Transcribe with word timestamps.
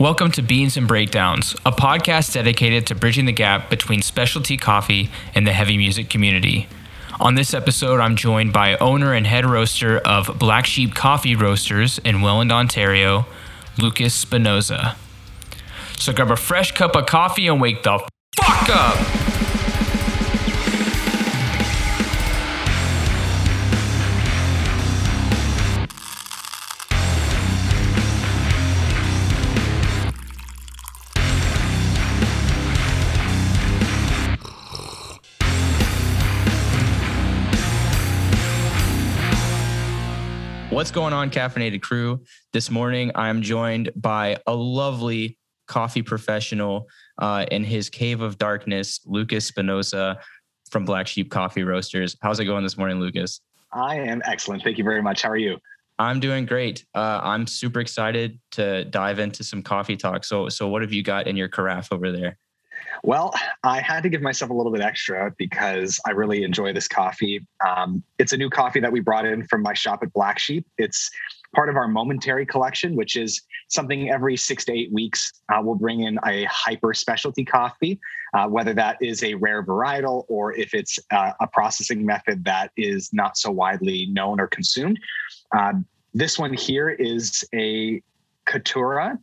Welcome 0.00 0.30
to 0.30 0.42
Beans 0.42 0.78
and 0.78 0.88
Breakdowns, 0.88 1.54
a 1.66 1.72
podcast 1.72 2.32
dedicated 2.32 2.86
to 2.86 2.94
bridging 2.94 3.26
the 3.26 3.32
gap 3.32 3.68
between 3.68 4.00
specialty 4.00 4.56
coffee 4.56 5.10
and 5.34 5.46
the 5.46 5.52
heavy 5.52 5.76
music 5.76 6.08
community. 6.08 6.68
On 7.20 7.34
this 7.34 7.52
episode, 7.52 8.00
I'm 8.00 8.16
joined 8.16 8.50
by 8.50 8.78
owner 8.78 9.12
and 9.12 9.26
head 9.26 9.44
roaster 9.44 9.98
of 9.98 10.38
Black 10.38 10.64
Sheep 10.64 10.94
Coffee 10.94 11.36
Roasters 11.36 11.98
in 11.98 12.22
Welland, 12.22 12.50
Ontario, 12.50 13.26
Lucas 13.76 14.14
Spinoza. 14.14 14.96
So 15.98 16.14
grab 16.14 16.30
a 16.30 16.36
fresh 16.36 16.72
cup 16.72 16.96
of 16.96 17.04
coffee 17.04 17.46
and 17.46 17.60
wake 17.60 17.82
the 17.82 17.98
fuck 18.38 18.70
up! 18.70 19.19
What's 40.90 40.96
going 40.96 41.12
on, 41.12 41.30
Caffeinated 41.30 41.82
Crew? 41.82 42.24
This 42.52 42.68
morning, 42.68 43.12
I'm 43.14 43.42
joined 43.42 43.92
by 43.94 44.38
a 44.48 44.52
lovely 44.52 45.38
coffee 45.68 46.02
professional 46.02 46.88
uh, 47.16 47.46
in 47.48 47.62
his 47.62 47.88
cave 47.88 48.20
of 48.20 48.38
darkness, 48.38 48.98
Lucas 49.06 49.46
Spinoza 49.46 50.18
from 50.68 50.84
Black 50.84 51.06
Sheep 51.06 51.30
Coffee 51.30 51.62
Roasters. 51.62 52.16
How's 52.22 52.40
it 52.40 52.46
going 52.46 52.64
this 52.64 52.76
morning, 52.76 52.98
Lucas? 52.98 53.40
I 53.72 54.00
am 54.00 54.20
excellent. 54.24 54.64
Thank 54.64 54.78
you 54.78 54.82
very 54.82 55.00
much. 55.00 55.22
How 55.22 55.30
are 55.30 55.36
you? 55.36 55.58
I'm 56.00 56.18
doing 56.18 56.44
great. 56.44 56.84
Uh, 56.92 57.20
I'm 57.22 57.46
super 57.46 57.78
excited 57.78 58.40
to 58.52 58.84
dive 58.86 59.20
into 59.20 59.44
some 59.44 59.62
coffee 59.62 59.96
talk. 59.96 60.24
So, 60.24 60.48
so 60.48 60.66
what 60.66 60.82
have 60.82 60.92
you 60.92 61.04
got 61.04 61.28
in 61.28 61.36
your 61.36 61.46
carafe 61.46 61.92
over 61.92 62.10
there? 62.10 62.36
Well, 63.02 63.32
I 63.64 63.80
had 63.80 64.02
to 64.02 64.08
give 64.08 64.22
myself 64.22 64.50
a 64.50 64.54
little 64.54 64.72
bit 64.72 64.82
extra 64.82 65.32
because 65.38 66.00
I 66.06 66.10
really 66.10 66.42
enjoy 66.42 66.72
this 66.72 66.88
coffee. 66.88 67.46
Um, 67.66 68.02
it's 68.18 68.32
a 68.32 68.36
new 68.36 68.50
coffee 68.50 68.80
that 68.80 68.92
we 68.92 69.00
brought 69.00 69.24
in 69.24 69.46
from 69.46 69.62
my 69.62 69.74
shop 69.74 70.02
at 70.02 70.12
Black 70.12 70.38
Sheep. 70.38 70.66
It's 70.78 71.10
part 71.54 71.68
of 71.68 71.76
our 71.76 71.88
momentary 71.88 72.46
collection, 72.46 72.94
which 72.94 73.16
is 73.16 73.42
something 73.68 74.10
every 74.10 74.36
six 74.36 74.64
to 74.66 74.72
eight 74.72 74.92
weeks 74.92 75.32
uh, 75.52 75.60
we'll 75.62 75.74
bring 75.74 76.00
in 76.00 76.18
a 76.26 76.44
hyper 76.44 76.94
specialty 76.94 77.44
coffee, 77.44 77.98
uh, 78.34 78.46
whether 78.46 78.72
that 78.74 78.96
is 79.00 79.22
a 79.24 79.34
rare 79.34 79.64
varietal 79.64 80.24
or 80.28 80.54
if 80.54 80.74
it's 80.74 80.98
uh, 81.10 81.32
a 81.40 81.46
processing 81.46 82.04
method 82.04 82.44
that 82.44 82.70
is 82.76 83.12
not 83.12 83.36
so 83.36 83.50
widely 83.50 84.06
known 84.06 84.40
or 84.40 84.46
consumed. 84.46 84.98
Um, 85.56 85.86
this 86.14 86.38
one 86.38 86.54
here 86.54 86.88
is 86.88 87.44
a 87.54 88.02
Caturra, 88.46 89.18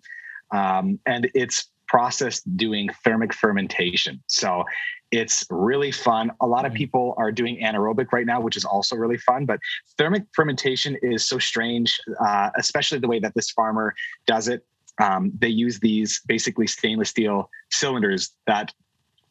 um, 0.51 0.99
and 1.05 1.29
it's 1.33 1.69
process 1.87 2.41
doing 2.41 2.89
thermic 3.03 3.33
fermentation. 3.33 4.21
So 4.27 4.63
it's 5.11 5.45
really 5.49 5.91
fun. 5.91 6.31
A 6.41 6.47
lot 6.47 6.65
of 6.65 6.71
mm-hmm. 6.71 6.77
people 6.77 7.15
are 7.17 7.31
doing 7.31 7.57
anaerobic 7.61 8.11
right 8.11 8.25
now, 8.25 8.41
which 8.41 8.57
is 8.57 8.65
also 8.65 8.95
really 8.95 9.17
fun. 9.17 9.45
But 9.45 9.59
thermic 9.97 10.23
fermentation 10.33 10.97
is 11.01 11.25
so 11.25 11.39
strange, 11.39 11.99
uh, 12.19 12.49
especially 12.57 12.99
the 12.99 13.07
way 13.07 13.19
that 13.19 13.33
this 13.33 13.51
farmer 13.51 13.93
does 14.25 14.47
it. 14.47 14.65
Um, 14.99 15.31
they 15.37 15.49
use 15.49 15.79
these 15.79 16.21
basically 16.27 16.67
stainless 16.67 17.09
steel 17.09 17.49
cylinders 17.69 18.31
that 18.47 18.73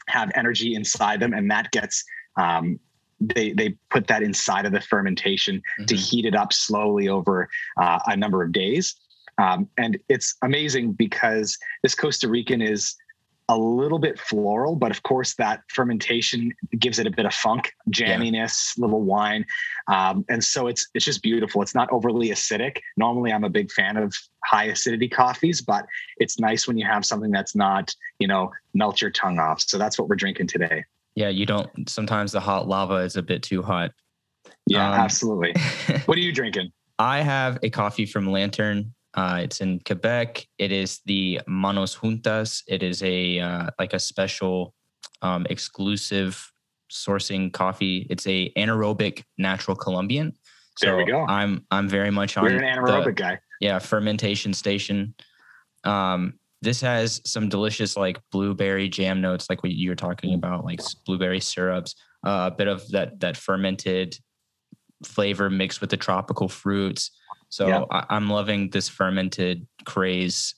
have 0.08 0.30
energy 0.34 0.74
inside 0.74 1.20
them, 1.20 1.32
and 1.34 1.50
that 1.50 1.70
gets 1.72 2.04
um, 2.36 2.78
they 3.20 3.52
they 3.52 3.74
put 3.90 4.06
that 4.06 4.22
inside 4.22 4.66
of 4.66 4.72
the 4.72 4.80
fermentation 4.80 5.56
mm-hmm. 5.56 5.84
to 5.86 5.96
heat 5.96 6.24
it 6.24 6.34
up 6.34 6.52
slowly 6.52 7.08
over 7.08 7.48
uh, 7.80 7.98
a 8.06 8.16
number 8.16 8.42
of 8.42 8.52
days. 8.52 8.94
Um, 9.38 9.68
and 9.76 9.98
it's 10.08 10.34
amazing 10.42 10.92
because 10.92 11.58
this 11.82 11.94
Costa 11.94 12.28
Rican 12.28 12.62
is 12.62 12.96
a 13.48 13.56
little 13.56 13.98
bit 13.98 14.18
floral, 14.18 14.74
but 14.74 14.90
of 14.90 15.02
course 15.02 15.34
that 15.34 15.62
fermentation 15.68 16.52
gives 16.78 16.98
it 16.98 17.06
a 17.06 17.10
bit 17.10 17.26
of 17.26 17.34
funk, 17.34 17.72
jamminess, 17.90 18.72
yeah. 18.76 18.82
little 18.82 19.02
wine, 19.02 19.44
um, 19.88 20.24
and 20.28 20.42
so 20.42 20.66
it's 20.66 20.88
it's 20.94 21.04
just 21.04 21.22
beautiful. 21.22 21.62
It's 21.62 21.74
not 21.74 21.88
overly 21.92 22.30
acidic. 22.30 22.78
Normally, 22.96 23.32
I'm 23.32 23.44
a 23.44 23.50
big 23.50 23.70
fan 23.70 23.96
of 23.96 24.14
high 24.44 24.64
acidity 24.64 25.08
coffees, 25.08 25.60
but 25.60 25.86
it's 26.16 26.40
nice 26.40 26.66
when 26.66 26.76
you 26.76 26.86
have 26.86 27.04
something 27.04 27.30
that's 27.30 27.54
not 27.54 27.94
you 28.18 28.26
know 28.26 28.50
melt 28.74 29.00
your 29.00 29.10
tongue 29.10 29.38
off. 29.38 29.60
So 29.60 29.78
that's 29.78 29.98
what 29.98 30.08
we're 30.08 30.16
drinking 30.16 30.48
today. 30.48 30.84
Yeah, 31.14 31.28
you 31.28 31.46
don't. 31.46 31.88
Sometimes 31.88 32.32
the 32.32 32.40
hot 32.40 32.66
lava 32.66 32.96
is 32.96 33.16
a 33.16 33.22
bit 33.22 33.42
too 33.42 33.62
hot. 33.62 33.92
Yeah, 34.66 34.88
um, 34.88 35.00
absolutely. 35.00 35.54
what 36.06 36.18
are 36.18 36.20
you 36.20 36.32
drinking? 36.32 36.72
I 36.98 37.20
have 37.20 37.58
a 37.62 37.70
coffee 37.70 38.06
from 38.06 38.30
Lantern 38.30 38.92
uh, 39.16 39.40
it's 39.42 39.60
in 39.60 39.80
Quebec. 39.80 40.46
It 40.58 40.72
is 40.72 41.00
the 41.06 41.40
Manos 41.46 41.96
Juntas. 41.96 42.62
It 42.68 42.82
is 42.82 43.02
a 43.02 43.40
uh, 43.40 43.70
like 43.78 43.94
a 43.94 43.98
special 43.98 44.74
um, 45.22 45.46
exclusive 45.48 46.52
sourcing 46.92 47.52
coffee. 47.52 48.06
It's 48.10 48.26
a 48.26 48.52
anaerobic 48.56 49.24
natural 49.38 49.76
Colombian. 49.76 50.34
So 50.78 50.86
there 50.86 50.96
we 50.98 51.04
go. 51.06 51.24
I'm 51.26 51.64
I'm 51.70 51.88
very 51.88 52.10
much 52.10 52.36
on. 52.36 52.44
You're 52.44 52.62
an 52.62 52.78
anaerobic 52.78 53.04
the, 53.04 53.12
guy. 53.12 53.38
Yeah, 53.60 53.78
fermentation 53.78 54.52
station. 54.52 55.14
Um, 55.84 56.34
this 56.60 56.82
has 56.82 57.22
some 57.24 57.48
delicious 57.48 57.96
like 57.96 58.20
blueberry 58.30 58.88
jam 58.88 59.22
notes, 59.22 59.48
like 59.48 59.62
what 59.62 59.72
you 59.72 59.88
were 59.88 59.96
talking 59.96 60.34
about, 60.34 60.64
like 60.64 60.80
blueberry 61.06 61.40
syrups. 61.40 61.94
Uh, 62.26 62.50
a 62.52 62.54
bit 62.54 62.68
of 62.68 62.86
that 62.90 63.18
that 63.20 63.38
fermented 63.38 64.18
flavor 65.04 65.48
mixed 65.48 65.80
with 65.80 65.88
the 65.88 65.96
tropical 65.96 66.48
fruits. 66.48 67.12
So 67.48 67.68
yeah. 67.68 67.84
I, 67.90 68.16
am 68.16 68.28
loving 68.28 68.70
this 68.70 68.88
fermented 68.88 69.66
craze. 69.84 70.54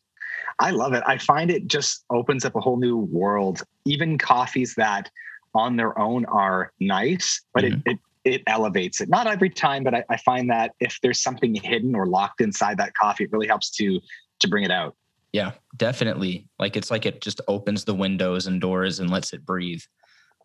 I 0.58 0.70
love 0.70 0.92
it. 0.94 1.02
I 1.06 1.18
find 1.18 1.50
it 1.50 1.68
just 1.68 2.04
opens 2.10 2.44
up 2.44 2.56
a 2.56 2.60
whole 2.60 2.78
new 2.78 2.96
world. 2.96 3.62
Even 3.84 4.18
coffees 4.18 4.74
that 4.74 5.10
on 5.54 5.76
their 5.76 5.98
own 5.98 6.24
are 6.26 6.72
nice, 6.80 7.42
but 7.54 7.64
mm-hmm. 7.64 7.80
it, 7.86 7.92
it 7.92 7.98
it 8.24 8.42
elevates 8.46 9.00
it. 9.00 9.08
Not 9.08 9.26
every 9.26 9.48
time, 9.48 9.84
but 9.84 9.94
I, 9.94 10.04
I, 10.10 10.16
find 10.18 10.50
that 10.50 10.72
if 10.80 10.98
there's 11.02 11.22
something 11.22 11.54
hidden 11.54 11.94
or 11.94 12.06
locked 12.06 12.40
inside 12.40 12.76
that 12.76 12.92
coffee, 12.94 13.24
it 13.24 13.32
really 13.32 13.46
helps 13.46 13.70
to 13.76 14.00
to 14.40 14.48
bring 14.48 14.64
it 14.64 14.70
out. 14.70 14.96
Yeah, 15.32 15.52
definitely. 15.76 16.46
Like 16.58 16.76
it's 16.76 16.90
like 16.90 17.06
it 17.06 17.20
just 17.20 17.40
opens 17.48 17.84
the 17.84 17.94
windows 17.94 18.46
and 18.46 18.60
doors 18.60 18.98
and 18.98 19.10
lets 19.10 19.32
it 19.32 19.44
breathe. 19.44 19.82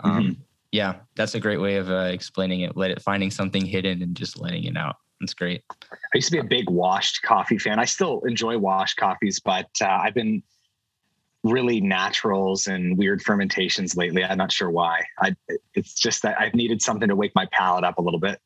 Um, 0.03 0.23
mm-hmm. 0.23 0.41
Yeah, 0.71 0.95
that's 1.15 1.35
a 1.35 1.39
great 1.39 1.61
way 1.61 1.77
of 1.77 1.89
uh, 1.89 2.09
explaining 2.11 2.61
it. 2.61 2.75
Let 2.75 2.91
it 2.91 3.01
finding 3.01 3.31
something 3.31 3.65
hidden 3.65 4.01
and 4.01 4.15
just 4.15 4.39
letting 4.39 4.63
it 4.63 4.77
out. 4.77 4.95
It's 5.23 5.34
great. 5.34 5.63
I 5.81 5.97
used 6.13 6.28
to 6.28 6.34
be 6.34 6.39
a 6.39 6.44
big 6.44 6.69
washed 6.69 7.22
coffee 7.23 7.57
fan. 7.57 7.79
I 7.79 7.85
still 7.85 8.22
enjoy 8.25 8.57
washed 8.57 8.97
coffees, 8.97 9.39
but 9.39 9.69
uh, 9.81 9.88
I've 9.88 10.13
been 10.13 10.44
really 11.44 11.81
naturals 11.81 12.67
and 12.67 12.97
weird 12.97 13.22
fermentations 13.22 13.95
lately. 13.95 14.23
I'm 14.23 14.38
not 14.38 14.51
sure 14.51 14.69
why. 14.69 15.03
I 15.19 15.35
it's 15.73 15.94
just 15.95 16.22
that 16.23 16.39
I've 16.39 16.53
needed 16.53 16.81
something 16.81 17.07
to 17.07 17.16
wake 17.16 17.33
my 17.35 17.47
palate 17.51 17.83
up 17.83 17.97
a 17.97 18.01
little 18.01 18.19
bit. 18.19 18.39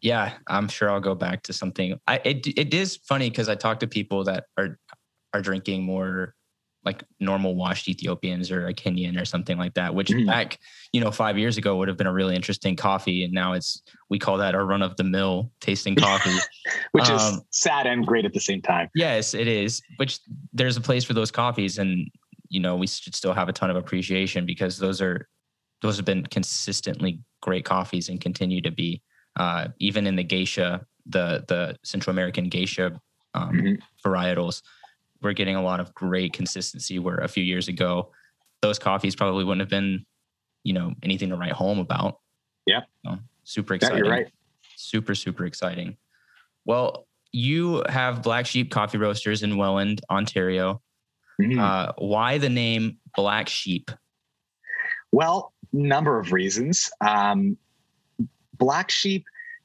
Yeah, 0.00 0.34
I'm 0.48 0.68
sure 0.68 0.90
I'll 0.90 1.00
go 1.00 1.14
back 1.14 1.42
to 1.44 1.52
something. 1.52 1.98
I 2.06 2.20
it 2.24 2.46
it 2.46 2.74
is 2.74 2.96
funny 2.96 3.30
because 3.30 3.48
I 3.48 3.54
talk 3.54 3.80
to 3.80 3.86
people 3.86 4.24
that 4.24 4.44
are 4.58 4.78
are 5.32 5.40
drinking 5.40 5.82
more 5.82 6.34
like 6.84 7.02
normal 7.18 7.54
washed 7.54 7.88
Ethiopians 7.88 8.50
or 8.50 8.66
a 8.66 8.74
Kenyan 8.74 9.20
or 9.20 9.24
something 9.24 9.56
like 9.56 9.74
that, 9.74 9.94
which 9.94 10.08
mm. 10.08 10.26
back, 10.26 10.58
you 10.92 11.00
know, 11.00 11.10
five 11.10 11.38
years 11.38 11.56
ago 11.56 11.76
would 11.76 11.88
have 11.88 11.96
been 11.96 12.06
a 12.06 12.12
really 12.12 12.36
interesting 12.36 12.76
coffee. 12.76 13.24
And 13.24 13.32
now 13.32 13.54
it's, 13.54 13.82
we 14.10 14.18
call 14.18 14.36
that 14.38 14.54
a 14.54 14.62
run 14.62 14.82
of 14.82 14.96
the 14.96 15.04
mill 15.04 15.50
tasting 15.60 15.96
coffee, 15.96 16.36
which 16.92 17.08
um, 17.08 17.16
is 17.16 17.40
sad 17.50 17.86
and 17.86 18.06
great 18.06 18.26
at 18.26 18.34
the 18.34 18.40
same 18.40 18.60
time. 18.60 18.90
Yes, 18.94 19.32
it 19.32 19.48
is. 19.48 19.82
Which 19.96 20.20
there's 20.52 20.76
a 20.76 20.80
place 20.80 21.04
for 21.04 21.14
those 21.14 21.30
coffees. 21.30 21.78
And, 21.78 22.10
you 22.48 22.60
know, 22.60 22.76
we 22.76 22.86
should 22.86 23.14
still 23.14 23.32
have 23.32 23.48
a 23.48 23.52
ton 23.52 23.70
of 23.70 23.76
appreciation 23.76 24.44
because 24.44 24.78
those 24.78 25.00
are, 25.00 25.28
those 25.80 25.96
have 25.96 26.06
been 26.06 26.24
consistently 26.26 27.20
great 27.40 27.64
coffees 27.64 28.10
and 28.10 28.20
continue 28.20 28.60
to 28.60 28.70
be, 28.70 29.02
uh, 29.36 29.68
even 29.78 30.06
in 30.06 30.16
the 30.16 30.22
geisha, 30.22 30.84
the, 31.06 31.44
the 31.48 31.76
Central 31.82 32.12
American 32.12 32.48
geisha 32.48 33.00
um, 33.34 33.52
mm-hmm. 33.52 34.08
varietals 34.08 34.62
we're 35.24 35.32
getting 35.32 35.56
a 35.56 35.62
lot 35.62 35.80
of 35.80 35.92
great 35.94 36.32
consistency 36.32 36.98
where 36.98 37.16
a 37.16 37.28
few 37.28 37.42
years 37.42 37.68
ago 37.68 38.10
those 38.62 38.78
coffees 38.78 39.16
probably 39.16 39.44
wouldn't 39.44 39.60
have 39.60 39.70
been 39.70 40.04
you 40.62 40.72
know 40.72 40.92
anything 41.02 41.30
to 41.30 41.36
write 41.36 41.52
home 41.52 41.78
about. 41.78 42.20
Yeah 42.66 42.80
so, 43.04 43.18
super 43.42 43.74
exciting 43.74 43.98
yeah, 43.98 44.04
you're 44.04 44.12
right. 44.12 44.32
Super 44.76 45.14
super 45.14 45.46
exciting. 45.46 45.96
Well 46.64 47.06
you 47.32 47.82
have 47.88 48.22
black 48.22 48.46
sheep 48.46 48.70
coffee 48.70 48.98
roasters 48.98 49.42
in 49.42 49.56
welland 49.56 50.00
ontario. 50.10 50.80
Mm-hmm. 51.42 51.58
uh, 51.58 51.92
why 51.98 52.38
the 52.38 52.48
name 52.48 52.98
black 53.16 53.48
sheep? 53.48 53.90
Well 55.10 55.52
number 55.72 56.20
of 56.20 56.32
reasons. 56.32 56.90
Um, 57.00 57.56
black 58.56 58.90
sheep 58.90 59.24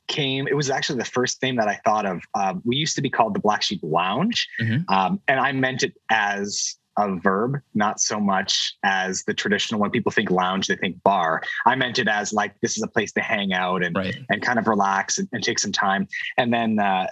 came, 0.09 0.47
it 0.47 0.55
was 0.55 0.69
actually 0.69 0.99
the 0.99 1.05
first 1.05 1.39
thing 1.39 1.55
that 1.55 1.69
I 1.69 1.79
thought 1.85 2.05
of. 2.05 2.21
Um, 2.35 2.61
we 2.65 2.75
used 2.75 2.95
to 2.97 3.01
be 3.01 3.09
called 3.09 3.33
the 3.33 3.39
Black 3.39 3.61
Sheep 3.61 3.79
Lounge, 3.81 4.47
mm-hmm. 4.59 4.93
um, 4.93 5.21
and 5.29 5.39
I 5.39 5.53
meant 5.53 5.83
it 5.83 5.93
as 6.09 6.75
a 6.97 7.15
verb, 7.15 7.59
not 7.73 7.99
so 7.99 8.19
much 8.19 8.75
as 8.83 9.23
the 9.23 9.33
traditional. 9.33 9.79
When 9.79 9.89
people 9.89 10.11
think 10.11 10.29
lounge, 10.29 10.67
they 10.67 10.75
think 10.75 11.01
bar. 11.03 11.41
I 11.65 11.75
meant 11.75 11.97
it 11.97 12.07
as 12.07 12.33
like 12.33 12.59
this 12.61 12.75
is 12.75 12.83
a 12.83 12.87
place 12.87 13.13
to 13.13 13.21
hang 13.21 13.53
out 13.53 13.83
and 13.83 13.95
right. 13.95 14.17
and 14.29 14.41
kind 14.41 14.59
of 14.59 14.67
relax 14.67 15.17
and, 15.17 15.27
and, 15.31 15.41
take 15.41 15.59
some 15.59 15.71
time. 15.71 16.07
And 16.37 16.53
then 16.53 16.79
uh, 16.79 17.07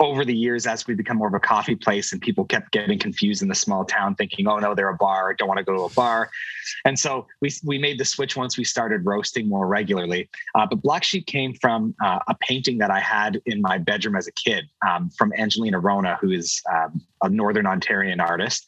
over 0.00 0.24
the 0.24 0.34
years, 0.34 0.66
as 0.66 0.86
we 0.86 0.94
become 0.94 1.16
more 1.16 1.26
of 1.26 1.34
a 1.34 1.40
coffee 1.40 1.74
place 1.74 2.12
and 2.12 2.20
people 2.20 2.44
kept 2.44 2.70
getting 2.70 2.98
confused 2.98 3.42
in 3.42 3.48
the 3.48 3.54
small 3.54 3.84
town, 3.84 4.14
thinking, 4.14 4.46
oh 4.46 4.58
no, 4.58 4.74
they're 4.74 4.90
a 4.90 4.96
bar, 4.96 5.34
don't 5.34 5.48
want 5.48 5.58
to 5.58 5.64
go 5.64 5.74
to 5.74 5.82
a 5.82 5.90
bar. 5.90 6.30
And 6.84 6.96
so 6.96 7.26
we, 7.40 7.50
we 7.64 7.78
made 7.78 7.98
the 7.98 8.04
switch 8.04 8.36
once 8.36 8.56
we 8.56 8.62
started 8.62 9.04
roasting 9.04 9.48
more 9.48 9.66
regularly. 9.66 10.28
Uh, 10.54 10.66
but 10.66 10.82
Black 10.82 11.02
Sheep 11.02 11.26
came 11.26 11.52
from 11.54 11.94
uh, 12.04 12.20
a 12.28 12.36
painting 12.40 12.78
that 12.78 12.90
I 12.90 13.00
had 13.00 13.40
in 13.46 13.60
my 13.60 13.78
bedroom 13.78 14.14
as 14.14 14.28
a 14.28 14.32
kid 14.32 14.68
um, 14.88 15.10
from 15.10 15.32
Angelina 15.36 15.80
Rona, 15.80 16.16
who 16.20 16.30
is 16.30 16.62
um, 16.72 17.00
a 17.22 17.28
Northern 17.28 17.64
Ontarian 17.64 18.20
artist. 18.20 18.64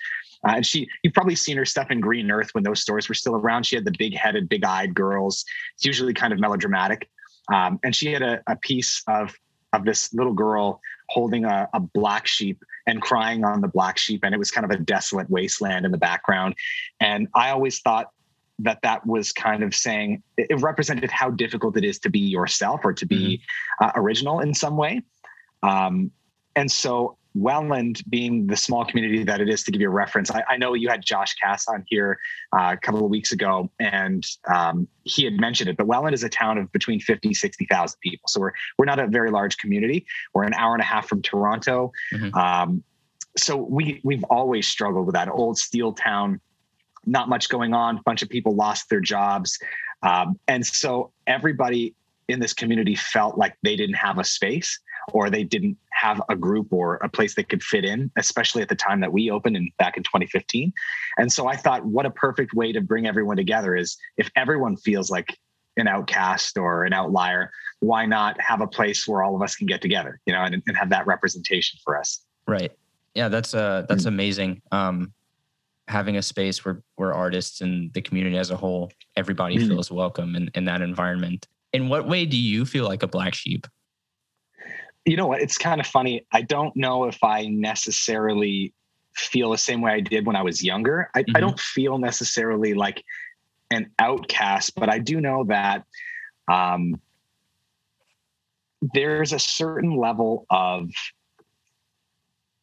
Uh, 0.48 0.54
and 0.56 0.66
she, 0.66 0.88
you've 1.04 1.14
probably 1.14 1.36
seen 1.36 1.56
her 1.56 1.66
stuff 1.66 1.90
in 1.90 2.00
Green 2.00 2.28
Earth 2.30 2.48
when 2.54 2.64
those 2.64 2.80
stores 2.80 3.08
were 3.08 3.14
still 3.14 3.36
around. 3.36 3.66
She 3.66 3.76
had 3.76 3.84
the 3.84 3.94
big 3.96 4.16
headed, 4.16 4.48
big 4.48 4.64
eyed 4.64 4.94
girls. 4.94 5.44
It's 5.74 5.84
usually 5.84 6.14
kind 6.14 6.32
of 6.32 6.40
melodramatic. 6.40 7.08
Um, 7.52 7.78
and 7.84 7.94
she 7.94 8.12
had 8.12 8.22
a, 8.22 8.42
a 8.48 8.56
piece 8.56 9.02
of 9.06 9.32
of 9.72 9.84
this 9.84 10.12
little 10.12 10.32
girl 10.32 10.80
holding 11.10 11.44
a, 11.44 11.68
a, 11.74 11.80
black 11.80 12.26
sheep 12.26 12.62
and 12.86 13.02
crying 13.02 13.44
on 13.44 13.60
the 13.60 13.68
black 13.68 13.98
sheep 13.98 14.20
and 14.22 14.32
it 14.34 14.38
was 14.38 14.50
kind 14.50 14.64
of 14.64 14.70
a 14.70 14.78
desolate 14.78 15.28
wasteland 15.28 15.84
in 15.84 15.90
the 15.90 15.98
background 15.98 16.54
and 17.00 17.26
i 17.34 17.50
always 17.50 17.80
thought 17.80 18.10
that 18.58 18.80
that 18.82 19.04
was 19.06 19.32
kind 19.32 19.62
of 19.62 19.74
saying 19.74 20.22
it 20.36 20.60
represented 20.60 21.10
how 21.10 21.30
difficult 21.30 21.76
it 21.76 21.84
is 21.84 21.98
to 21.98 22.10
be 22.10 22.20
yourself 22.20 22.80
or 22.84 22.92
to 22.92 23.06
be 23.06 23.38
mm-hmm. 23.38 23.84
uh, 23.84 23.92
original 23.96 24.40
in 24.40 24.54
some 24.54 24.76
way 24.76 25.02
um, 25.62 26.10
and 26.54 26.70
so 26.70 27.16
Welland 27.34 28.02
being 28.08 28.46
the 28.46 28.56
small 28.56 28.84
community 28.84 29.22
that 29.24 29.40
it 29.40 29.48
is, 29.48 29.62
to 29.64 29.70
give 29.70 29.80
you 29.80 29.88
a 29.88 29.92
reference, 29.92 30.30
I, 30.30 30.42
I 30.48 30.56
know 30.56 30.74
you 30.74 30.88
had 30.88 31.04
Josh 31.04 31.34
Cass 31.34 31.68
on 31.68 31.84
here 31.86 32.18
uh, 32.52 32.74
a 32.74 32.76
couple 32.76 33.04
of 33.04 33.10
weeks 33.10 33.32
ago, 33.32 33.70
and 33.78 34.26
um, 34.52 34.88
he 35.04 35.24
had 35.24 35.34
mentioned 35.34 35.70
it. 35.70 35.76
But 35.76 35.86
Welland 35.86 36.14
is 36.14 36.24
a 36.24 36.28
town 36.28 36.58
of 36.58 36.70
between 36.72 37.00
50, 37.00 37.32
60,000 37.32 37.98
people. 38.00 38.26
So 38.28 38.40
we're 38.40 38.52
we're 38.78 38.86
not 38.86 38.98
a 38.98 39.06
very 39.06 39.30
large 39.30 39.56
community. 39.58 40.06
We're 40.34 40.44
an 40.44 40.54
hour 40.54 40.74
and 40.74 40.82
a 40.82 40.86
half 40.86 41.08
from 41.08 41.22
Toronto. 41.22 41.92
Mm-hmm. 42.12 42.34
Um, 42.36 42.82
so 43.36 43.56
we 43.56 44.00
we've 44.02 44.24
always 44.24 44.66
struggled 44.66 45.06
with 45.06 45.14
that 45.14 45.28
old 45.28 45.58
steel 45.58 45.92
town. 45.92 46.40
Not 47.06 47.28
much 47.28 47.48
going 47.48 47.74
on. 47.74 47.98
A 47.98 48.02
bunch 48.04 48.22
of 48.22 48.28
people 48.28 48.54
lost 48.54 48.90
their 48.90 49.00
jobs, 49.00 49.58
um, 50.02 50.38
and 50.48 50.66
so 50.66 51.12
everybody 51.26 51.94
in 52.28 52.40
this 52.40 52.52
community 52.52 52.94
felt 52.94 53.38
like 53.38 53.56
they 53.62 53.76
didn't 53.76 53.96
have 53.96 54.18
a 54.18 54.24
space 54.24 54.78
or 55.12 55.30
they 55.30 55.44
didn't 55.44 55.76
have 55.92 56.20
a 56.28 56.36
group 56.36 56.72
or 56.72 56.96
a 56.96 57.08
place 57.08 57.34
they 57.34 57.42
could 57.42 57.62
fit 57.62 57.84
in, 57.84 58.10
especially 58.16 58.62
at 58.62 58.68
the 58.68 58.74
time 58.74 59.00
that 59.00 59.12
we 59.12 59.30
opened 59.30 59.56
in 59.56 59.70
back 59.78 59.96
in 59.96 60.02
2015. 60.02 60.72
And 61.18 61.32
so 61.32 61.46
I 61.46 61.56
thought, 61.56 61.84
what 61.84 62.06
a 62.06 62.10
perfect 62.10 62.54
way 62.54 62.72
to 62.72 62.80
bring 62.80 63.06
everyone 63.06 63.36
together 63.36 63.76
is 63.76 63.96
if 64.16 64.30
everyone 64.36 64.76
feels 64.76 65.10
like 65.10 65.38
an 65.76 65.88
outcast 65.88 66.58
or 66.58 66.84
an 66.84 66.92
outlier, 66.92 67.50
why 67.80 68.06
not 68.06 68.40
have 68.40 68.60
a 68.60 68.66
place 68.66 69.06
where 69.06 69.22
all 69.22 69.34
of 69.34 69.42
us 69.42 69.56
can 69.56 69.66
get 69.66 69.80
together, 69.80 70.20
you 70.26 70.32
know, 70.32 70.42
and, 70.42 70.62
and 70.66 70.76
have 70.76 70.90
that 70.90 71.06
representation 71.06 71.78
for 71.84 71.98
us. 71.98 72.20
Right. 72.46 72.72
Yeah, 73.14 73.28
that's 73.28 73.54
uh 73.54 73.86
that's 73.88 74.02
mm-hmm. 74.02 74.08
amazing. 74.08 74.62
Um 74.70 75.12
having 75.88 76.16
a 76.16 76.22
space 76.22 76.64
where 76.64 76.82
where 76.96 77.12
artists 77.12 77.60
and 77.60 77.92
the 77.92 78.00
community 78.00 78.36
as 78.36 78.50
a 78.50 78.56
whole, 78.56 78.92
everybody 79.16 79.56
mm-hmm. 79.56 79.68
feels 79.68 79.90
welcome 79.90 80.36
in, 80.36 80.50
in 80.54 80.64
that 80.66 80.82
environment. 80.82 81.48
In 81.72 81.88
what 81.88 82.06
way 82.06 82.26
do 82.26 82.36
you 82.36 82.64
feel 82.64 82.84
like 82.84 83.02
a 83.02 83.08
black 83.08 83.34
sheep? 83.34 83.66
You 85.04 85.16
know 85.16 85.26
what? 85.26 85.40
It's 85.40 85.58
kind 85.58 85.80
of 85.80 85.86
funny. 85.86 86.26
I 86.32 86.42
don't 86.42 86.74
know 86.76 87.04
if 87.04 87.22
I 87.22 87.46
necessarily 87.46 88.74
feel 89.14 89.50
the 89.50 89.58
same 89.58 89.80
way 89.80 89.92
I 89.92 90.00
did 90.00 90.26
when 90.26 90.36
I 90.36 90.42
was 90.42 90.62
younger. 90.62 91.10
I, 91.14 91.22
mm-hmm. 91.22 91.36
I 91.36 91.40
don't 91.40 91.58
feel 91.58 91.98
necessarily 91.98 92.74
like 92.74 93.04
an 93.70 93.90
outcast, 93.98 94.74
but 94.76 94.88
I 94.88 94.98
do 94.98 95.20
know 95.20 95.44
that 95.44 95.84
um, 96.48 97.00
there's 98.94 99.32
a 99.32 99.38
certain 99.38 99.96
level 99.96 100.46
of 100.50 100.90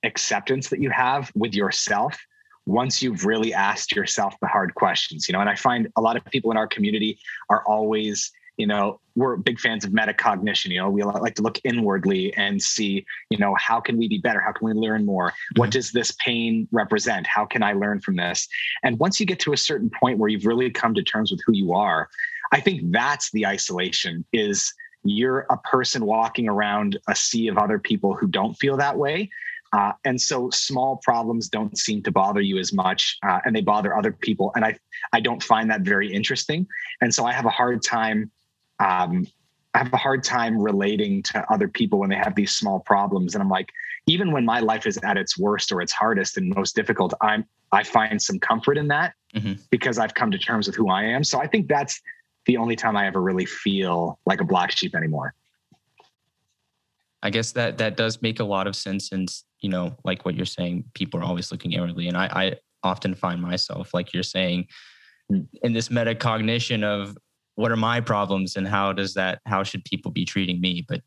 acceptance 0.04 0.70
that 0.70 0.82
you 0.82 0.90
have 0.90 1.32
with 1.36 1.54
yourself 1.54 2.18
once 2.66 3.02
you've 3.02 3.26
really 3.26 3.54
asked 3.54 3.96
yourself 3.96 4.36
the 4.42 4.48
hard 4.48 4.76
questions 4.76 5.28
you 5.28 5.34
know 5.34 5.40
and 5.40 5.50
i 5.50 5.56
find 5.56 5.88
a 5.96 6.02
lot 6.02 6.16
of 6.16 6.24
people 6.26 6.52
in 6.52 6.58
our 6.58 6.68
community 6.68 7.18
are 7.50 7.64
always 7.66 8.32
you 8.58 8.68
know 8.68 9.00
we're 9.16 9.38
big 9.38 9.60
fans 9.60 9.86
of 9.86 9.92
metacognition 9.92 10.68
you 10.68 10.80
know 10.80 10.90
we 10.90 11.04
like 11.04 11.36
to 11.36 11.42
look 11.42 11.60
inwardly 11.64 12.34
and 12.36 12.62
see 12.62 13.06
you 13.30 13.38
know 13.38 13.56
how 13.56 13.80
can 13.80 13.98
we 13.98 14.08
be 14.08 14.18
better 14.18 14.40
how 14.40 14.52
can 14.52 14.68
we 14.68 14.74
learn 14.74 15.06
more 15.06 15.30
mm-hmm. 15.30 15.60
what 15.60 15.72
does 15.72 15.92
this 15.92 16.12
pain 16.24 16.68
represent 16.72 17.26
how 17.26 17.46
can 17.46 17.64
i 17.64 17.72
learn 17.74 18.00
from 18.00 18.16
this 18.16 18.48
and 18.84 19.00
once 19.00 19.20
you 19.20 19.26
get 19.26 19.40
to 19.40 19.54
a 19.54 19.58
certain 19.58 19.90
point 19.90 20.18
where 20.18 20.30
you've 20.30 20.46
really 20.46 20.70
come 20.70 20.94
to 20.94 21.04
terms 21.04 21.32
with 21.32 21.40
who 21.46 21.54
you 21.54 21.74
are 21.74 22.10
i 22.52 22.60
think 22.60 22.82
that's 22.92 23.32
the 23.32 23.46
isolation 23.46 24.26
is 24.34 24.74
you're 25.04 25.46
a 25.50 25.58
person 25.60 26.06
walking 26.06 26.50
around 26.50 27.00
a 27.08 27.16
sea 27.16 27.48
of 27.48 27.58
other 27.58 27.80
people 27.80 28.14
who 28.14 28.28
don't 28.28 28.56
feel 28.56 28.76
that 28.76 28.98
way 28.98 29.30
uh, 29.74 29.92
and 30.06 30.20
so 30.20 30.50
small 30.50 30.98
problems 31.04 31.50
don't 31.50 31.78
seem 31.78 32.02
to 32.04 32.12
bother 32.12 32.42
you 32.42 32.58
as 32.58 32.72
much, 32.72 33.18
uh, 33.28 33.40
and 33.46 33.56
they 33.56 33.62
bother 33.62 33.98
other 33.98 34.14
people. 34.14 34.52
And 34.56 34.64
I, 34.64 34.78
I 35.12 35.20
don't 35.20 35.44
find 35.44 35.70
that 35.70 35.82
very 35.82 36.12
interesting. 36.12 36.68
And 37.02 37.14
so 37.14 37.26
I 37.26 37.34
have 37.34 37.46
a 37.46 37.50
hard 37.50 37.84
time 37.84 38.32
um, 38.80 39.28
I 39.74 39.80
have 39.80 39.94
a 39.94 39.98
hard 39.98 40.24
time 40.24 40.60
relating 40.60 41.22
to 41.24 41.54
other 41.54 41.68
people 41.68 42.00
when 42.00 42.10
they 42.10 42.16
have 42.16 42.36
these 42.36 42.56
small 42.56 42.80
problems. 42.80 43.36
And 43.36 43.42
I'm 43.42 43.50
like, 43.50 43.72
even 44.08 44.32
when 44.32 44.46
my 44.46 44.60
life 44.60 44.88
is 44.88 44.98
at 45.04 45.18
its 45.18 45.38
worst 45.38 45.72
or 45.72 45.82
its 45.82 45.92
hardest 45.92 46.38
and 46.38 46.54
most 46.56 46.76
difficult, 46.76 47.14
I'm 47.22 47.46
I 47.72 47.84
find 47.84 48.22
some 48.22 48.40
comfort 48.40 48.78
in 48.78 48.88
that 48.88 49.14
mm-hmm. 49.36 49.54
because 49.70 50.00
I've 50.00 50.14
come 50.14 50.32
to 50.32 50.38
terms 50.38 50.68
with 50.68 50.76
who 50.76 50.90
I 50.90 51.04
am. 51.04 51.24
So 51.24 51.40
I 51.40 51.48
think 51.48 51.68
that's 51.68 52.02
the 52.46 52.58
only 52.58 52.76
time 52.76 52.96
I 52.96 53.06
ever 53.08 53.22
really 53.22 53.46
feel 53.46 54.20
like 54.26 54.42
a 54.42 54.46
black 54.46 54.72
sheep 54.72 54.96
anymore. 54.96 55.34
I 57.22 57.30
guess 57.30 57.52
that 57.52 57.78
that 57.80 57.98
does 57.98 58.22
make 58.22 58.40
a 58.40 58.46
lot 58.46 58.68
of 58.68 58.76
sense. 58.76 59.10
since, 59.10 59.44
you 59.60 59.70
know, 59.70 59.98
like 60.06 60.24
what 60.24 60.36
you're 60.36 60.46
saying, 60.46 60.86
people 60.94 61.20
are 61.20 61.24
always 61.24 61.52
looking 61.52 61.74
inwardly, 61.74 62.08
and 62.08 62.16
I, 62.16 62.26
I 62.28 62.56
often 62.84 63.16
find 63.16 63.42
myself, 63.42 63.94
like 63.94 64.14
you're 64.14 64.24
saying, 64.24 64.68
mm. 65.32 65.46
in 65.62 65.74
this 65.74 65.90
metacognition 65.90 66.84
of 66.84 67.18
what 67.58 67.72
are 67.72 67.76
my 67.76 68.00
problems 68.00 68.56
and 68.56 68.68
how 68.68 68.94
does 68.94 69.16
that 69.16 69.42
how 69.46 69.64
should 69.64 69.84
people 69.84 70.12
be 70.12 70.24
treating 70.24 70.62
me 70.62 70.86
but 70.88 71.02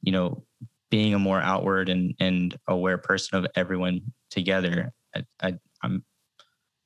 you 0.00 0.12
know 0.12 0.44
being 0.90 1.12
a 1.12 1.18
more 1.18 1.40
outward 1.40 1.88
and 1.88 2.14
and 2.20 2.56
aware 2.68 2.96
person 2.96 3.36
of 3.36 3.46
everyone 3.56 4.00
together 4.30 4.92
I, 5.14 5.24
I 5.42 5.54
i'm 5.82 6.04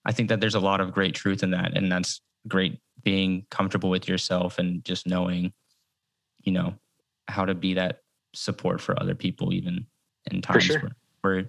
i 0.05 0.13
think 0.13 0.31
that 0.31 0.41
there's 0.41 0.57
a 0.57 0.61
lot 0.61 0.81
of 0.81 0.93
great 0.93 1.15
truth 1.15 1.43
in 1.43 1.51
that 1.51 1.77
and 1.77 1.93
that's 1.93 2.23
great 2.49 2.81
being 3.05 3.47
comfortable 3.51 3.91
with 3.91 4.09
yourself 4.09 4.59
and 4.59 4.83
just 4.85 5.07
knowing 5.07 5.53
you 6.41 6.53
know 6.53 6.75
how 7.29 7.45
to 7.45 7.55
be 7.55 7.75
that 7.75 7.99
support 8.35 8.81
for 8.81 8.99
other 8.99 9.15
people 9.15 9.53
even 9.53 9.87
in 10.31 10.41
times 10.41 10.65
sure. 10.65 10.81
where, 10.81 10.97
where 11.21 11.49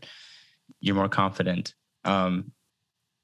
you're 0.81 0.95
more 0.95 1.07
confident 1.07 1.73
um 2.03 2.51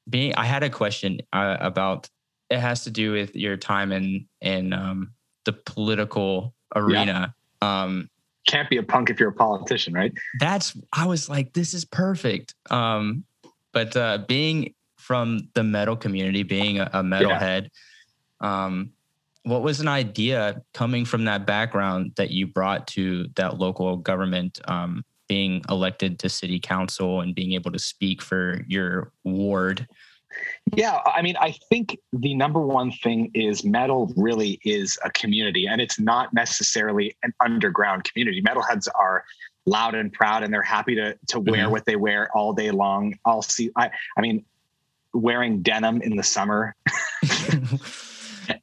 being 0.09 0.33
i 0.35 0.45
had 0.45 0.63
a 0.63 0.69
question 0.69 1.19
uh, 1.33 1.57
about 1.59 2.09
it 2.49 2.59
has 2.59 2.83
to 2.83 2.91
do 2.91 3.11
with 3.11 3.35
your 3.35 3.57
time 3.57 3.91
in 3.91 4.25
in 4.41 4.73
um, 4.73 5.11
the 5.45 5.53
political 5.53 6.53
arena. 6.75 7.33
Yeah. 7.61 7.83
Um, 7.83 8.09
Can't 8.47 8.69
be 8.69 8.77
a 8.77 8.83
punk 8.83 9.09
if 9.09 9.19
you're 9.19 9.29
a 9.29 9.33
politician, 9.33 9.93
right? 9.93 10.13
That's 10.39 10.75
I 10.93 11.05
was 11.05 11.29
like, 11.29 11.53
this 11.53 11.73
is 11.73 11.85
perfect. 11.85 12.55
Um, 12.69 13.23
but 13.71 13.95
uh, 13.95 14.19
being 14.27 14.73
from 14.97 15.49
the 15.53 15.63
metal 15.63 15.95
community, 15.95 16.43
being 16.43 16.79
a, 16.79 16.89
a 16.93 17.03
metalhead, 17.03 17.69
yeah. 18.41 18.65
um, 18.65 18.91
what 19.43 19.61
was 19.61 19.79
an 19.79 19.87
idea 19.87 20.61
coming 20.73 21.05
from 21.05 21.25
that 21.25 21.45
background 21.45 22.13
that 22.17 22.31
you 22.31 22.47
brought 22.47 22.87
to 22.87 23.27
that 23.35 23.57
local 23.57 23.97
government? 23.97 24.59
Um, 24.67 25.03
being 25.29 25.61
elected 25.69 26.19
to 26.19 26.27
city 26.27 26.59
council 26.59 27.21
and 27.21 27.35
being 27.35 27.53
able 27.53 27.71
to 27.71 27.79
speak 27.79 28.19
for 28.19 28.61
your 28.67 29.13
ward 29.23 29.87
yeah, 30.75 30.99
I 31.05 31.21
mean, 31.21 31.35
I 31.39 31.51
think 31.69 31.97
the 32.13 32.35
number 32.35 32.59
one 32.59 32.91
thing 32.91 33.31
is 33.33 33.63
metal 33.63 34.13
really 34.15 34.59
is 34.63 34.97
a 35.03 35.09
community, 35.11 35.67
and 35.67 35.81
it's 35.81 35.99
not 35.99 36.33
necessarily 36.33 37.15
an 37.23 37.33
underground 37.43 38.03
community. 38.03 38.41
Metalheads 38.41 38.87
are 38.95 39.23
loud 39.65 39.95
and 39.95 40.11
proud, 40.13 40.43
and 40.43 40.53
they're 40.53 40.61
happy 40.61 40.95
to 40.95 41.17
to 41.27 41.39
wear 41.39 41.63
mm-hmm. 41.63 41.71
what 41.71 41.85
they 41.85 41.95
wear 41.95 42.29
all 42.35 42.53
day 42.53 42.71
long. 42.71 43.17
I'll 43.25 43.41
see. 43.41 43.71
I, 43.75 43.89
I 44.17 44.21
mean, 44.21 44.45
wearing 45.13 45.61
denim 45.61 46.01
in 46.01 46.15
the 46.15 46.23
summer 46.23 46.75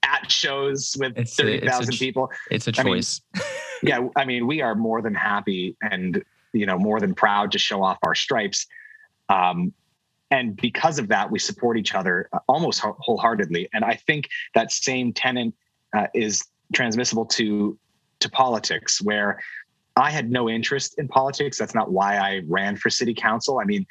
at 0.03 0.31
shows 0.31 0.97
with 0.99 1.17
it's 1.17 1.35
thirty 1.35 1.67
thousand 1.67 1.95
people. 1.95 2.31
It's 2.51 2.69
a 2.69 2.73
choice. 2.73 3.21
I 3.35 3.39
mean, 3.39 3.47
yeah, 3.83 4.09
I 4.17 4.25
mean, 4.25 4.47
we 4.47 4.61
are 4.61 4.75
more 4.75 5.03
than 5.03 5.15
happy 5.15 5.77
and 5.83 6.23
you 6.53 6.67
know 6.67 6.79
more 6.79 7.01
than 7.01 7.15
proud 7.15 7.53
to 7.53 7.59
show 7.59 7.83
off 7.83 7.99
our 8.03 8.15
stripes. 8.15 8.67
Um, 9.29 9.73
and 10.31 10.57
because 10.57 10.99
of 10.99 11.09
that 11.09 11.31
we 11.31 11.39
support 11.39 11.79
each 11.79 11.95
other 11.95 12.29
uh, 12.33 12.39
almost 12.49 12.81
wholeheartedly. 12.81 13.69
And 13.73 13.85
i 13.85 13.95
think 13.95 14.29
that 14.55 14.73
same 14.73 15.13
tenant 15.13 15.55
uh, 15.97 16.07
is 16.15 16.45
transmissible 16.75 17.27
to 17.27 17.79
to 18.21 18.31
politics 18.31 19.01
where 19.03 19.41
i 19.97 20.11
had 20.11 20.31
no 20.31 20.49
interest 20.49 20.99
in 20.99 21.09
politics. 21.09 21.59
That's 21.59 21.75
not 21.75 21.93
why 21.93 22.17
i 22.17 22.43
ran 22.49 22.77
for 22.77 22.91
city 22.91 23.15
council. 23.15 23.61
I 23.61 23.65
mean 23.65 23.87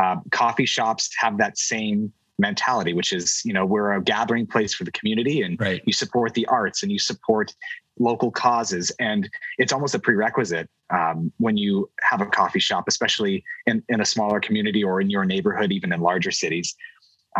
uh, 0.00 0.16
coffee 0.30 0.66
shops 0.66 1.10
have 1.18 1.38
that 1.38 1.58
same 1.58 2.12
mentality, 2.40 2.92
which 2.92 3.12
is, 3.12 3.42
you 3.44 3.52
know, 3.52 3.64
we're 3.64 3.92
a 3.92 4.02
gathering 4.02 4.46
place 4.46 4.74
for 4.74 4.84
the 4.84 4.92
community 4.92 5.42
and 5.42 5.60
right. 5.60 5.82
you 5.86 5.92
support 5.92 6.34
the 6.34 6.46
arts 6.46 6.82
and 6.82 6.90
you 6.90 6.98
support 6.98 7.54
local 7.98 8.30
causes. 8.30 8.90
And 8.98 9.28
it's 9.58 9.72
almost 9.72 9.94
a 9.94 9.98
prerequisite 9.98 10.68
um, 10.92 11.32
when 11.38 11.56
you 11.56 11.90
have 12.02 12.20
a 12.20 12.26
coffee 12.26 12.60
shop, 12.60 12.84
especially 12.88 13.44
in, 13.66 13.82
in 13.88 14.00
a 14.00 14.04
smaller 14.04 14.40
community 14.40 14.82
or 14.82 15.00
in 15.00 15.10
your 15.10 15.24
neighborhood, 15.24 15.70
even 15.70 15.92
in 15.92 16.00
larger 16.00 16.30
cities. 16.30 16.74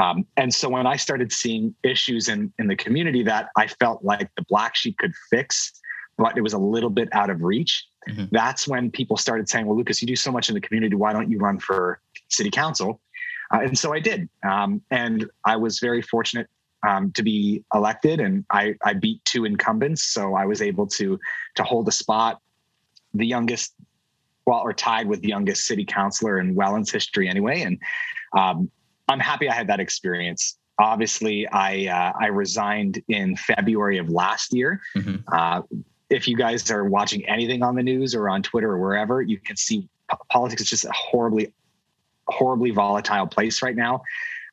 Um, 0.00 0.26
and 0.37 0.54
so 0.54 0.69
when 0.69 0.87
I 0.87 0.97
started 0.97 1.33
seeing 1.33 1.75
issues 1.83 2.28
in, 2.28 2.52
in 2.59 2.69
the 2.69 2.76
community 2.76 3.25
that 3.25 3.49
I 3.57 3.66
felt 3.66 4.04
like 4.04 4.30
the 4.37 4.45
black 4.49 4.76
sheep 4.76 4.99
could 4.99 5.12
fix, 5.30 5.73
but 6.16 6.37
it 6.37 6.42
was 6.42 6.52
a 6.52 6.59
little 6.59 6.90
bit 6.90 7.09
out 7.12 7.30
of 7.30 7.42
reach, 7.42 7.87
mm-hmm. 8.09 8.26
that's 8.30 8.69
when 8.69 8.90
people 8.90 9.16
started 9.16 9.49
saying, 9.49 9.66
well, 9.66 9.76
Lucas, 9.76 10.00
you 10.00 10.07
do 10.07 10.14
so 10.14 10.30
much 10.30 10.49
in 10.49 10.54
the 10.54 10.61
community. 10.61 10.95
Why 10.95 11.12
don't 11.12 11.30
you 11.30 11.38
run 11.38 11.59
for 11.59 12.00
city 12.28 12.50
council? 12.50 13.00
Uh, 13.52 13.61
and 13.62 13.78
so 13.78 13.92
I 13.92 14.00
did. 14.00 14.28
Um, 14.49 14.83
and 14.90 15.28
I 15.45 15.57
was 15.57 15.78
very 15.78 16.02
fortunate 16.02 16.49
um, 16.87 17.12
to 17.12 17.23
be 17.23 17.64
elected 17.75 18.21
and 18.21 18.45
I, 18.50 18.75
I 18.85 18.95
beat 18.95 19.25
two 19.25 19.45
incumbents. 19.45 20.04
So 20.04 20.35
I 20.35 20.47
was 20.47 20.62
able 20.62 20.87
to, 20.88 21.19
to 21.57 21.62
hold 21.62 21.88
a 21.88 21.92
spot, 21.92 22.40
the 23.12 23.26
youngest, 23.26 23.75
well, 24.47 24.61
or 24.61 24.73
tied 24.73 25.07
with 25.07 25.21
the 25.21 25.28
youngest 25.28 25.66
city 25.66 25.85
councilor 25.85 26.38
in 26.38 26.54
Welland's 26.54 26.90
history 26.90 27.28
anyway. 27.28 27.62
And 27.62 27.78
um, 28.37 28.71
I'm 29.09 29.21
happy 29.21 29.49
I 29.49 29.54
had 29.54 29.66
that 29.66 29.80
experience. 29.80 30.57
Obviously, 30.78 31.47
I 31.49 31.88
uh, 31.88 32.12
I 32.19 32.28
resigned 32.28 33.02
in 33.09 33.37
February 33.37 33.99
of 33.99 34.09
last 34.09 34.54
year. 34.54 34.80
Mm-hmm. 34.97 35.16
Uh, 35.30 35.61
if 36.09 36.26
you 36.26 36.37
guys 36.37 36.71
are 36.71 36.85
watching 36.85 37.28
anything 37.28 37.62
on 37.62 37.75
the 37.75 37.83
news 37.83 38.14
or 38.14 38.30
on 38.30 38.42
Twitter 38.42 38.71
or 38.71 38.78
wherever, 38.78 39.21
you 39.21 39.38
can 39.38 39.57
see 39.57 39.88
politics 40.30 40.62
is 40.62 40.71
just 40.71 40.85
a 40.85 40.92
horribly, 40.92 41.52
horribly 42.30 42.70
volatile 42.70 43.26
place 43.26 43.62
right 43.62 43.76
now. 43.76 44.02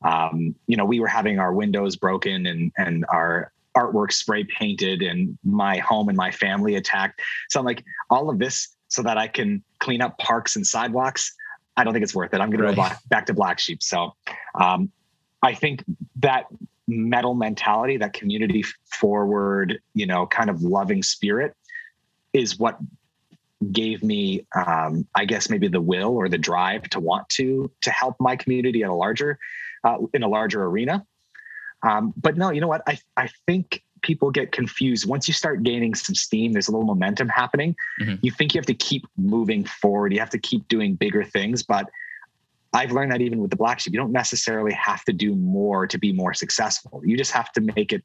Um, 0.04 0.56
you 0.68 0.78
know, 0.78 0.86
we 0.86 1.00
were 1.00 1.08
having 1.08 1.40
our 1.40 1.54
windows 1.54 1.96
broken 1.96 2.46
and 2.46 2.72
and 2.78 3.06
our 3.10 3.52
artwork 3.76 4.12
spray 4.12 4.44
painted 4.44 5.02
and 5.02 5.38
my 5.44 5.78
home 5.78 6.10
and 6.10 6.18
my 6.18 6.32
family 6.32 6.76
attacked. 6.76 7.22
So 7.50 7.60
I'm 7.60 7.66
like, 7.66 7.84
all 8.10 8.30
of 8.30 8.40
this 8.40 8.70
so 8.88 9.04
that 9.04 9.18
I 9.18 9.28
can 9.28 9.64
clean 9.80 10.02
up 10.02 10.18
parks 10.18 10.56
and 10.56 10.66
sidewalks. 10.66 11.36
I 11.76 11.84
don't 11.84 11.94
think 11.94 12.04
it's 12.04 12.16
worth 12.16 12.34
it. 12.34 12.42
I'm 12.42 12.50
going 12.50 12.62
right. 12.64 12.72
to 12.72 12.76
go 12.76 12.82
back, 12.82 13.00
back 13.10 13.26
to 13.28 13.34
black 13.34 13.60
sheep. 13.60 13.84
So 13.84 14.16
um, 14.56 14.92
I 15.44 15.54
think 15.54 15.84
that 16.18 16.46
metal 16.88 17.36
mentality, 17.36 17.98
that 17.98 18.14
community 18.14 18.64
forward, 18.86 19.80
you 19.94 20.08
know, 20.08 20.26
kind 20.26 20.50
of 20.50 20.64
loving 20.64 21.04
spirit 21.04 21.54
is 22.34 22.58
what 22.58 22.78
gave 23.72 24.04
me 24.04 24.46
um, 24.56 25.08
i 25.16 25.26
guess 25.26 25.50
maybe 25.50 25.68
the 25.68 25.82
will 25.82 26.16
or 26.16 26.30
the 26.30 26.38
drive 26.38 26.84
to 26.84 27.00
want 27.00 27.28
to 27.30 27.72
to 27.82 27.90
help 27.90 28.16
my 28.20 28.36
community 28.36 28.84
at 28.84 28.90
a 28.90 28.94
larger 28.94 29.40
uh, 29.84 29.98
in 30.14 30.24
a 30.24 30.28
larger 30.28 30.64
arena. 30.64 31.06
Um, 31.84 32.14
but 32.18 32.38
no 32.38 32.50
you 32.52 32.62
know 32.62 32.68
what? 32.68 32.82
I 32.88 33.00
i 33.16 33.30
think 33.46 33.84
people 34.02 34.32
get 34.32 34.52
confused. 34.52 35.08
Once 35.08 35.28
you 35.28 35.34
start 35.34 35.64
gaining 35.64 35.96
some 35.96 36.16
steam 36.16 36.54
there's 36.54 36.68
a 36.68 36.72
little 36.72 36.86
momentum 36.86 37.30
happening. 37.30 37.76
Mm-hmm. 38.02 38.16
you 38.22 38.32
think 38.32 38.54
you 38.54 38.60
have 38.60 38.66
to 38.68 38.74
keep 38.74 39.06
moving 39.18 39.64
forward. 39.64 40.14
You 40.14 40.20
have 40.20 40.30
to 40.32 40.40
keep 40.40 40.68
doing 40.68 40.96
bigger 40.96 41.24
things. 41.24 41.64
But 41.64 41.90
i've 42.74 42.92
learned 42.92 43.12
that 43.12 43.22
even 43.22 43.40
with 43.40 43.50
the 43.50 43.56
black 43.56 43.80
sheep 43.80 43.94
you 43.94 44.00
don't 44.00 44.12
necessarily 44.12 44.74
have 44.74 45.02
to 45.06 45.14
do 45.14 45.34
more 45.36 45.88
to 45.88 45.98
be 45.98 46.12
more 46.12 46.34
successful. 46.34 47.02
You 47.06 47.16
just 47.18 47.32
have 47.32 47.52
to 47.54 47.62
make 47.62 47.94
it 47.94 48.04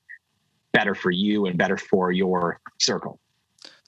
better 0.73 0.95
for 0.95 1.11
you 1.11 1.47
and 1.47 1.59
better 1.59 1.77
for 1.77 2.13
your 2.13 2.61
circle. 2.79 3.19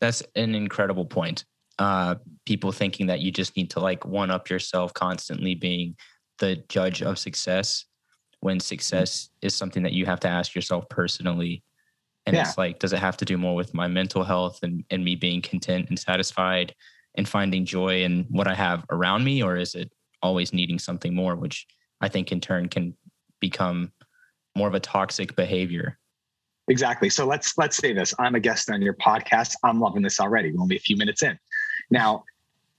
That's 0.00 0.22
an 0.34 0.54
incredible 0.54 1.04
point 1.04 1.44
uh 1.78 2.14
people 2.46 2.70
thinking 2.72 3.06
that 3.06 3.20
you 3.20 3.32
just 3.32 3.56
need 3.56 3.70
to 3.70 3.80
like 3.80 4.04
one 4.04 4.30
up 4.30 4.48
yourself 4.48 4.94
constantly 4.94 5.54
being 5.54 5.96
the 6.38 6.56
judge 6.68 7.02
of 7.02 7.18
success 7.18 7.86
when 8.40 8.60
success 8.60 9.30
is 9.40 9.54
something 9.54 9.82
that 9.82 9.92
you 9.92 10.04
have 10.04 10.20
to 10.20 10.28
ask 10.28 10.54
yourself 10.54 10.86
personally. 10.90 11.62
And 12.26 12.36
yeah. 12.36 12.42
it's 12.42 12.58
like 12.58 12.78
does 12.78 12.92
it 12.92 12.98
have 12.98 13.16
to 13.18 13.24
do 13.24 13.38
more 13.38 13.54
with 13.54 13.74
my 13.74 13.88
mental 13.88 14.22
health 14.22 14.60
and, 14.62 14.84
and 14.90 15.04
me 15.04 15.14
being 15.14 15.40
content 15.40 15.88
and 15.88 15.98
satisfied 15.98 16.74
and 17.14 17.28
finding 17.28 17.64
joy 17.64 18.02
in 18.02 18.26
what 18.30 18.48
i 18.48 18.54
have 18.54 18.84
around 18.90 19.24
me? 19.24 19.42
Or 19.42 19.56
is 19.56 19.74
it 19.74 19.90
always 20.22 20.52
needing 20.52 20.78
something 20.78 21.14
more 21.14 21.36
which 21.36 21.66
i 22.00 22.08
think 22.08 22.32
in 22.32 22.40
turn 22.40 22.68
can 22.68 22.94
become 23.40 23.92
more 24.56 24.68
of 24.68 24.74
a 24.74 24.80
toxic 24.80 25.34
behavior? 25.36 25.98
Exactly. 26.68 27.10
So 27.10 27.26
let's 27.26 27.58
let's 27.58 27.76
say 27.76 27.92
this. 27.92 28.14
I'm 28.18 28.34
a 28.34 28.40
guest 28.40 28.70
on 28.70 28.80
your 28.80 28.94
podcast. 28.94 29.54
I'm 29.62 29.80
loving 29.80 30.02
this 30.02 30.18
already. 30.18 30.50
We're 30.50 30.62
only 30.62 30.76
a 30.76 30.80
few 30.80 30.96
minutes 30.96 31.22
in 31.22 31.38
now 31.90 32.24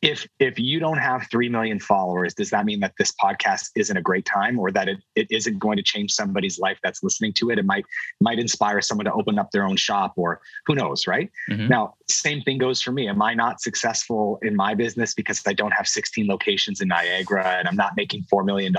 if 0.05 0.27
if 0.39 0.59
you 0.59 0.79
don't 0.79 0.99
have 0.99 1.25
3 1.31 1.49
million 1.49 1.79
followers 1.79 2.35
does 2.35 2.51
that 2.51 2.63
mean 2.63 2.79
that 2.81 2.93
this 2.99 3.11
podcast 3.13 3.71
isn't 3.75 3.97
a 3.97 4.01
great 4.01 4.25
time 4.25 4.59
or 4.59 4.69
that 4.71 4.87
it, 4.87 4.99
it 5.15 5.27
isn't 5.31 5.57
going 5.57 5.77
to 5.77 5.83
change 5.83 6.11
somebody's 6.11 6.59
life 6.59 6.77
that's 6.83 7.01
listening 7.01 7.33
to 7.33 7.49
it? 7.49 7.57
It 7.57 7.65
might 7.65 7.85
might 8.21 8.37
inspire 8.37 8.81
someone 8.81 9.05
to 9.05 9.13
open 9.13 9.39
up 9.39 9.49
their 9.51 9.65
own 9.65 9.77
shop 9.77 10.13
or 10.15 10.41
who 10.67 10.75
knows 10.75 11.07
right? 11.07 11.31
Mm-hmm. 11.49 11.69
now 11.69 11.95
same 12.07 12.41
thing 12.43 12.59
goes 12.59 12.81
for 12.81 12.91
me. 12.91 13.07
Am 13.07 13.21
i 13.21 13.33
not 13.33 13.61
successful 13.61 14.37
in 14.43 14.55
my 14.55 14.75
business 14.75 15.15
because 15.15 15.41
i 15.47 15.53
don't 15.53 15.71
have 15.71 15.87
16 15.87 16.27
locations 16.27 16.81
in 16.81 16.87
niagara 16.89 17.47
and 17.57 17.67
i'm 17.67 17.75
not 17.75 17.93
making 17.95 18.25
$4 18.31 18.45
million 18.45 18.73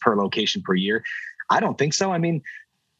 per 0.00 0.16
location 0.16 0.62
per 0.62 0.74
year? 0.74 1.02
I 1.50 1.58
don't 1.60 1.76
think 1.76 1.92
so. 1.92 2.12
I 2.12 2.18
mean 2.18 2.42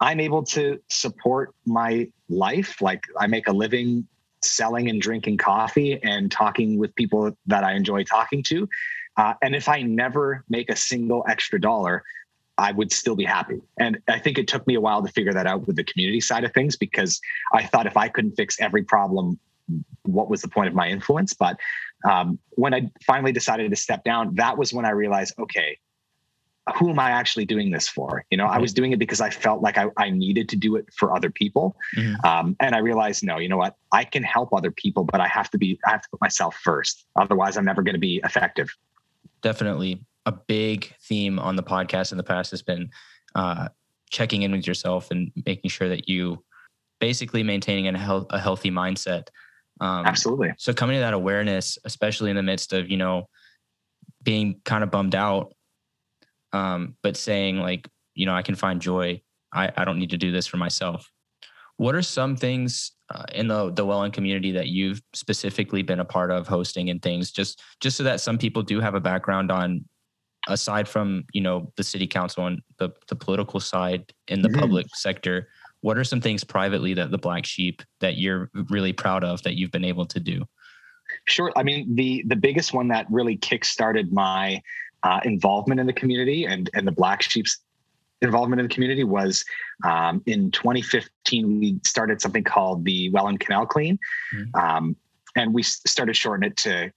i'm 0.00 0.18
able 0.20 0.42
to 0.42 0.80
support 0.88 1.54
my 1.64 2.08
life. 2.28 2.82
Like 2.82 3.02
i 3.20 3.26
make 3.28 3.47
a 3.47 3.52
living 3.52 4.08
selling 4.42 4.88
and 4.88 5.00
drinking 5.00 5.37
coffee 5.37 6.00
and 6.02 6.30
talking 6.30 6.78
with 6.78 6.95
people 6.95 7.37
that 7.47 7.64
I 7.64 7.73
enjoy 7.73 8.04
talking 8.04 8.42
to. 8.45 8.68
Uh, 9.16 9.35
and 9.42 9.54
if 9.54 9.68
I 9.68 9.83
never 9.83 10.45
make 10.49 10.71
a 10.71 10.76
single 10.76 11.25
extra 11.28 11.61
dollar, 11.61 12.04
I 12.57 12.73
would 12.73 12.92
still 12.92 13.16
be 13.16 13.25
happy. 13.25 13.61
And 13.78 13.99
I 14.09 14.18
think 14.18 14.38
it 14.38 14.49
took 14.49 14.66
me 14.66 14.75
a 14.75 14.80
while 14.80 15.02
to 15.02 15.12
figure 15.12 15.33
that 15.33 15.47
out 15.47 15.66
with 15.66 15.76
the 15.76 15.85
community 15.85 16.21
side 16.21 16.45
of 16.45 16.52
things 16.52 16.76
because 16.76 17.21
I 17.52 17.64
thought 17.64 17.87
if 17.87 17.97
I 17.97 18.09
couldn't 18.09 18.33
fix 18.33 18.61
every 18.61 18.83
problem, 18.83 19.38
what 20.02 20.28
was 20.28 20.42
the 20.42 20.49
point 20.49 20.68
of 20.68 20.75
my 20.75 20.88
influence? 20.88 21.35
But 21.35 21.59
um, 22.04 22.38
when 22.50 22.75
I 22.75 22.90
finally 23.07 23.33
decided 23.33 23.71
to 23.71 23.76
step 23.76 24.04
down, 24.04 24.35
that 24.37 24.59
was 24.59 24.73
when 24.73 24.85
I 24.85 24.90
realized, 24.90 25.35
okay, 25.38 25.78
who 26.76 26.90
am 26.90 26.98
I 26.98 27.10
actually 27.10 27.44
doing 27.44 27.70
this 27.70 27.88
for? 27.88 28.25
You 28.30 28.38
know. 28.38 28.46
I 28.46 28.58
was 28.58 28.72
doing 28.72 28.92
it 28.92 28.98
because 28.98 29.20
I 29.20 29.30
felt 29.30 29.62
like 29.62 29.78
I, 29.78 29.87
I 29.96 30.10
needed 30.10 30.48
to 30.50 30.56
do 30.56 30.76
it 30.76 30.87
for 30.94 31.14
other 31.16 31.30
people. 31.30 31.76
Mm-hmm. 31.96 32.26
Um, 32.26 32.56
and 32.60 32.75
I 32.75 32.78
realized, 32.78 33.25
no, 33.25 33.38
you 33.38 33.48
know 33.48 33.56
what? 33.56 33.76
I 33.92 34.04
can 34.04 34.22
help 34.22 34.52
other 34.52 34.70
people, 34.70 35.04
but 35.04 35.20
I 35.20 35.28
have 35.28 35.50
to 35.50 35.58
be, 35.58 35.78
I 35.87 35.90
have 35.90 36.02
to 36.02 36.08
put 36.10 36.20
myself 36.20 36.56
first. 36.62 37.06
Otherwise, 37.16 37.56
I'm 37.56 37.64
never 37.64 37.82
going 37.82 37.94
to 37.94 38.00
be 38.00 38.20
effective. 38.25 38.75
Definitely. 39.42 40.04
A 40.26 40.32
big 40.32 40.94
theme 41.02 41.38
on 41.38 41.56
the 41.56 41.62
podcast 41.62 42.12
in 42.12 42.18
the 42.18 42.25
past 42.25 42.50
has 42.50 42.62
been 42.62 42.90
uh, 43.34 43.68
checking 44.10 44.42
in 44.42 44.52
with 44.52 44.66
yourself 44.66 45.10
and 45.10 45.30
making 45.46 45.70
sure 45.70 45.88
that 45.88 46.08
you 46.08 46.42
basically 46.98 47.42
maintaining 47.42 47.87
a, 47.88 47.98
health, 47.98 48.26
a 48.30 48.38
healthy 48.38 48.70
mindset. 48.70 49.28
Um, 49.80 50.04
Absolutely. 50.06 50.52
So 50.58 50.72
coming 50.72 50.96
to 50.96 51.00
that 51.00 51.14
awareness, 51.14 51.78
especially 51.84 52.30
in 52.30 52.37
the 52.37 52.42
midst 52.42 52.72
of, 52.72 52.90
you 52.90 52.96
know, 52.96 53.28
being 54.22 54.60
kind 54.64 54.82
of 54.82 54.90
bummed 54.90 55.14
out 55.14 55.54
um, 56.52 56.97
but 57.02 57.17
saying 57.17 57.59
like 57.59 57.88
you 58.14 58.26
know 58.26 58.35
i 58.35 58.43
can 58.43 58.55
find 58.55 58.81
joy. 58.81 59.21
I, 59.52 59.73
I 59.78 59.85
don't 59.87 59.99
need 59.99 60.11
to 60.11 60.19
do 60.19 60.31
this 60.31 60.47
for 60.47 60.59
myself. 60.59 61.11
What 61.78 61.95
are 61.95 62.02
some 62.02 62.37
things 62.37 62.93
uh, 63.09 63.25
in 63.35 63.49
the 63.49 63.73
the 63.73 63.87
Welland 63.87 64.12
community 64.12 64.52
that 64.52 64.69
you've 64.69 65.00
specifically 65.14 65.83
been 65.83 66.00
a 66.00 66.05
part 66.05 66.31
of 66.31 66.47
hosting 66.47 66.90
and 66.90 67.00
things 67.00 67.31
just 67.31 67.62
just 67.81 67.97
so 67.97 68.02
that 68.02 68.21
some 68.21 68.37
people 68.37 68.62
do 68.62 68.81
have 68.81 68.95
a 68.95 69.00
background 69.00 69.50
on 69.50 69.85
aside 70.49 70.87
from 70.88 71.25
you 71.33 71.40
know 71.40 71.73
the 71.76 71.83
city 71.85 72.07
council 72.07 72.47
and 72.47 72.61
the, 72.78 72.90
the 73.09 73.17
political 73.17 73.61
side 73.61 74.12
in 74.28 74.43
the 74.43 74.49
mm-hmm. 74.49 74.61
public 74.61 74.87
sector 74.95 75.49
what 75.81 75.97
are 75.97 76.05
some 76.05 76.21
things 76.21 76.45
privately 76.45 76.95
that 76.95 77.11
the 77.11 77.19
black 77.19 77.47
sheep 77.47 77.83
that 78.00 78.19
you're 78.19 78.50
really 78.69 78.93
proud 78.93 79.25
of 79.25 79.43
that 79.43 79.55
you've 79.55 79.71
been 79.71 79.85
able 79.85 80.07
to 80.07 80.21
do? 80.21 80.45
Sure. 81.26 81.52
I 81.57 81.62
mean 81.62 81.95
the 81.95 82.25
the 82.26 82.37
biggest 82.37 82.75
one 82.75 82.88
that 82.88 83.07
really 83.11 83.37
kick-started 83.37 84.12
my 84.12 84.61
uh, 85.02 85.21
involvement 85.25 85.81
in 85.81 85.87
the 85.87 85.93
community 85.93 86.45
and 86.45 86.71
and 86.75 86.87
the 86.87 86.93
Black 86.93 87.23
Sheep's 87.23 87.59
involvement 88.21 88.61
in 88.61 88.67
the 88.67 88.75
community 88.75 89.05
was 89.05 89.45
um, 89.85 90.23
in 90.26 90.50
2015 90.50 91.61
we 91.61 91.81
started 91.85 92.21
something 92.21 92.45
called 92.45 92.85
the 92.85 93.11
Welland 93.11 93.40
Canal 93.40 93.67
Clean, 93.67 93.99
mm-hmm. 94.35 94.57
um, 94.57 94.97
and 95.37 95.55
we 95.55 95.62
started 95.62 96.17
shortening 96.17 96.50
it 96.50 96.57
to 96.59 96.93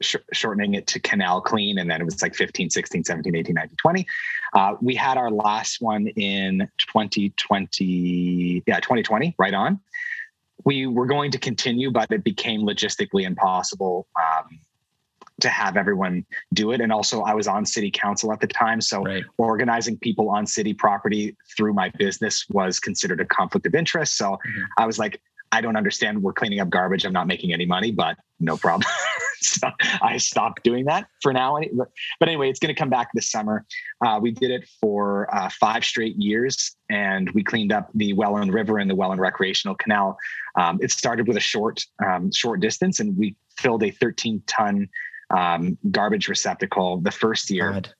sh- 0.00 0.16
shortening 0.32 0.74
it 0.74 0.86
to 0.88 1.00
Canal 1.00 1.40
Clean, 1.40 1.78
and 1.78 1.90
then 1.90 2.00
it 2.00 2.04
was 2.04 2.20
like 2.22 2.34
15, 2.34 2.70
16, 2.70 3.04
17, 3.04 3.34
18, 3.34 3.54
19, 3.54 3.76
20. 3.76 4.06
Uh, 4.54 4.74
we 4.80 4.94
had 4.94 5.16
our 5.16 5.30
last 5.30 5.80
one 5.80 6.08
in 6.08 6.68
2020, 6.78 8.62
yeah, 8.66 8.80
2020, 8.80 9.34
right 9.38 9.54
on. 9.54 9.80
We 10.64 10.86
were 10.86 11.06
going 11.06 11.30
to 11.30 11.38
continue, 11.38 11.90
but 11.90 12.10
it 12.10 12.24
became 12.24 12.62
logistically 12.62 13.24
impossible. 13.24 14.08
Um, 14.16 14.58
to 15.40 15.48
have 15.48 15.76
everyone 15.76 16.24
do 16.54 16.72
it. 16.72 16.80
And 16.80 16.92
also, 16.92 17.22
I 17.22 17.34
was 17.34 17.46
on 17.46 17.66
city 17.66 17.90
council 17.90 18.32
at 18.32 18.40
the 18.40 18.46
time. 18.46 18.80
So, 18.80 19.02
right. 19.02 19.24
organizing 19.38 19.98
people 19.98 20.30
on 20.30 20.46
city 20.46 20.74
property 20.74 21.36
through 21.56 21.74
my 21.74 21.90
business 21.98 22.46
was 22.50 22.80
considered 22.80 23.20
a 23.20 23.24
conflict 23.24 23.66
of 23.66 23.74
interest. 23.74 24.16
So, 24.16 24.32
mm-hmm. 24.32 24.62
I 24.78 24.86
was 24.86 24.98
like, 24.98 25.20
I 25.52 25.60
don't 25.60 25.76
understand. 25.76 26.22
We're 26.22 26.32
cleaning 26.32 26.60
up 26.60 26.70
garbage. 26.70 27.04
I'm 27.04 27.12
not 27.12 27.26
making 27.26 27.52
any 27.52 27.66
money, 27.66 27.92
but 27.92 28.16
no 28.40 28.56
problem. 28.56 28.88
so 29.40 29.68
I 30.02 30.16
stopped 30.16 30.64
doing 30.64 30.86
that 30.86 31.06
for 31.22 31.32
now. 31.32 31.58
But, 32.18 32.28
anyway, 32.28 32.50
it's 32.50 32.58
going 32.58 32.74
to 32.74 32.78
come 32.78 32.90
back 32.90 33.08
this 33.14 33.30
summer. 33.30 33.64
Uh, 34.04 34.18
we 34.20 34.32
did 34.32 34.50
it 34.50 34.68
for 34.80 35.32
uh, 35.34 35.48
five 35.48 35.84
straight 35.84 36.16
years, 36.16 36.76
and 36.90 37.30
we 37.30 37.44
cleaned 37.44 37.72
up 37.72 37.90
the 37.94 38.12
Welland 38.14 38.52
River 38.52 38.78
and 38.78 38.90
the 38.90 38.94
Welland 38.94 39.20
Recreational 39.20 39.76
Canal. 39.76 40.18
Um, 40.58 40.78
it 40.82 40.90
started 40.90 41.28
with 41.28 41.36
a 41.36 41.40
short, 41.40 41.84
um, 42.04 42.32
short 42.32 42.60
distance, 42.60 42.98
and 43.00 43.16
we 43.16 43.36
filled 43.56 43.82
a 43.82 43.90
13 43.90 44.42
ton 44.46 44.88
um, 45.30 45.78
garbage 45.90 46.28
receptacle 46.28 47.00
the 47.00 47.10
first 47.10 47.50
year, 47.50 47.72
God. 47.72 47.94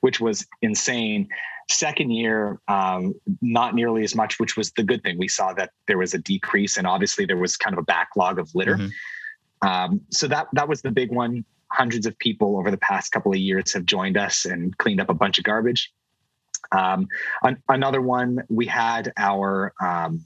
which 0.00 0.20
was 0.20 0.46
insane. 0.62 1.28
Second 1.70 2.10
year, 2.10 2.60
um, 2.68 3.14
not 3.40 3.74
nearly 3.74 4.04
as 4.04 4.14
much, 4.14 4.38
which 4.38 4.56
was 4.56 4.70
the 4.72 4.82
good 4.82 5.02
thing. 5.02 5.18
We 5.18 5.28
saw 5.28 5.54
that 5.54 5.70
there 5.86 5.96
was 5.98 6.12
a 6.12 6.18
decrease, 6.18 6.76
and 6.76 6.86
obviously 6.86 7.24
there 7.24 7.38
was 7.38 7.56
kind 7.56 7.74
of 7.74 7.78
a 7.78 7.84
backlog 7.84 8.38
of 8.38 8.54
litter. 8.54 8.76
Mm-hmm. 8.76 9.66
Um, 9.68 10.00
so 10.10 10.28
that 10.28 10.48
that 10.52 10.68
was 10.68 10.82
the 10.82 10.90
big 10.90 11.10
one. 11.10 11.44
Hundreds 11.72 12.06
of 12.06 12.18
people 12.18 12.58
over 12.58 12.70
the 12.70 12.78
past 12.78 13.12
couple 13.12 13.32
of 13.32 13.38
years 13.38 13.72
have 13.72 13.86
joined 13.86 14.16
us 14.16 14.44
and 14.44 14.76
cleaned 14.76 15.00
up 15.00 15.08
a 15.08 15.14
bunch 15.14 15.38
of 15.38 15.44
garbage. 15.44 15.90
Um, 16.70 17.08
an, 17.42 17.62
another 17.68 18.00
one, 18.00 18.42
we 18.48 18.66
had 18.66 19.12
our 19.16 19.72
um, 19.82 20.22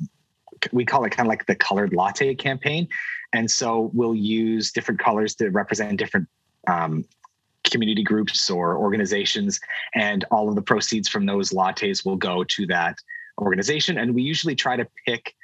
we 0.73 0.85
call 0.85 1.05
it 1.05 1.11
kind 1.11 1.26
of 1.26 1.28
like 1.28 1.47
the 1.47 1.55
colored 1.55 1.93
latte 1.95 2.35
campaign, 2.35 2.88
and 3.33 3.49
so 3.49 3.90
we'll 3.95 4.14
use 4.14 4.73
different 4.73 5.00
colors 5.00 5.37
to 5.37 5.50
represent 5.50 5.99
different 5.99 6.26
um, 6.69 7.05
community 7.65 8.03
groups 8.03 8.51
or 8.51 8.77
organizations, 8.77 9.61
and 9.95 10.25
all 10.31 10.49
of 10.49 10.55
the 10.55 10.63
proceeds 10.63 11.09
from 11.09 11.27
those 11.27 11.51
lattes 11.51 12.05
will 12.05 12.17
go 12.17 12.45
to 12.45 12.67
that 12.67 12.97
organization. 13.39 13.99
And 13.99 14.15
we 14.15 14.23
usually 14.23 14.55
try 14.55 14.77
to 14.77 14.87
pick 15.07 15.35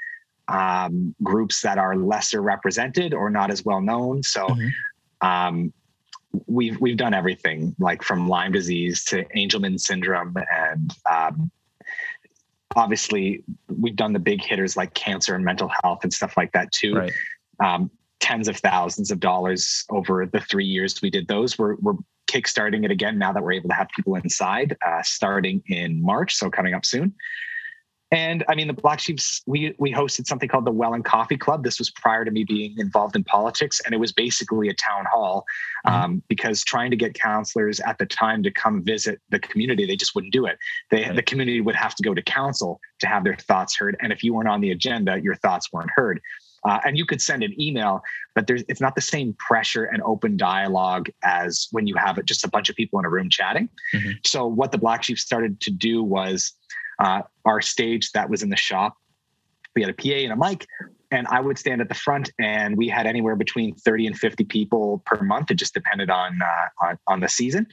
um, 0.48 1.14
groups 1.22 1.62
that 1.62 1.78
are 1.78 1.96
lesser 1.96 2.42
represented 2.42 3.14
or 3.14 3.30
not 3.30 3.50
as 3.50 3.64
well 3.64 3.80
known. 3.80 4.22
So 4.22 4.46
mm-hmm. 4.46 5.26
um, 5.26 5.72
we've 6.46 6.80
we've 6.80 6.96
done 6.96 7.14
everything, 7.14 7.74
like 7.78 8.02
from 8.02 8.28
Lyme 8.28 8.52
disease 8.52 9.04
to 9.06 9.24
Angelman 9.36 9.78
syndrome, 9.78 10.36
and 10.52 10.92
um, 11.10 11.50
obviously 12.76 13.42
we've 13.68 13.96
done 13.96 14.12
the 14.12 14.18
big 14.18 14.42
hitters 14.42 14.76
like 14.76 14.94
cancer 14.94 15.34
and 15.34 15.44
mental 15.44 15.70
health 15.82 16.00
and 16.02 16.12
stuff 16.12 16.36
like 16.36 16.52
that 16.52 16.72
too. 16.72 16.94
Right. 16.94 17.12
Um, 17.60 17.90
tens 18.24 18.48
of 18.48 18.56
thousands 18.56 19.10
of 19.10 19.20
dollars 19.20 19.84
over 19.90 20.24
the 20.24 20.40
three 20.40 20.64
years 20.64 21.02
we 21.02 21.10
did 21.10 21.28
those. 21.28 21.58
We're, 21.58 21.76
we're 21.76 21.96
kickstarting 22.26 22.82
it 22.82 22.90
again 22.90 23.18
now 23.18 23.34
that 23.34 23.42
we're 23.42 23.52
able 23.52 23.68
to 23.68 23.74
have 23.74 23.88
people 23.94 24.16
inside, 24.16 24.74
uh, 24.84 25.02
starting 25.02 25.62
in 25.66 26.02
March, 26.02 26.34
so 26.34 26.48
coming 26.48 26.72
up 26.72 26.86
soon. 26.86 27.14
And 28.10 28.42
I 28.48 28.54
mean, 28.54 28.66
the 28.66 28.72
Black 28.72 28.98
Sheeps, 28.98 29.42
we 29.46 29.74
we 29.78 29.92
hosted 29.92 30.26
something 30.26 30.48
called 30.48 30.64
the 30.64 30.70
Welland 30.70 31.04
Coffee 31.04 31.36
Club. 31.36 31.64
This 31.64 31.78
was 31.78 31.90
prior 31.90 32.24
to 32.24 32.30
me 32.30 32.44
being 32.44 32.74
involved 32.78 33.14
in 33.14 33.24
politics, 33.24 33.80
and 33.84 33.94
it 33.94 33.98
was 33.98 34.12
basically 34.12 34.68
a 34.68 34.74
town 34.74 35.04
hall 35.12 35.44
mm-hmm. 35.86 36.04
um, 36.04 36.22
because 36.28 36.64
trying 36.64 36.90
to 36.92 36.96
get 36.96 37.12
councilors 37.12 37.78
at 37.80 37.98
the 37.98 38.06
time 38.06 38.42
to 38.44 38.50
come 38.50 38.82
visit 38.84 39.20
the 39.30 39.40
community, 39.40 39.84
they 39.84 39.96
just 39.96 40.14
wouldn't 40.14 40.32
do 40.32 40.46
it. 40.46 40.56
They, 40.90 41.02
right. 41.02 41.16
The 41.16 41.22
community 41.22 41.60
would 41.60 41.76
have 41.76 41.94
to 41.96 42.02
go 42.02 42.14
to 42.14 42.22
council 42.22 42.80
to 43.00 43.06
have 43.06 43.24
their 43.24 43.36
thoughts 43.36 43.76
heard, 43.76 43.96
and 44.00 44.12
if 44.12 44.22
you 44.22 44.32
weren't 44.32 44.48
on 44.48 44.60
the 44.60 44.70
agenda, 44.70 45.20
your 45.20 45.34
thoughts 45.34 45.72
weren't 45.72 45.90
heard. 45.94 46.20
Uh, 46.64 46.80
and 46.84 46.96
you 46.96 47.04
could 47.04 47.20
send 47.20 47.42
an 47.42 47.60
email, 47.60 48.02
but 48.34 48.46
there's 48.46 48.64
it's 48.68 48.80
not 48.80 48.94
the 48.94 49.00
same 49.00 49.34
pressure 49.34 49.84
and 49.84 50.02
open 50.02 50.36
dialogue 50.36 51.08
as 51.22 51.68
when 51.72 51.86
you 51.86 51.94
have 51.96 52.22
just 52.24 52.44
a 52.44 52.48
bunch 52.48 52.68
of 52.68 52.76
people 52.76 52.98
in 52.98 53.04
a 53.04 53.10
room 53.10 53.28
chatting. 53.28 53.68
Mm-hmm. 53.94 54.10
So 54.24 54.46
what 54.46 54.72
the 54.72 54.78
Black 54.78 55.02
Sheep 55.02 55.18
started 55.18 55.60
to 55.60 55.70
do 55.70 56.02
was 56.02 56.52
uh, 56.98 57.22
our 57.44 57.60
stage 57.60 58.12
that 58.12 58.30
was 58.30 58.42
in 58.42 58.48
the 58.48 58.56
shop. 58.56 58.96
We 59.74 59.82
had 59.82 59.90
a 59.90 59.94
PA 59.94 60.08
and 60.08 60.32
a 60.32 60.36
mic, 60.36 60.66
and 61.10 61.26
I 61.28 61.40
would 61.40 61.58
stand 61.58 61.80
at 61.80 61.88
the 61.88 61.94
front, 61.94 62.30
and 62.38 62.76
we 62.76 62.88
had 62.88 63.06
anywhere 63.06 63.36
between 63.36 63.74
30 63.74 64.06
and 64.08 64.18
50 64.18 64.44
people 64.44 65.02
per 65.04 65.22
month. 65.22 65.50
It 65.50 65.56
just 65.56 65.74
depended 65.74 66.10
on 66.10 66.40
uh, 66.40 66.86
on, 66.86 66.98
on 67.06 67.20
the 67.20 67.28
season. 67.28 67.66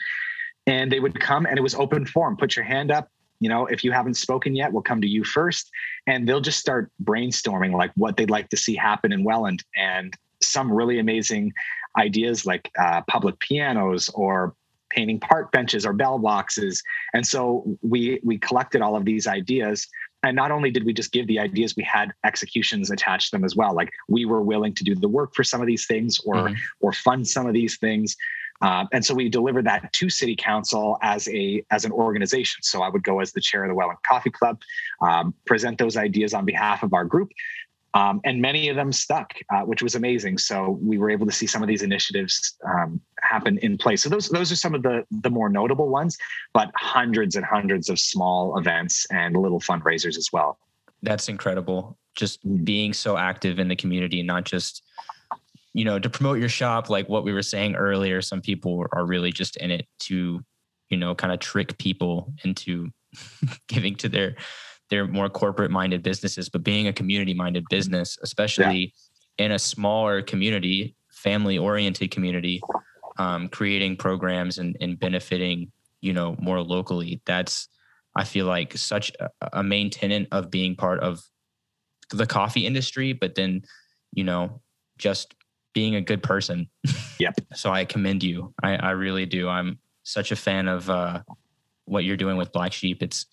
And 0.68 0.92
they 0.92 1.00
would 1.00 1.20
come, 1.20 1.46
and 1.46 1.58
it 1.58 1.62
was 1.62 1.76
open 1.76 2.06
forum. 2.06 2.38
Put 2.38 2.56
your 2.56 2.66
hand 2.66 2.92
up, 2.92 3.10
you 3.42 3.50
know 3.50 3.66
if 3.66 3.84
you 3.84 3.92
haven't 3.92 4.14
spoken 4.14 4.56
yet 4.56 4.72
we'll 4.72 4.82
come 4.82 5.02
to 5.02 5.08
you 5.08 5.26
first. 5.26 5.70
And 6.08 6.28
they'll 6.28 6.42
just 6.42 6.60
start 6.60 6.92
brainstorming 7.04 7.74
like 7.74 7.92
what 7.96 8.16
they'd 8.16 8.30
like 8.30 8.50
to 8.50 8.58
see 8.58 8.76
happen 8.76 9.12
in 9.12 9.24
welland. 9.26 9.64
And 9.76 10.16
some 10.42 10.72
really 10.72 11.00
amazing 11.00 11.54
ideas 11.98 12.46
like 12.46 12.72
uh, 12.80 13.02
public 13.08 13.38
pianos 13.40 14.10
or 14.10 14.56
painting 14.90 15.20
park 15.20 15.52
benches 15.52 15.86
or 15.86 15.94
bell 15.94 16.20
boxes. 16.20 16.84
And 17.14 17.26
so 17.26 17.78
we 17.82 18.20
we 18.24 18.38
collected 18.38 18.82
all 18.82 18.96
of 18.96 19.06
these 19.06 19.28
ideas. 19.28 19.88
And 20.24 20.36
not 20.36 20.52
only 20.52 20.70
did 20.70 20.86
we 20.86 20.94
just 20.94 21.12
give 21.12 21.26
the 21.28 21.40
ideas 21.40 21.76
we 21.76 21.84
had 21.84 22.12
executions 22.24 22.92
attached 22.92 23.32
to 23.32 23.38
them 23.38 23.44
as 23.44 23.56
well. 23.56 23.74
Like 23.74 23.92
we 24.08 24.26
were 24.26 24.42
willing 24.42 24.76
to 24.76 24.84
do 24.84 24.94
the 24.94 25.08
work 25.08 25.34
for 25.34 25.44
some 25.44 25.62
of 25.62 25.68
these 25.68 25.88
things 25.88 26.20
or 26.26 26.36
mm-hmm. 26.36 26.54
or 26.80 26.94
fund 26.94 27.28
some 27.28 27.48
of 27.48 27.54
these 27.54 27.78
things 27.78 28.16
um, 28.62 28.88
and 28.92 29.04
so 29.04 29.14
we 29.14 29.30
delivered 29.30 29.66
that 29.66 29.92
to 29.94 30.10
city 30.10 30.36
council 30.36 30.98
as 31.02 31.28
a 31.28 31.64
as 31.72 31.86
an 31.86 31.92
organization. 31.92 32.62
So 32.64 32.82
I 32.82 32.90
would 32.90 33.04
go 33.04 33.20
as 33.20 33.32
the 33.32 33.42
chair 33.42 33.64
of 33.64 33.70
the 33.70 33.76
Welland 33.76 34.00
Coffee 34.04 34.30
Club, 34.30 34.62
um, 35.02 35.34
present 35.46 35.78
those 35.78 35.98
ideas 35.98 36.34
on 36.34 36.46
behalf 36.46 36.84
of 36.84 36.94
our 36.94 37.06
group. 37.06 37.32
Um, 37.94 38.22
and 38.24 38.42
many 38.42 38.70
of 38.70 38.78
them 38.78 38.94
stuck, 38.94 39.34
uh, 39.54 39.62
which 39.64 39.84
was 39.84 39.96
amazing. 39.96 40.38
So 40.38 40.80
we 40.82 40.98
were 40.98 41.10
able 41.10 41.26
to 41.26 41.32
see 41.32 41.46
some 41.46 41.62
of 41.62 41.68
these 41.68 41.82
initiatives 41.82 42.58
um, 42.66 43.02
happen 43.22 43.58
in 43.58 43.78
place. 43.78 44.02
So 44.04 44.10
those 44.10 44.30
those 44.30 44.52
are 44.52 44.56
some 44.56 44.74
of 44.74 44.84
the 44.84 45.06
the 45.12 45.30
more 45.30 45.50
notable 45.50 45.90
ones, 45.90 46.18
but 46.54 46.72
hundreds 46.76 47.36
and 47.36 47.44
hundreds 47.44 47.90
of 47.90 48.00
small 48.00 48.58
events 48.58 49.06
and 49.12 49.36
little 49.36 49.60
fundraisers 49.60 50.18
as 50.18 50.30
well. 50.32 50.58
That's 51.04 51.28
incredible. 51.28 51.98
Just 52.16 52.46
mm. 52.48 52.64
being 52.64 52.94
so 52.94 53.18
active 53.18 53.60
in 53.60 53.68
the 53.68 53.76
community, 53.76 54.24
not 54.24 54.46
just 54.46 54.84
you 55.74 55.86
know, 55.86 56.00
to 56.00 56.10
promote 56.10 56.40
your 56.40 56.50
shop, 56.50 56.90
like 56.90 57.08
what 57.08 57.24
we 57.24 57.34
were 57.34 57.42
saying 57.42 57.76
earlier, 57.76 58.22
some 58.22 58.42
people 58.42 58.86
are 58.92 59.06
really 59.06 59.32
just 59.32 59.58
in 59.58 59.72
it 59.72 59.88
to, 60.00 60.42
you 60.90 60.98
know, 60.98 61.16
kind 61.16 61.34
of 61.34 61.40
trick 61.40 61.78
people 61.78 62.34
into 62.44 62.90
giving 63.68 63.96
to 63.96 64.10
their 64.10 64.36
their 64.90 65.08
more 65.08 65.30
corporate 65.30 65.72
minded 65.72 66.04
businesses. 66.04 66.50
But 66.50 66.64
being 66.64 66.88
a 66.88 66.94
community 66.94 67.34
minded 67.34 67.64
business, 67.70 68.18
especially 68.22 68.94
yeah. 69.38 69.46
in 69.46 69.52
a 69.54 69.60
smaller 69.60 70.22
community, 70.22 70.96
family 71.10 71.58
oriented 71.58 72.12
community, 72.12 72.62
um, 73.18 73.48
creating 73.48 73.96
programs 73.96 74.58
and, 74.58 74.76
and 74.82 75.00
benefiting, 75.00 75.72
you 76.02 76.12
know, 76.12 76.36
more 76.40 76.62
locally, 76.62 77.22
that's 77.26 77.70
I 78.16 78.26
feel 78.26 78.46
like 78.46 78.78
such 78.78 79.14
a, 79.22 79.30
a 79.54 79.64
main 79.64 79.90
tenet 79.90 80.28
of 80.34 80.52
being 80.52 80.76
part 80.76 81.00
of 81.00 81.24
the 82.10 82.26
coffee 82.26 82.66
industry, 82.66 83.14
but 83.14 83.36
then, 83.36 83.62
you 84.12 84.26
know, 84.26 84.60
just 84.98 85.34
being 85.74 85.96
a 85.96 86.02
good 86.02 86.24
person. 86.24 86.70
Yep. 87.20 87.36
so 87.54 87.72
I 87.72 87.86
commend 87.86 88.24
you. 88.24 88.54
I, 88.62 88.76
I 88.76 88.92
really 88.92 89.26
do. 89.26 89.48
I'm 89.48 89.80
such 90.04 90.32
a 90.32 90.36
fan 90.36 90.68
of 90.68 90.90
uh, 90.90 91.22
what 91.86 92.04
you're 92.04 92.18
doing 92.18 92.38
with 92.38 92.52
Black 92.52 92.74
Sheep. 92.74 93.02
It's 93.04 93.26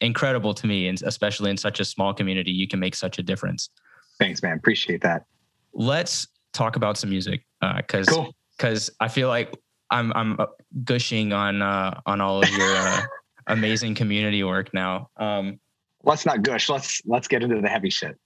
incredible 0.00 0.54
to 0.54 0.66
me, 0.66 0.88
and 0.88 1.00
especially 1.02 1.50
in 1.50 1.56
such 1.56 1.80
a 1.80 1.84
small 1.84 2.14
community, 2.14 2.50
you 2.50 2.68
can 2.68 2.80
make 2.80 2.94
such 2.94 3.18
a 3.18 3.22
difference. 3.22 3.70
Thanks, 4.18 4.42
man. 4.42 4.56
Appreciate 4.56 5.02
that. 5.02 5.24
Let's 5.72 6.28
talk 6.52 6.76
about 6.76 6.98
some 6.98 7.10
music 7.10 7.42
because 7.76 8.08
uh, 8.08 8.26
because 8.56 8.88
cool. 8.88 8.96
I 9.00 9.08
feel 9.08 9.28
like 9.28 9.56
I'm 9.90 10.12
I'm 10.14 10.38
uh, 10.38 10.46
gushing 10.84 11.32
on 11.32 11.62
uh, 11.62 12.00
on 12.06 12.20
all 12.20 12.42
of 12.42 12.50
your 12.50 12.76
uh, 12.76 13.02
amazing 13.46 13.94
community 13.94 14.42
work 14.42 14.74
now. 14.74 15.08
Um, 15.16 15.60
let's 16.02 16.26
not 16.26 16.42
gush. 16.42 16.68
Let's 16.68 17.00
let's 17.06 17.28
get 17.28 17.42
into 17.42 17.60
the 17.60 17.68
heavy 17.68 17.90
shit. 17.90 18.18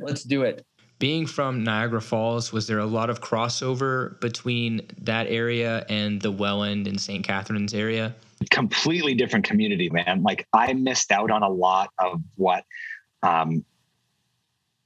Let's 0.00 0.22
do 0.22 0.42
it 0.42 0.64
being 0.98 1.26
from 1.26 1.64
Niagara 1.64 2.00
Falls, 2.00 2.52
was 2.52 2.66
there 2.66 2.78
a 2.78 2.86
lot 2.86 3.10
of 3.10 3.20
crossover 3.20 4.18
between 4.20 4.82
that 5.02 5.26
area 5.26 5.84
and 5.88 6.20
the 6.20 6.30
Welland 6.30 6.86
and 6.86 7.00
St. 7.00 7.24
Catharines 7.24 7.74
area? 7.74 8.14
Completely 8.50 9.14
different 9.14 9.44
community, 9.44 9.90
man. 9.90 10.22
Like 10.22 10.46
I 10.52 10.72
missed 10.72 11.10
out 11.10 11.30
on 11.30 11.42
a 11.42 11.48
lot 11.48 11.90
of 11.98 12.20
what, 12.36 12.64
um, 13.22 13.64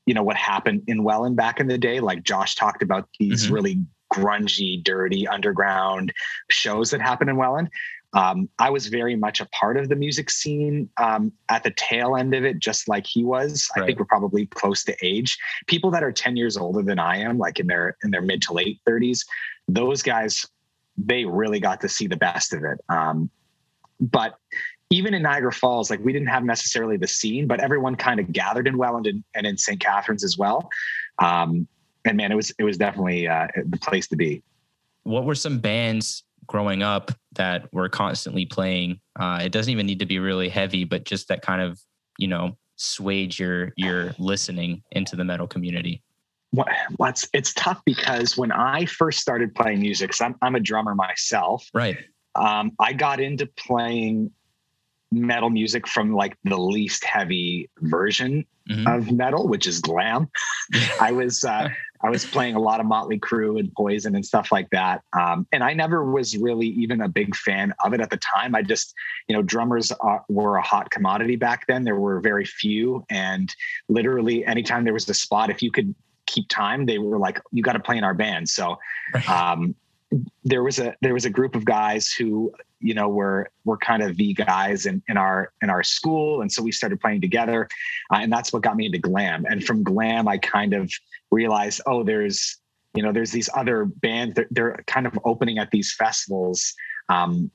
you 0.07 0.15
know, 0.15 0.23
what 0.23 0.37
happened 0.37 0.85
in 0.87 1.05
Welland 1.05 1.37
back 1.37 1.61
in 1.61 1.67
the 1.67 1.79
day. 1.79 2.01
Like 2.01 2.23
Josh 2.23 2.55
talked 2.55 2.83
about 2.83 3.09
these 3.19 3.45
mm-hmm. 3.45 3.55
really 3.55 3.87
grungy, 4.13 4.83
dirty 4.83 5.29
underground 5.29 6.13
shows 6.51 6.91
that 6.91 7.01
happened 7.01 7.31
in 7.31 7.37
Welland. 7.37 7.69
Um, 8.15 8.49
I 8.59 8.71
was 8.71 8.87
very 8.87 9.17
much 9.17 9.41
a 9.41 9.47
part 9.47 9.77
of 9.77 9.89
the 9.89 9.97
music 9.97 10.31
scene 10.31 10.89
um, 10.97 11.33
at 11.51 11.63
the 11.63 11.73
tail 11.77 12.17
end 12.17 12.35
of 12.35 12.45
it, 12.45 12.59
just 12.59 12.89
like 12.89 13.07
he 13.07 13.23
was. 13.23 13.69
Right. 13.77 13.83
I 13.83 13.87
think 13.87 13.99
we're 13.99 14.07
probably 14.07 14.47
close 14.47 14.83
to 14.85 14.97
age. 15.03 15.37
People 15.67 15.91
that 15.91 16.03
are 16.03 16.13
10 16.13 16.37
years 16.37 16.57
older 16.57 16.83
than 16.83 16.99
I 16.99 17.19
am, 17.19 17.39
like 17.39 17.61
in 17.61 17.67
their 17.67 17.97
in 18.03 18.11
their 18.11 18.23
mid 18.23 18.41
to 18.43 18.55
late 18.55 18.81
30s, 18.89 19.27
those 19.69 20.03
guys, 20.03 20.47
they 20.97 21.25
really 21.25 21.61
got 21.61 21.81
to 21.83 21.89
see 21.89 22.07
the 22.07 22.17
best 22.17 22.55
of 22.55 22.65
it. 22.65 22.81
Um, 22.89 23.31
but 24.01 24.37
even 24.91 25.13
in 25.13 25.23
Niagara 25.23 25.53
Falls, 25.53 25.91
like 25.91 26.01
we 26.03 26.13
didn't 26.13 26.29
have 26.29 26.45
necessarily 26.45 26.97
the 26.97 27.07
scene, 27.07 27.47
but 27.47 27.61
everyone 27.61 27.95
kind 27.95 28.21
of 28.21 28.33
gathered 28.33 28.67
in 28.67 28.79
Welland 28.79 29.07
and, 29.07 29.23
and 29.35 29.47
in 29.47 29.59
St. 29.59 29.79
Catharines 29.79 30.25
as 30.25 30.39
well. 30.39 30.71
Um, 31.19 31.69
and 32.07 32.17
man, 32.17 32.33
it 32.33 32.37
was 32.37 32.53
it 32.59 32.65
was 32.65 32.79
definitely 32.79 33.29
uh, 33.29 33.49
the 33.67 33.77
place 33.79 34.09
to 34.09 34.17
be. 34.17 34.43
What 35.03 35.25
were 35.25 35.35
some 35.35 35.59
bands 35.59 36.25
growing 36.49 36.83
up 36.83 37.13
that 37.33 37.69
we're 37.73 37.89
constantly 37.89 38.47
playing. 38.47 39.01
Uh, 39.19 39.41
it 39.43 39.53
doesn't 39.53 39.71
even 39.71 39.87
need 39.87 40.01
to 40.01 40.07
be 40.07 40.19
really 40.19 40.49
heavy, 40.49 40.85
but 40.85 41.05
just 41.05 41.29
that 41.29 41.43
kind 41.43 41.63
of, 41.63 41.81
you 42.19 42.27
know, 42.27 42.57
swayed 42.77 43.39
your 43.39 43.73
your 43.77 44.15
listening 44.19 44.83
into 44.93 45.17
the 45.17 45.25
metal 45.25 45.47
community. 45.47 46.03
what, 46.51 46.69
what's 46.97 47.29
it's 47.33 47.53
tough 47.55 47.81
because 47.85 48.37
when 48.37 48.53
I 48.53 48.87
first 48.87 49.21
started 49.21 49.55
playing 49.55 49.81
music, 49.81 50.15
so 50.15 50.27
I'm, 50.27 50.35
I'm 50.43 50.55
a 50.55 50.61
drummer 50.61 50.95
myself. 50.95 51.69
Right. 51.75 51.99
Um, 52.35 52.73
I 52.79 52.93
got 52.93 53.21
into 53.21 53.47
playing 53.47 54.31
metal 55.11 55.51
music 55.51 55.87
from 55.87 56.15
like 56.15 56.37
the 56.45 56.57
least 56.57 57.05
heavy 57.05 57.71
version 57.81 58.45
mm-hmm. 58.71 58.87
of 58.87 59.11
metal, 59.11 59.49
which 59.49 59.67
is 59.67 59.81
glam. 59.81 60.29
I 61.01 61.13
was 61.13 61.45
uh, 61.45 61.69
I 62.03 62.11
was 62.11 62.25
playing 62.25 62.55
a 62.55 62.61
lot 62.61 62.81
of 62.81 62.87
Motley 62.87 63.19
Crue 63.19 63.59
and 63.59 63.73
Poison 63.75 64.15
and 64.15 64.25
stuff 64.25 64.53
like 64.53 64.71
that, 64.71 65.03
um, 65.19 65.47
and 65.53 65.63
I 65.63 65.75
never 65.75 66.11
was 66.11 66.37
really 66.37 66.69
even 66.69 67.01
a 67.01 67.09
big 67.09 67.35
fan 67.35 67.75
of 67.85 67.93
it 67.95 68.01
at 68.01 68.11
the 68.11 68.19
time. 68.19 68.55
I 68.55 68.63
just, 68.63 68.95
you 69.29 69.37
know, 69.37 69.43
drummers 69.43 69.93
uh, 69.93 70.19
were 70.29 70.57
a 70.57 70.63
hot 70.63 70.91
commodity 70.91 71.37
back 71.37 71.67
then. 71.67 71.85
There 71.85 71.97
were 71.97 72.21
very 72.21 72.45
few, 72.45 73.05
and 73.11 73.53
literally 73.89 74.45
anytime 74.45 74.85
there 74.85 74.95
was 74.95 75.09
a 75.09 75.15
spot, 75.15 75.51
if 75.51 75.63
you 75.63 75.71
could 75.71 75.95
keep 76.27 76.49
time, 76.49 76.87
they 76.87 76.99
were 76.99 77.19
like, 77.19 77.41
"You 77.53 77.63
got 77.63 77.73
to 77.73 77.81
play 77.81 77.97
in 77.97 78.05
our 78.05 78.15
band." 78.15 78.49
So. 78.49 78.79
Um, 79.29 79.75
there 80.45 80.63
was 80.63 80.79
a 80.79 80.95
there 81.03 81.15
was 81.15 81.25
a 81.25 81.31
group 81.31 81.55
of 81.55 81.65
guys 81.65 82.13
who 82.13 82.53
you 82.81 82.95
know 82.95 83.09
were 83.09 83.51
were 83.65 83.77
kind 83.77 84.03
of 84.03 84.17
the 84.17 84.33
guys 84.35 84.87
in, 84.87 85.03
in 85.09 85.17
our 85.17 85.53
in 85.63 85.71
our 85.71 85.83
school. 85.83 86.41
And 86.41 86.51
so 86.51 86.63
we 86.63 86.73
started 86.73 87.01
playing 87.01 87.21
together. 87.21 87.69
Uh, 88.13 88.19
and 88.23 88.33
that's 88.33 88.53
what 88.53 88.63
got 88.63 88.77
me 88.77 88.87
into 88.87 88.99
glam. 88.99 89.45
And 89.47 89.65
from 89.65 89.83
glam 89.83 90.29
i 90.29 90.39
kind 90.39 90.75
of 90.75 90.91
realized 91.31 91.81
oh 91.87 92.03
there's 92.03 92.57
you 92.95 93.03
know 93.03 93.13
there's 93.13 93.33
these 93.33 93.51
other 93.55 93.85
bands. 93.85 94.35
They're, 94.35 94.49
they're 94.51 94.85
kind 94.87 95.07
of 95.07 95.19
opening 95.25 95.59
at 95.59 95.71
these 95.71 95.95
festivals. 95.95 96.75
Um, 97.09 97.51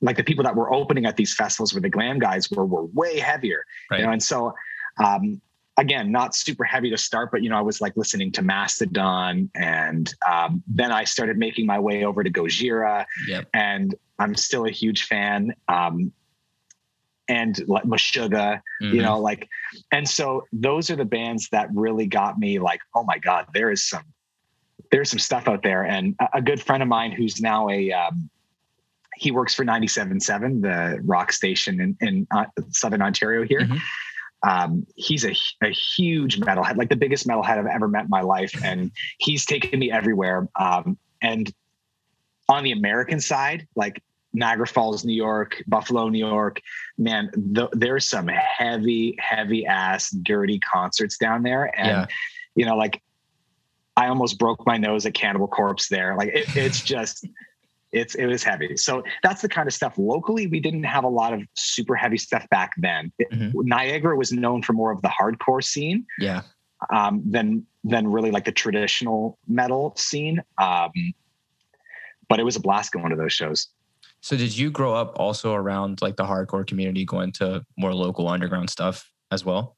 like 0.00 0.16
the 0.16 0.24
people 0.24 0.44
that 0.44 0.56
were 0.56 0.72
opening 0.72 1.04
at 1.04 1.16
these 1.16 1.34
festivals 1.34 1.74
where 1.74 1.82
the 1.82 1.90
glam 1.90 2.18
guys 2.18 2.50
were 2.50 2.64
were 2.64 2.84
way 2.86 3.18
heavier. 3.18 3.64
Right. 3.90 4.00
you 4.00 4.06
know 4.06 4.12
and 4.12 4.22
so 4.22 4.54
um, 4.98 5.40
again, 5.80 6.12
not 6.12 6.34
super 6.34 6.62
heavy 6.62 6.90
to 6.90 6.98
start, 6.98 7.30
but 7.32 7.42
you 7.42 7.48
know, 7.48 7.56
I 7.56 7.62
was 7.62 7.80
like 7.80 7.96
listening 7.96 8.30
to 8.32 8.42
Mastodon, 8.42 9.50
and 9.54 10.12
um, 10.30 10.62
then 10.68 10.92
I 10.92 11.04
started 11.04 11.38
making 11.38 11.66
my 11.66 11.78
way 11.78 12.04
over 12.04 12.22
to 12.22 12.30
Gojira, 12.30 13.06
yep. 13.26 13.48
and 13.54 13.94
I'm 14.18 14.34
still 14.36 14.66
a 14.66 14.70
huge 14.70 15.04
fan. 15.04 15.54
Um, 15.68 16.12
and 17.28 17.66
like 17.68 17.84
Meshuggah, 17.84 18.60
mm-hmm. 18.82 18.94
you 18.94 19.02
know, 19.02 19.18
like, 19.18 19.48
and 19.92 20.06
so 20.06 20.46
those 20.52 20.90
are 20.90 20.96
the 20.96 21.04
bands 21.04 21.48
that 21.50 21.68
really 21.72 22.06
got 22.06 22.38
me 22.38 22.58
like, 22.58 22.80
oh 22.94 23.04
my 23.04 23.18
God, 23.18 23.46
there 23.54 23.70
is 23.70 23.88
some, 23.88 24.02
there's 24.90 25.08
some 25.08 25.20
stuff 25.20 25.46
out 25.46 25.62
there. 25.62 25.84
And 25.84 26.16
a, 26.20 26.38
a 26.38 26.42
good 26.42 26.60
friend 26.60 26.82
of 26.82 26.88
mine 26.88 27.12
who's 27.12 27.40
now 27.40 27.70
a, 27.70 27.92
um, 27.92 28.28
he 29.14 29.30
works 29.30 29.54
for 29.54 29.64
97.7, 29.64 30.60
the 30.60 31.00
rock 31.04 31.30
station 31.30 31.80
in, 31.80 31.96
in 32.00 32.26
uh, 32.32 32.46
Southern 32.70 33.00
Ontario 33.00 33.44
here. 33.44 33.60
Mm-hmm 33.60 33.76
um, 34.42 34.86
he's 34.96 35.24
a, 35.24 35.34
a 35.62 35.70
huge 35.70 36.40
metalhead, 36.40 36.76
like 36.76 36.88
the 36.88 36.96
biggest 36.96 37.26
metalhead 37.26 37.58
I've 37.58 37.66
ever 37.66 37.88
met 37.88 38.04
in 38.04 38.10
my 38.10 38.22
life. 38.22 38.52
And 38.64 38.90
he's 39.18 39.44
taken 39.44 39.78
me 39.78 39.92
everywhere. 39.92 40.48
Um, 40.58 40.98
and 41.20 41.52
on 42.48 42.64
the 42.64 42.72
American 42.72 43.20
side, 43.20 43.66
like 43.76 44.02
Niagara 44.32 44.66
Falls, 44.66 45.04
New 45.04 45.14
York, 45.14 45.62
Buffalo, 45.66 46.08
New 46.08 46.18
York, 46.18 46.60
man, 46.96 47.30
the, 47.34 47.68
there's 47.72 48.08
some 48.08 48.28
heavy, 48.28 49.16
heavy 49.18 49.66
ass, 49.66 50.10
dirty 50.10 50.58
concerts 50.58 51.18
down 51.18 51.42
there. 51.42 51.64
And, 51.78 51.88
yeah. 51.88 52.06
you 52.54 52.64
know, 52.64 52.76
like 52.76 53.02
I 53.96 54.06
almost 54.06 54.38
broke 54.38 54.66
my 54.66 54.78
nose 54.78 55.04
at 55.04 55.14
Cannibal 55.14 55.48
Corpse 55.48 55.88
there. 55.88 56.16
Like 56.16 56.28
it, 56.28 56.56
it's 56.56 56.80
just, 56.82 57.26
it's 57.92 58.14
it 58.14 58.26
was 58.26 58.42
heavy. 58.42 58.76
So 58.76 59.02
that's 59.22 59.42
the 59.42 59.48
kind 59.48 59.66
of 59.66 59.74
stuff 59.74 59.98
locally. 59.98 60.46
We 60.46 60.60
didn't 60.60 60.84
have 60.84 61.04
a 61.04 61.08
lot 61.08 61.32
of 61.32 61.42
super 61.54 61.94
heavy 61.94 62.18
stuff 62.18 62.48
back 62.50 62.72
then. 62.76 63.12
Mm-hmm. 63.20 63.58
Niagara 63.62 64.16
was 64.16 64.32
known 64.32 64.62
for 64.62 64.72
more 64.72 64.92
of 64.92 65.02
the 65.02 65.08
hardcore 65.08 65.62
scene. 65.62 66.06
Yeah. 66.18 66.42
Um, 66.92 67.22
than 67.26 67.66
than 67.84 68.06
really 68.06 68.30
like 68.30 68.44
the 68.44 68.52
traditional 68.52 69.38
metal 69.46 69.94
scene. 69.96 70.42
Um, 70.58 70.90
but 72.28 72.38
it 72.38 72.44
was 72.44 72.56
a 72.56 72.60
blast 72.60 72.92
going 72.92 73.10
to 73.10 73.16
those 73.16 73.32
shows. 73.32 73.68
So 74.20 74.36
did 74.36 74.56
you 74.56 74.70
grow 74.70 74.94
up 74.94 75.14
also 75.16 75.54
around 75.54 76.00
like 76.02 76.16
the 76.16 76.24
hardcore 76.24 76.66
community, 76.66 77.04
going 77.04 77.32
to 77.32 77.64
more 77.76 77.94
local 77.94 78.28
underground 78.28 78.70
stuff 78.70 79.10
as 79.30 79.44
well? 79.44 79.76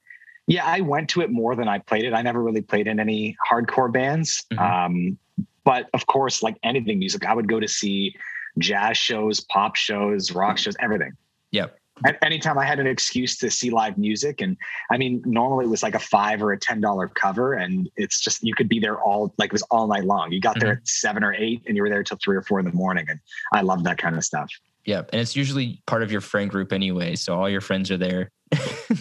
Yeah, 0.48 0.64
I 0.66 0.80
went 0.80 1.08
to 1.10 1.20
it 1.20 1.30
more 1.30 1.54
than 1.54 1.68
I 1.68 1.78
played 1.78 2.04
it. 2.04 2.12
I 2.12 2.22
never 2.22 2.42
really 2.42 2.62
played 2.62 2.88
in 2.88 2.98
any 2.98 3.36
hardcore 3.48 3.92
bands. 3.92 4.44
Mm-hmm. 4.52 4.62
Um, 4.62 5.18
but 5.64 5.88
of 5.94 6.06
course, 6.06 6.42
like 6.42 6.56
anything 6.62 6.98
music, 6.98 7.26
I 7.26 7.34
would 7.34 7.48
go 7.48 7.60
to 7.60 7.68
see 7.68 8.14
jazz 8.58 8.96
shows, 8.96 9.40
pop 9.40 9.76
shows, 9.76 10.32
rock 10.32 10.58
shows, 10.58 10.76
everything. 10.80 11.12
Yep. 11.52 11.76
anytime 12.22 12.58
I 12.58 12.64
had 12.64 12.80
an 12.80 12.86
excuse 12.86 13.36
to 13.38 13.50
see 13.50 13.70
live 13.70 13.98
music, 13.98 14.40
and 14.40 14.56
I 14.90 14.96
mean, 14.96 15.22
normally 15.26 15.66
it 15.66 15.68
was 15.68 15.82
like 15.82 15.94
a 15.94 16.00
five 16.00 16.42
or 16.42 16.52
a 16.52 16.58
ten 16.58 16.80
dollar 16.80 17.08
cover, 17.08 17.54
and 17.54 17.88
it's 17.96 18.20
just 18.20 18.42
you 18.42 18.54
could 18.54 18.68
be 18.68 18.80
there 18.80 19.00
all 19.00 19.34
like 19.38 19.48
it 19.48 19.52
was 19.52 19.62
all 19.62 19.86
night 19.86 20.04
long. 20.04 20.32
You 20.32 20.40
got 20.40 20.58
there 20.58 20.70
mm-hmm. 20.70 20.80
at 20.82 20.88
seven 20.88 21.22
or 21.22 21.34
eight, 21.34 21.62
and 21.66 21.76
you 21.76 21.82
were 21.82 21.90
there 21.90 22.02
till 22.02 22.18
three 22.22 22.36
or 22.36 22.42
four 22.42 22.58
in 22.58 22.64
the 22.64 22.72
morning, 22.72 23.06
and 23.08 23.20
I 23.52 23.60
love 23.60 23.84
that 23.84 23.98
kind 23.98 24.16
of 24.16 24.24
stuff. 24.24 24.50
Yep, 24.84 25.10
and 25.12 25.20
it's 25.20 25.36
usually 25.36 25.80
part 25.86 26.02
of 26.02 26.10
your 26.10 26.20
friend 26.20 26.50
group 26.50 26.72
anyway, 26.72 27.14
so 27.14 27.38
all 27.38 27.48
your 27.48 27.60
friends 27.60 27.90
are 27.90 27.98
there. 27.98 28.30
so 28.52 28.96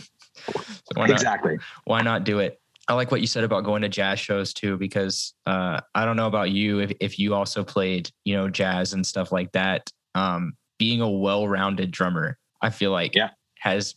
why 0.94 1.08
not, 1.08 1.12
exactly. 1.12 1.58
Why 1.86 2.02
not 2.02 2.24
do 2.24 2.40
it? 2.40 2.61
I 2.88 2.94
like 2.94 3.12
what 3.12 3.22
you 3.22 3.28
said 3.28 3.44
about 3.44 3.64
going 3.64 3.84
to 3.84 3.90
jazz 3.90 4.20
shows 4.20 4.54
too, 4.54 4.78
because 4.78 5.34
uh, 5.46 5.80
I 5.94 6.06
don't 6.06 6.18
know 6.18 6.28
about 6.28 6.52
you 6.52 6.80
if, 6.80 6.92
if 7.00 7.20
you 7.20 7.34
also 7.34 7.64
played, 7.64 8.10
you 8.26 8.36
know, 8.36 8.50
jazz 8.50 8.94
and 8.94 9.06
stuff 9.06 9.32
like 9.32 9.52
that. 9.52 9.90
Um, 10.16 10.54
being 10.80 11.02
a 11.02 11.10
well-rounded 11.10 11.92
drummer, 11.92 12.38
I 12.62 12.72
feel 12.72 12.92
like 12.92 13.16
yeah. 13.16 13.30
has 13.60 13.96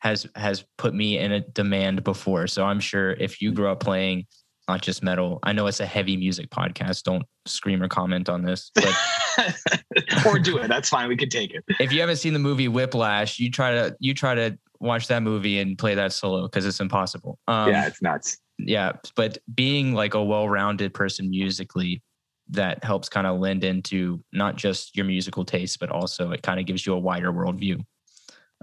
has 0.00 0.26
has 0.34 0.64
put 0.78 0.94
me 0.94 1.18
in 1.18 1.30
a 1.30 1.40
demand 1.40 2.02
before. 2.04 2.46
So 2.46 2.64
I'm 2.64 2.80
sure 2.80 3.12
if 3.12 3.40
you 3.40 3.52
grew 3.52 3.68
up 3.68 3.80
playing 3.80 4.26
not 4.68 4.80
just 4.80 5.02
metal, 5.02 5.38
I 5.42 5.52
know 5.52 5.66
it's 5.66 5.80
a 5.80 5.86
heavy 5.86 6.16
music 6.16 6.50
podcast. 6.50 7.02
Don't 7.02 7.24
scream 7.46 7.82
or 7.82 7.88
comment 7.88 8.28
on 8.28 8.42
this, 8.42 8.70
but 8.74 8.94
or 10.26 10.38
do 10.38 10.58
it. 10.58 10.68
That's 10.68 10.88
fine. 10.88 11.08
We 11.08 11.16
can 11.16 11.28
take 11.28 11.52
it. 11.52 11.64
If 11.80 11.92
you 11.92 12.00
haven't 12.00 12.16
seen 12.16 12.32
the 12.32 12.38
movie 12.38 12.68
Whiplash, 12.68 13.38
you 13.38 13.50
try 13.50 13.72
to 13.72 13.96
you 14.00 14.14
try 14.14 14.34
to 14.34 14.58
watch 14.82 15.06
that 15.08 15.22
movie 15.22 15.60
and 15.60 15.78
play 15.78 15.94
that 15.94 16.12
solo 16.12 16.42
because 16.42 16.66
it's 16.66 16.80
impossible. 16.80 17.38
Um, 17.48 17.70
yeah, 17.70 17.86
it's 17.86 18.02
nuts. 18.02 18.38
Yeah, 18.58 18.92
but 19.16 19.38
being 19.54 19.94
like 19.94 20.14
a 20.14 20.22
well-rounded 20.22 20.92
person 20.92 21.30
musically, 21.30 22.02
that 22.50 22.84
helps 22.84 23.08
kind 23.08 23.26
of 23.26 23.40
lend 23.40 23.64
into 23.64 24.22
not 24.32 24.56
just 24.56 24.96
your 24.96 25.06
musical 25.06 25.44
taste, 25.44 25.80
but 25.80 25.90
also 25.90 26.32
it 26.32 26.42
kind 26.42 26.60
of 26.60 26.66
gives 26.66 26.84
you 26.84 26.92
a 26.92 26.98
wider 26.98 27.32
worldview. 27.32 27.82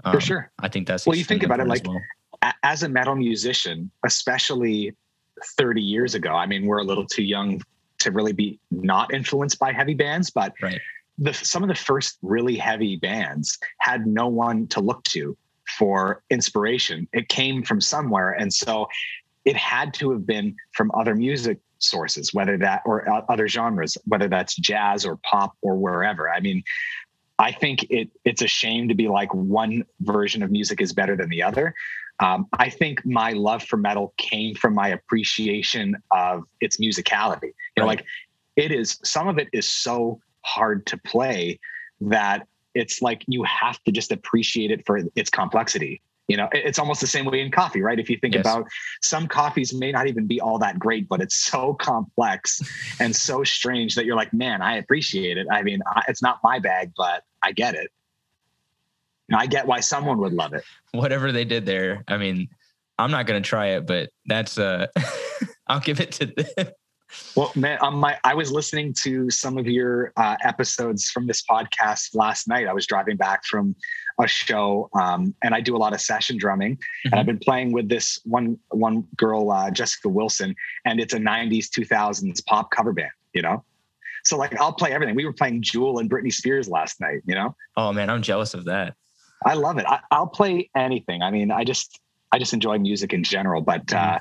Um, 0.04 0.14
For 0.14 0.20
sure. 0.20 0.52
I 0.60 0.68
think 0.68 0.86
that's 0.86 1.06
well. 1.06 1.16
You 1.16 1.24
think 1.24 1.42
about 1.42 1.60
it 1.60 1.66
like 1.66 1.86
well. 1.86 2.00
as 2.62 2.82
a 2.82 2.88
metal 2.88 3.16
musician, 3.16 3.90
especially 4.04 4.94
30 5.56 5.80
years 5.80 6.14
ago. 6.14 6.34
I 6.34 6.46
mean, 6.46 6.66
we're 6.66 6.78
a 6.78 6.84
little 6.84 7.06
too 7.06 7.22
young 7.22 7.62
to 8.00 8.10
really 8.10 8.32
be 8.32 8.58
not 8.70 9.12
influenced 9.12 9.58
by 9.58 9.72
heavy 9.72 9.94
bands, 9.94 10.30
but 10.30 10.54
right. 10.62 10.80
the, 11.18 11.34
some 11.34 11.62
of 11.62 11.68
the 11.68 11.74
first 11.74 12.18
really 12.22 12.56
heavy 12.56 12.96
bands 12.96 13.58
had 13.78 14.06
no 14.06 14.28
one 14.28 14.66
to 14.68 14.80
look 14.80 15.02
to 15.04 15.36
for 15.78 16.22
inspiration. 16.30 17.08
It 17.12 17.28
came 17.28 17.62
from 17.62 17.80
somewhere. 17.80 18.32
And 18.32 18.52
so 18.52 18.88
it 19.44 19.56
had 19.56 19.94
to 19.94 20.10
have 20.10 20.26
been 20.26 20.56
from 20.72 20.90
other 20.94 21.14
music 21.14 21.60
sources, 21.78 22.34
whether 22.34 22.58
that 22.58 22.82
or 22.84 23.06
other 23.30 23.48
genres, 23.48 23.96
whether 24.04 24.28
that's 24.28 24.54
jazz 24.56 25.06
or 25.06 25.16
pop 25.16 25.54
or 25.62 25.76
wherever. 25.76 26.30
I 26.30 26.40
mean, 26.40 26.62
I 27.38 27.52
think 27.52 27.86
it 27.88 28.10
it's 28.24 28.42
a 28.42 28.46
shame 28.46 28.88
to 28.88 28.94
be 28.94 29.08
like 29.08 29.32
one 29.32 29.84
version 30.00 30.42
of 30.42 30.50
music 30.50 30.80
is 30.80 30.92
better 30.92 31.16
than 31.16 31.30
the 31.30 31.42
other. 31.42 31.74
Um, 32.20 32.46
I 32.52 32.68
think 32.68 33.04
my 33.06 33.32
love 33.32 33.62
for 33.62 33.78
metal 33.78 34.12
came 34.18 34.54
from 34.54 34.74
my 34.74 34.88
appreciation 34.88 35.96
of 36.10 36.44
its 36.60 36.76
musicality. 36.76 37.44
You 37.44 37.52
know, 37.78 37.86
right. 37.86 37.98
like 37.98 38.06
it 38.56 38.72
is 38.72 38.98
some 39.04 39.26
of 39.26 39.38
it 39.38 39.48
is 39.54 39.66
so 39.66 40.20
hard 40.42 40.84
to 40.86 40.98
play 40.98 41.58
that 42.02 42.46
it's 42.74 43.02
like 43.02 43.24
you 43.26 43.42
have 43.44 43.82
to 43.84 43.92
just 43.92 44.12
appreciate 44.12 44.70
it 44.70 44.84
for 44.86 45.00
its 45.16 45.30
complexity. 45.30 46.00
You 46.28 46.36
know 46.36 46.48
it's 46.52 46.78
almost 46.78 47.00
the 47.00 47.08
same 47.08 47.24
way 47.24 47.40
in 47.40 47.50
coffee 47.50 47.82
right? 47.82 47.98
If 47.98 48.08
you 48.08 48.16
think 48.18 48.34
yes. 48.34 48.42
about 48.42 48.66
some 49.02 49.26
coffees 49.26 49.74
may 49.74 49.90
not 49.90 50.06
even 50.06 50.28
be 50.28 50.40
all 50.40 50.58
that 50.58 50.78
great 50.78 51.08
but 51.08 51.20
it's 51.20 51.34
so 51.34 51.74
complex 51.74 52.60
and 53.00 53.14
so 53.14 53.42
strange 53.42 53.96
that 53.96 54.04
you're 54.04 54.14
like 54.14 54.32
man 54.32 54.62
i 54.62 54.76
appreciate 54.76 55.38
it. 55.38 55.48
I 55.50 55.62
mean 55.62 55.80
it's 56.06 56.22
not 56.22 56.38
my 56.44 56.60
bag 56.60 56.92
but 56.96 57.24
i 57.42 57.50
get 57.50 57.74
it. 57.74 57.90
And 59.28 59.40
i 59.40 59.46
get 59.46 59.66
why 59.66 59.80
someone 59.80 60.18
would 60.18 60.32
love 60.32 60.52
it. 60.54 60.62
Whatever 60.92 61.32
they 61.32 61.44
did 61.44 61.66
there 61.66 62.04
i 62.06 62.16
mean 62.16 62.48
i'm 62.96 63.10
not 63.10 63.26
going 63.26 63.42
to 63.42 63.48
try 63.48 63.68
it 63.68 63.86
but 63.86 64.10
that's 64.26 64.56
uh 64.56 64.86
i'll 65.66 65.80
give 65.80 66.00
it 66.00 66.12
to 66.12 66.26
them 66.26 66.68
well, 67.36 67.52
man, 67.54 67.78
um, 67.80 67.96
my 67.96 68.18
I 68.24 68.34
was 68.34 68.52
listening 68.52 68.94
to 69.02 69.30
some 69.30 69.58
of 69.58 69.66
your 69.66 70.12
uh, 70.16 70.36
episodes 70.42 71.10
from 71.10 71.26
this 71.26 71.42
podcast 71.42 72.14
last 72.14 72.48
night. 72.48 72.66
I 72.66 72.72
was 72.72 72.86
driving 72.86 73.16
back 73.16 73.44
from 73.44 73.74
a 74.20 74.26
show, 74.26 74.88
um, 74.94 75.34
and 75.42 75.54
I 75.54 75.60
do 75.60 75.76
a 75.76 75.78
lot 75.78 75.92
of 75.92 76.00
session 76.00 76.36
drumming. 76.36 76.76
Mm-hmm. 76.76 77.08
And 77.08 77.20
I've 77.20 77.26
been 77.26 77.38
playing 77.38 77.72
with 77.72 77.88
this 77.88 78.20
one 78.24 78.58
one 78.70 79.06
girl, 79.16 79.50
uh, 79.50 79.70
Jessica 79.70 80.08
Wilson, 80.08 80.54
and 80.84 81.00
it's 81.00 81.14
a 81.14 81.18
'90s, 81.18 81.68
2000s 81.68 82.44
pop 82.46 82.70
cover 82.70 82.92
band. 82.92 83.10
You 83.32 83.42
know, 83.42 83.64
so 84.24 84.36
like 84.36 84.58
I'll 84.60 84.72
play 84.72 84.92
everything. 84.92 85.14
We 85.14 85.24
were 85.24 85.32
playing 85.32 85.62
Jewel 85.62 85.98
and 85.98 86.10
Britney 86.10 86.32
Spears 86.32 86.68
last 86.68 87.00
night. 87.00 87.22
You 87.26 87.34
know. 87.34 87.56
Oh 87.76 87.92
man, 87.92 88.10
I'm 88.10 88.22
jealous 88.22 88.54
of 88.54 88.64
that. 88.66 88.94
I 89.44 89.54
love 89.54 89.78
it. 89.78 89.86
I, 89.86 90.18
will 90.18 90.26
play 90.26 90.68
anything. 90.76 91.22
I 91.22 91.30
mean, 91.30 91.50
I 91.50 91.64
just 91.64 91.98
I 92.30 92.38
just 92.38 92.52
enjoy 92.52 92.78
music 92.78 93.12
in 93.12 93.24
general, 93.24 93.62
but. 93.62 93.92
Uh, 93.92 94.18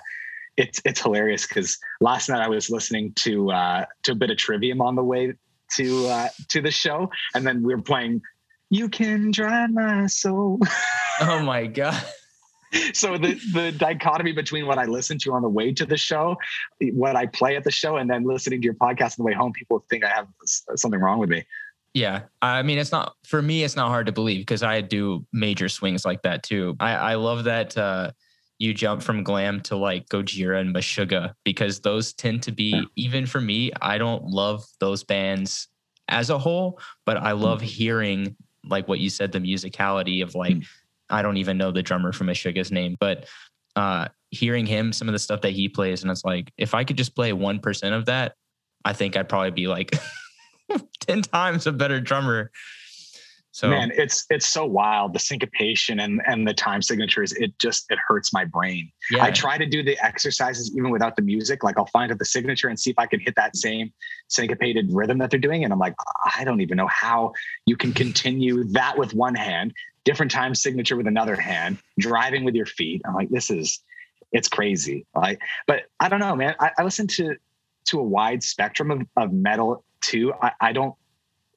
it's 0.59 0.81
it's 0.83 1.01
hilarious 1.01 1.47
because 1.47 1.77
last 2.01 2.29
night 2.29 2.41
I 2.41 2.49
was 2.49 2.69
listening 2.69 3.13
to 3.21 3.49
uh, 3.51 3.85
to 4.03 4.11
a 4.11 4.15
bit 4.15 4.29
of 4.29 4.37
Trivium 4.37 4.81
on 4.81 4.95
the 4.95 5.03
way 5.03 5.33
to 5.77 6.07
uh, 6.07 6.27
to 6.49 6.61
the 6.61 6.69
show, 6.69 7.09
and 7.33 7.47
then 7.47 7.63
we 7.63 7.73
were 7.73 7.81
playing 7.81 8.21
"You 8.69 8.89
Can 8.89 9.31
Dry 9.31 9.67
My 9.67 10.05
Soul." 10.07 10.59
oh 11.21 11.41
my 11.41 11.65
god! 11.65 12.03
so 12.93 13.17
the 13.17 13.39
the 13.53 13.71
dichotomy 13.71 14.33
between 14.33 14.67
what 14.67 14.77
I 14.77 14.85
listen 14.85 15.17
to 15.19 15.33
on 15.33 15.41
the 15.41 15.49
way 15.49 15.73
to 15.73 15.85
the 15.85 15.97
show, 15.97 16.35
what 16.91 17.15
I 17.15 17.25
play 17.25 17.55
at 17.55 17.63
the 17.63 17.71
show, 17.71 17.95
and 17.95 18.09
then 18.09 18.25
listening 18.25 18.61
to 18.61 18.65
your 18.65 18.75
podcast 18.75 19.17
on 19.17 19.19
the 19.19 19.23
way 19.23 19.33
home, 19.33 19.53
people 19.53 19.85
think 19.89 20.03
I 20.03 20.09
have 20.09 20.27
something 20.75 20.99
wrong 20.99 21.19
with 21.19 21.29
me. 21.29 21.45
Yeah. 21.93 22.23
I 22.41 22.61
mean, 22.61 22.77
it's 22.77 22.91
not 22.91 23.15
for 23.25 23.41
me, 23.41 23.63
it's 23.63 23.75
not 23.75 23.87
hard 23.87 24.05
to 24.05 24.11
believe 24.11 24.41
because 24.41 24.61
I 24.61 24.81
do 24.81 25.25
major 25.33 25.69
swings 25.69 26.05
like 26.05 26.21
that 26.21 26.43
too. 26.43 26.75
I, 26.79 26.93
I 26.93 27.15
love 27.15 27.45
that 27.45 27.75
uh, 27.77 28.11
you 28.59 28.73
jump 28.73 29.01
from 29.01 29.23
glam 29.23 29.61
to 29.61 29.75
like 29.75 30.07
Gojira 30.09 30.59
and 30.59 30.75
Meshuggah 30.75 31.33
because 31.43 31.79
those 31.79 32.13
tend 32.13 32.43
to 32.43 32.51
be, 32.51 32.85
even 32.95 33.25
for 33.25 33.41
me, 33.41 33.71
I 33.81 33.97
don't 33.97 34.25
love 34.25 34.65
those 34.79 35.03
bands 35.03 35.69
as 36.09 36.29
a 36.29 36.37
whole, 36.37 36.79
but 37.05 37.17
I 37.17 37.31
love 37.31 37.61
hearing 37.61 38.35
like 38.65 38.87
what 38.87 38.99
you 38.99 39.09
said, 39.09 39.31
the 39.31 39.39
musicality 39.39 40.21
of 40.21 40.35
like, 40.35 40.55
mm. 40.55 40.65
I 41.09 41.21
don't 41.21 41.37
even 41.37 41.57
know 41.57 41.71
the 41.71 41.81
drummer 41.81 42.11
from 42.11 42.27
Meshuggah's 42.27 42.71
name, 42.71 42.95
but 42.99 43.27
uh, 43.75 44.09
hearing 44.29 44.65
him, 44.65 44.93
some 44.93 45.07
of 45.07 45.13
the 45.13 45.19
stuff 45.19 45.41
that 45.41 45.51
he 45.51 45.69
plays, 45.69 46.03
and 46.03 46.11
it's 46.11 46.25
like, 46.25 46.51
if 46.57 46.73
I 46.73 46.83
could 46.83 46.97
just 46.97 47.15
play 47.15 47.31
1% 47.31 47.97
of 47.97 48.05
that, 48.05 48.35
I 48.85 48.93
think 48.93 49.17
I'd 49.17 49.29
probably 49.29 49.51
be 49.51 49.67
like 49.67 49.97
10 51.01 51.23
times 51.23 51.67
a 51.67 51.71
better 51.71 51.99
drummer. 51.99 52.51
So 53.51 53.67
man, 53.67 53.91
it's 53.95 54.25
it's 54.29 54.47
so 54.47 54.65
wild. 54.65 55.13
The 55.13 55.19
syncopation 55.19 55.99
and 55.99 56.21
and 56.27 56.47
the 56.47 56.53
time 56.53 56.81
signatures, 56.81 57.33
it 57.33 57.57
just 57.57 57.85
it 57.89 57.97
hurts 58.07 58.31
my 58.31 58.45
brain. 58.45 58.91
Yeah. 59.09 59.23
I 59.23 59.31
try 59.31 59.57
to 59.57 59.65
do 59.65 59.81
the 59.83 59.97
exercises 60.05 60.71
even 60.77 60.91
without 60.91 61.15
the 61.15 61.23
music. 61.23 61.63
Like 61.63 61.77
I'll 61.77 61.87
find 61.87 62.11
out 62.11 62.19
the 62.19 62.25
signature 62.25 62.67
and 62.67 62.79
see 62.79 62.91
if 62.91 62.99
I 62.99 63.07
can 63.07 63.19
hit 63.19 63.35
that 63.35 63.55
same 63.55 63.91
syncopated 64.27 64.93
rhythm 64.93 65.17
that 65.17 65.31
they're 65.31 65.39
doing. 65.39 65.63
And 65.63 65.73
I'm 65.73 65.79
like, 65.79 65.95
I 66.37 66.43
don't 66.43 66.61
even 66.61 66.77
know 66.77 66.87
how 66.87 67.33
you 67.65 67.75
can 67.75 67.91
continue 67.91 68.65
that 68.65 68.97
with 68.97 69.15
one 69.15 69.35
hand, 69.35 69.73
different 70.03 70.31
time 70.31 70.53
signature 70.53 70.95
with 70.95 71.07
another 71.07 71.35
hand, 71.35 71.79
driving 71.97 72.43
with 72.43 72.53
your 72.53 72.67
feet. 72.67 73.01
I'm 73.05 73.15
like, 73.15 73.29
this 73.29 73.49
is 73.49 73.79
it's 74.31 74.47
crazy. 74.47 75.07
Like, 75.15 75.41
but 75.65 75.85
I 75.99 76.07
don't 76.07 76.19
know, 76.19 76.35
man. 76.35 76.55
I, 76.59 76.71
I 76.77 76.83
listen 76.83 77.07
to 77.07 77.35
to 77.85 77.99
a 77.99 78.03
wide 78.03 78.43
spectrum 78.43 78.91
of, 78.91 79.01
of 79.17 79.33
metal 79.33 79.83
too. 80.01 80.33
I, 80.39 80.51
I 80.61 80.71
don't 80.71 80.93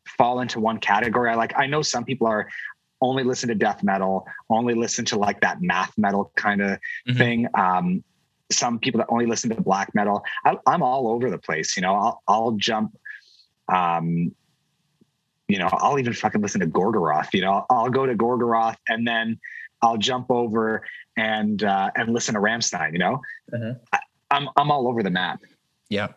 fall 0.07 0.41
into 0.41 0.61
one 0.61 0.79
category. 0.79 1.31
I 1.31 1.35
like 1.35 1.53
I 1.57 1.67
know 1.67 1.83
some 1.83 2.05
people 2.05 2.27
are 2.27 2.49
only 3.01 3.25
listen 3.25 3.49
to 3.49 3.55
death 3.55 3.83
metal, 3.83 4.27
only 4.49 4.75
listen 4.75 5.05
to 5.07 5.19
like 5.19 5.41
that 5.41 5.61
math 5.61 5.93
metal 5.99 6.33
kind 6.37 6.63
of 6.63 6.71
mm-hmm. 7.07 7.19
thing. 7.19 7.49
Um, 7.55 8.05
some 8.51 8.79
people 8.79 8.99
that 8.99 9.07
only 9.09 9.27
listen 9.27 9.51
to 9.51 9.61
black 9.61 9.95
metal. 9.95 10.23
I, 10.45 10.57
am 10.67 10.83
all 10.83 11.09
over 11.09 11.31
the 11.31 11.39
place. 11.39 11.77
You 11.77 11.83
know, 11.83 11.95
I'll 11.95 12.23
I'll 12.29 12.53
jump. 12.53 12.97
Um, 13.73 14.35
you 15.49 15.59
know, 15.59 15.69
I'll 15.71 15.99
even 15.99 16.13
fucking 16.13 16.41
listen 16.41 16.61
to 16.61 16.67
Gorgoroth. 16.67 17.35
You 17.35 17.43
know, 17.43 17.67
I'll 17.69 17.91
go 17.91 18.07
to 18.07 18.15
Gorgoroth 18.15 18.77
and 18.89 19.07
then 19.07 19.39
I'll 19.83 19.99
jump 19.99 20.31
over 20.31 20.87
and 21.17 21.63
uh, 21.63 21.91
and 21.97 22.13
listen 22.13 22.35
to 22.35 22.41
Rammstein. 22.41 22.93
You 22.93 22.99
know, 22.99 23.21
uh-huh. 23.53 23.75
I, 23.93 23.99
I'm 24.31 24.49
I'm 24.57 24.71
all 24.71 24.89
over 24.89 25.03
the 25.03 25.11
map. 25.11 25.41
Yeah. 25.89 26.09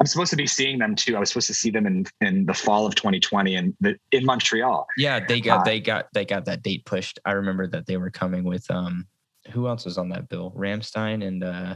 I'm 0.00 0.06
supposed 0.06 0.30
to 0.30 0.36
be 0.36 0.46
seeing 0.46 0.78
them 0.78 0.94
too. 0.94 1.16
I 1.16 1.20
was 1.20 1.30
supposed 1.30 1.48
to 1.48 1.54
see 1.54 1.70
them 1.70 1.86
in 1.86 2.06
in 2.20 2.46
the 2.46 2.54
fall 2.54 2.86
of 2.86 2.94
2020 2.94 3.56
and 3.56 3.74
in, 3.84 3.98
in 4.12 4.24
Montreal. 4.24 4.86
Yeah, 4.96 5.24
they 5.24 5.40
got 5.40 5.60
uh, 5.60 5.64
they 5.64 5.80
got 5.80 6.06
they 6.12 6.24
got 6.24 6.44
that 6.44 6.62
date 6.62 6.84
pushed. 6.84 7.18
I 7.24 7.32
remember 7.32 7.66
that 7.68 7.86
they 7.86 7.96
were 7.96 8.10
coming 8.10 8.44
with 8.44 8.70
um 8.70 9.06
who 9.50 9.66
else 9.66 9.84
was 9.84 9.98
on 9.98 10.10
that 10.10 10.28
bill? 10.28 10.52
Rammstein 10.56 11.26
and 11.26 11.42
uh 11.42 11.74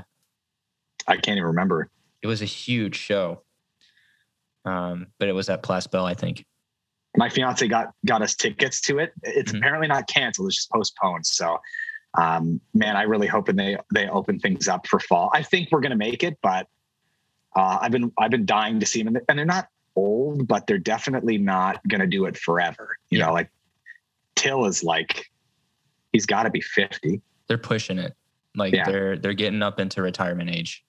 I 1.06 1.14
can't 1.16 1.36
even 1.36 1.44
remember. 1.44 1.88
It 2.22 2.26
was 2.28 2.42
a 2.42 2.46
huge 2.46 2.96
show. 2.96 3.42
Um, 4.64 5.08
but 5.18 5.28
it 5.28 5.32
was 5.32 5.48
at 5.48 5.62
Place 5.62 5.86
Bell, 5.86 6.06
I 6.06 6.14
think. 6.14 6.44
My 7.16 7.28
fiance 7.28 7.66
got 7.66 7.92
got 8.06 8.22
us 8.22 8.34
tickets 8.34 8.80
to 8.82 8.98
it. 8.98 9.12
It's 9.22 9.50
mm-hmm. 9.50 9.58
apparently 9.58 9.88
not 9.88 10.06
canceled; 10.06 10.48
it's 10.48 10.56
just 10.56 10.70
postponed. 10.70 11.26
So, 11.26 11.58
um, 12.16 12.60
man, 12.72 12.96
I 12.96 13.02
really 13.02 13.26
hope 13.26 13.48
they 13.48 13.76
they 13.92 14.08
open 14.08 14.38
things 14.38 14.68
up 14.68 14.86
for 14.86 14.98
fall. 14.98 15.30
I 15.34 15.42
think 15.42 15.68
we're 15.70 15.80
gonna 15.80 15.96
make 15.96 16.22
it, 16.22 16.38
but 16.42 16.68
uh, 17.56 17.78
I've 17.80 17.92
been 17.92 18.12
I've 18.18 18.30
been 18.30 18.46
dying 18.46 18.80
to 18.80 18.86
see 18.86 19.02
them, 19.02 19.16
and 19.28 19.38
they're 19.38 19.44
not 19.44 19.68
old, 19.96 20.46
but 20.48 20.66
they're 20.66 20.78
definitely 20.78 21.38
not 21.38 21.86
going 21.88 22.00
to 22.00 22.06
do 22.06 22.24
it 22.26 22.36
forever. 22.36 22.96
You 23.10 23.18
yeah. 23.18 23.26
know, 23.26 23.32
like 23.32 23.50
Till 24.34 24.64
is 24.64 24.82
like 24.82 25.30
he's 26.12 26.26
got 26.26 26.44
to 26.44 26.50
be 26.50 26.60
fifty. 26.60 27.20
They're 27.48 27.58
pushing 27.58 27.98
it, 27.98 28.14
like 28.56 28.72
yeah. 28.72 28.84
they're 28.84 29.18
they're 29.18 29.34
getting 29.34 29.62
up 29.62 29.78
into 29.78 30.02
retirement 30.02 30.50
age. 30.50 30.84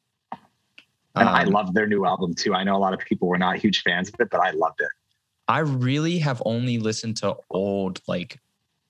And 1.16 1.30
um, 1.30 1.36
I 1.36 1.44
love 1.44 1.74
their 1.74 1.86
new 1.86 2.06
album 2.06 2.34
too. 2.34 2.56
I 2.56 2.64
know 2.64 2.76
a 2.76 2.80
lot 2.80 2.94
of 2.94 3.00
people 3.00 3.28
were 3.28 3.38
not 3.38 3.58
huge 3.58 3.84
fans 3.84 4.10
of 4.10 4.16
it, 4.20 4.30
but 4.32 4.40
I 4.40 4.52
loved 4.52 4.82
it. 4.82 4.90
I 5.48 5.60
really 5.60 6.18
have 6.20 6.42
only 6.46 6.80
listened 6.80 7.18
to 7.18 7.36
old 7.50 8.02
like 8.08 8.40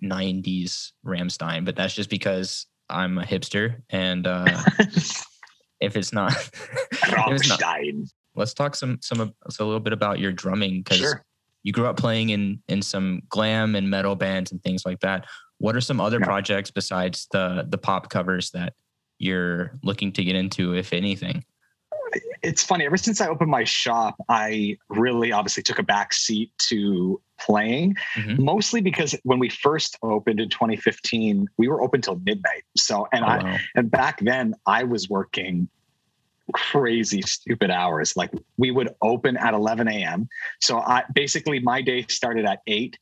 90s 0.02 0.92
Rammstein, 1.06 1.66
but 1.66 1.76
that's 1.76 1.94
just 1.94 2.10
because 2.10 2.68
I'm 2.90 3.18
a 3.18 3.24
hipster 3.24 3.82
and 3.90 4.28
uh 4.28 4.46
if 5.84 5.96
it's 5.96 6.14
not, 6.14 6.32
if 6.92 7.42
it's 7.42 7.50
not 7.50 7.60
let's 8.36 8.54
talk 8.54 8.76
some 8.76 9.00
some 9.02 9.20
a 9.22 9.64
little 9.64 9.80
bit 9.80 9.94
about 9.94 10.20
your 10.20 10.32
drumming 10.32 10.82
because 10.82 10.98
sure. 10.98 11.26
you 11.64 11.72
grew 11.72 11.86
up 11.86 11.98
playing 11.98 12.30
in 12.30 12.62
in 12.68 12.82
some 12.82 13.22
glam 13.30 13.76
and 13.76 13.90
metal 13.90 14.16
bands 14.16 14.52
and 14.52 14.62
things 14.64 14.86
like 14.86 15.00
that. 15.02 15.26
What 15.60 15.76
are 15.76 15.82
some 15.82 16.02
other 16.02 16.20
yeah. 16.20 16.26
projects 16.26 16.72
besides 16.72 17.28
the 17.32 17.66
the 17.68 17.78
pop 17.78 18.10
covers 18.10 18.52
that 18.52 18.74
you're 19.20 19.78
looking 19.84 20.12
to 20.14 20.24
get 20.24 20.36
into, 20.36 20.76
if 20.76 20.94
anything? 20.94 21.44
It's 22.44 22.64
funny. 22.64 22.86
Ever 22.86 22.98
since 22.98 23.22
I 23.22 23.28
opened 23.28 23.50
my 23.50 23.64
shop, 23.64 24.16
I 24.30 24.78
really 24.90 25.32
obviously 25.32 25.64
took 25.64 25.80
a 25.80 25.84
back 25.84 26.14
seat 26.14 26.52
to 26.70 27.20
playing, 27.40 27.96
mm-hmm. 28.16 28.44
mostly 28.44 28.82
because 28.82 29.16
when 29.24 29.40
we 29.40 29.50
first 29.50 29.98
opened 30.04 30.40
in 30.40 30.50
2015, 30.50 31.48
we 31.58 31.68
were 31.68 31.82
open 31.82 32.02
till 32.02 32.20
midnight. 32.24 32.64
So, 32.78 33.08
and 33.14 33.24
oh, 33.24 33.28
I, 33.28 33.44
wow. 33.44 33.58
and 33.76 33.90
back 33.90 34.20
then 34.20 34.56
I 34.68 34.84
was 34.84 35.10
working 35.10 35.70
crazy 36.54 37.22
stupid 37.22 37.72
hours. 37.72 38.16
Like 38.18 38.32
we 38.58 38.72
would 38.72 38.94
open 39.02 39.38
at 39.38 39.54
11 39.54 39.88
a.m. 39.88 40.28
So 40.60 40.80
I 40.80 41.04
basically 41.14 41.60
my 41.60 41.82
day 41.82 42.06
started 42.10 42.46
at 42.46 42.60
eight. 42.68 42.98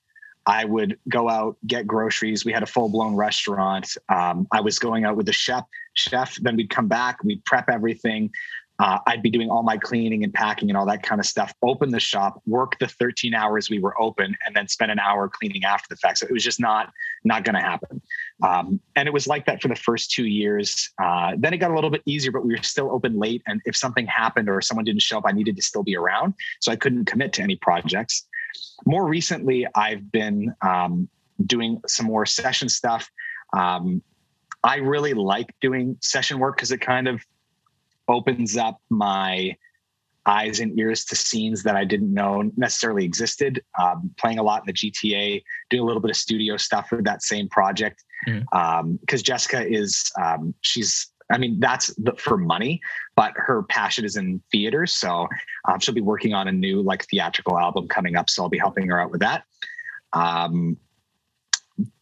I 0.46 0.66
would 0.66 0.98
go 1.08 1.30
out, 1.30 1.58
get 1.68 1.86
groceries. 1.86 2.46
We 2.46 2.52
had 2.52 2.64
a 2.64 2.68
full 2.68 2.90
blown 2.90 3.16
restaurant. 3.16 3.96
Um, 4.10 4.48
I 4.52 4.62
was 4.62 4.80
going 4.80 5.06
out 5.06 5.16
with 5.16 5.28
the 5.28 5.34
chef. 5.34 5.66
Chef. 5.94 6.36
Then 6.38 6.56
we'd 6.56 6.70
come 6.70 6.88
back. 6.88 7.24
We'd 7.24 7.44
prep 7.46 7.70
everything. 7.70 8.32
Uh, 8.82 8.98
I'd 9.06 9.22
be 9.22 9.30
doing 9.30 9.52
all 9.52 9.62
my 9.62 9.78
cleaning 9.78 10.24
and 10.24 10.34
packing 10.34 10.72
and 10.72 10.76
all 10.78 10.88
that 10.88 11.04
kind 11.04 11.22
of 11.22 11.28
stuff. 11.28 11.54
Open 11.62 11.92
the 11.92 12.00
shop, 12.00 12.42
work 12.48 12.80
the 12.80 12.88
13 12.88 13.36
hours 13.36 13.70
we 13.70 13.78
were 13.78 14.00
open, 14.02 14.36
and 14.44 14.56
then 14.56 14.68
spend 14.68 14.90
an 14.90 14.98
hour 14.98 15.30
cleaning 15.30 15.64
after 15.64 15.86
the 15.88 15.96
fact. 15.98 16.18
So 16.18 16.26
it 16.26 16.32
was 16.32 16.44
just 16.44 16.60
not 16.60 16.92
not 17.24 17.44
going 17.44 17.54
to 17.54 17.62
happen. 17.62 18.02
Um, 18.44 18.80
and 18.96 19.08
it 19.08 19.14
was 19.14 19.28
like 19.28 19.46
that 19.46 19.62
for 19.62 19.68
the 19.68 19.76
first 19.76 20.10
two 20.10 20.26
years. 20.26 20.90
Uh, 21.00 21.34
then 21.38 21.54
it 21.54 21.58
got 21.58 21.70
a 21.70 21.76
little 21.76 21.92
bit 21.92 22.02
easier, 22.08 22.32
but 22.32 22.44
we 22.44 22.56
were 22.56 22.64
still 22.64 22.92
open 22.92 23.20
late. 23.20 23.44
And 23.46 23.62
if 23.66 23.76
something 23.76 24.08
happened 24.08 24.50
or 24.50 24.62
someone 24.62 24.84
didn't 24.84 25.04
show 25.04 25.20
up, 25.20 25.26
I 25.28 25.32
needed 25.32 25.56
to 25.58 25.62
still 25.62 25.84
be 25.84 25.96
around, 25.96 26.34
so 26.60 26.72
I 26.72 26.76
couldn't 26.76 27.06
commit 27.06 27.34
to 27.34 27.44
any 27.44 27.58
projects. 27.58 28.28
More 28.88 29.08
recently, 29.08 29.68
I've 29.76 30.12
been 30.12 30.56
um, 30.64 31.08
doing 31.46 31.80
some 31.88 32.08
more 32.08 32.26
session 32.26 32.68
stuff. 32.68 33.12
Um, 33.54 34.02
I 34.64 34.78
really 34.78 35.14
like 35.14 35.54
doing 35.62 35.98
session 36.02 36.40
work 36.40 36.56
because 36.56 36.72
it 36.72 36.80
kind 36.80 37.08
of 37.08 37.24
opens 38.12 38.58
up 38.58 38.80
my 38.90 39.56
eyes 40.26 40.60
and 40.60 40.78
ears 40.78 41.04
to 41.06 41.16
scenes 41.16 41.64
that 41.64 41.76
I 41.76 41.84
didn't 41.84 42.14
know 42.14 42.52
necessarily 42.56 43.06
existed. 43.06 43.64
Um, 43.80 44.12
playing 44.20 44.40
a 44.40 44.44
lot 44.44 44.62
in 44.62 44.68
the 44.68 44.74
GTA, 44.74 45.42
doing 45.70 45.82
a 45.82 45.86
little 45.86 46.02
bit 46.02 46.12
of 46.12 46.18
studio 46.18 46.58
stuff 46.58 46.90
for 46.90 47.02
that 47.04 47.24
same 47.24 47.50
project. 47.50 48.04
Because 48.26 48.44
mm. 48.54 48.80
um, 48.80 49.00
Jessica 49.24 49.68
is, 49.68 50.12
um, 50.22 50.54
she's, 50.62 51.08
I 51.32 51.38
mean, 51.38 51.60
that's 51.60 51.88
the, 51.96 52.14
for 52.18 52.38
money, 52.38 52.82
but 53.16 53.34
her 53.36 53.64
passion 53.64 54.06
is 54.06 54.16
in 54.16 54.42
theater. 54.52 54.86
So 54.86 55.28
um, 55.68 55.80
she'll 55.80 55.96
be 55.96 56.02
working 56.02 56.34
on 56.34 56.48
a 56.48 56.52
new 56.52 56.82
like 56.82 57.06
theatrical 57.06 57.58
album 57.58 57.88
coming 57.88 58.16
up. 58.16 58.30
So 58.30 58.44
I'll 58.44 58.50
be 58.50 58.60
helping 58.60 58.88
her 58.90 59.02
out 59.02 59.12
with 59.12 59.22
that. 59.22 59.44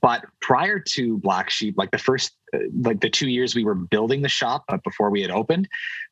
But 0.01 0.25
prior 0.41 0.79
to 0.79 1.17
Black 1.19 1.49
Sheep, 1.49 1.75
like 1.77 1.91
the 1.91 1.97
first, 1.97 2.35
uh, 2.53 2.59
like 2.81 3.01
the 3.01 3.09
two 3.09 3.29
years 3.29 3.55
we 3.55 3.63
were 3.63 3.75
building 3.75 4.21
the 4.21 4.29
shop, 4.29 4.65
but 4.67 4.83
before 4.83 5.09
we 5.09 5.21
had 5.21 5.31
opened, 5.31 5.67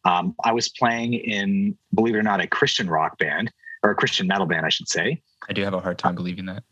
um, 0.05 0.35
I 0.43 0.53
was 0.53 0.69
playing 0.69 1.13
in, 1.13 1.77
believe 1.93 2.15
it 2.15 2.17
or 2.17 2.23
not, 2.23 2.39
a 2.39 2.47
Christian 2.47 2.89
rock 2.89 3.17
band 3.17 3.51
or 3.83 3.91
a 3.91 3.95
Christian 3.95 4.27
metal 4.27 4.45
band, 4.45 4.65
I 4.65 4.69
should 4.69 4.87
say. 4.87 5.21
I 5.49 5.53
do 5.53 5.63
have 5.63 5.73
a 5.73 5.79
hard 5.79 5.97
time 5.97 6.15
believing 6.15 6.45
that. 6.45 6.63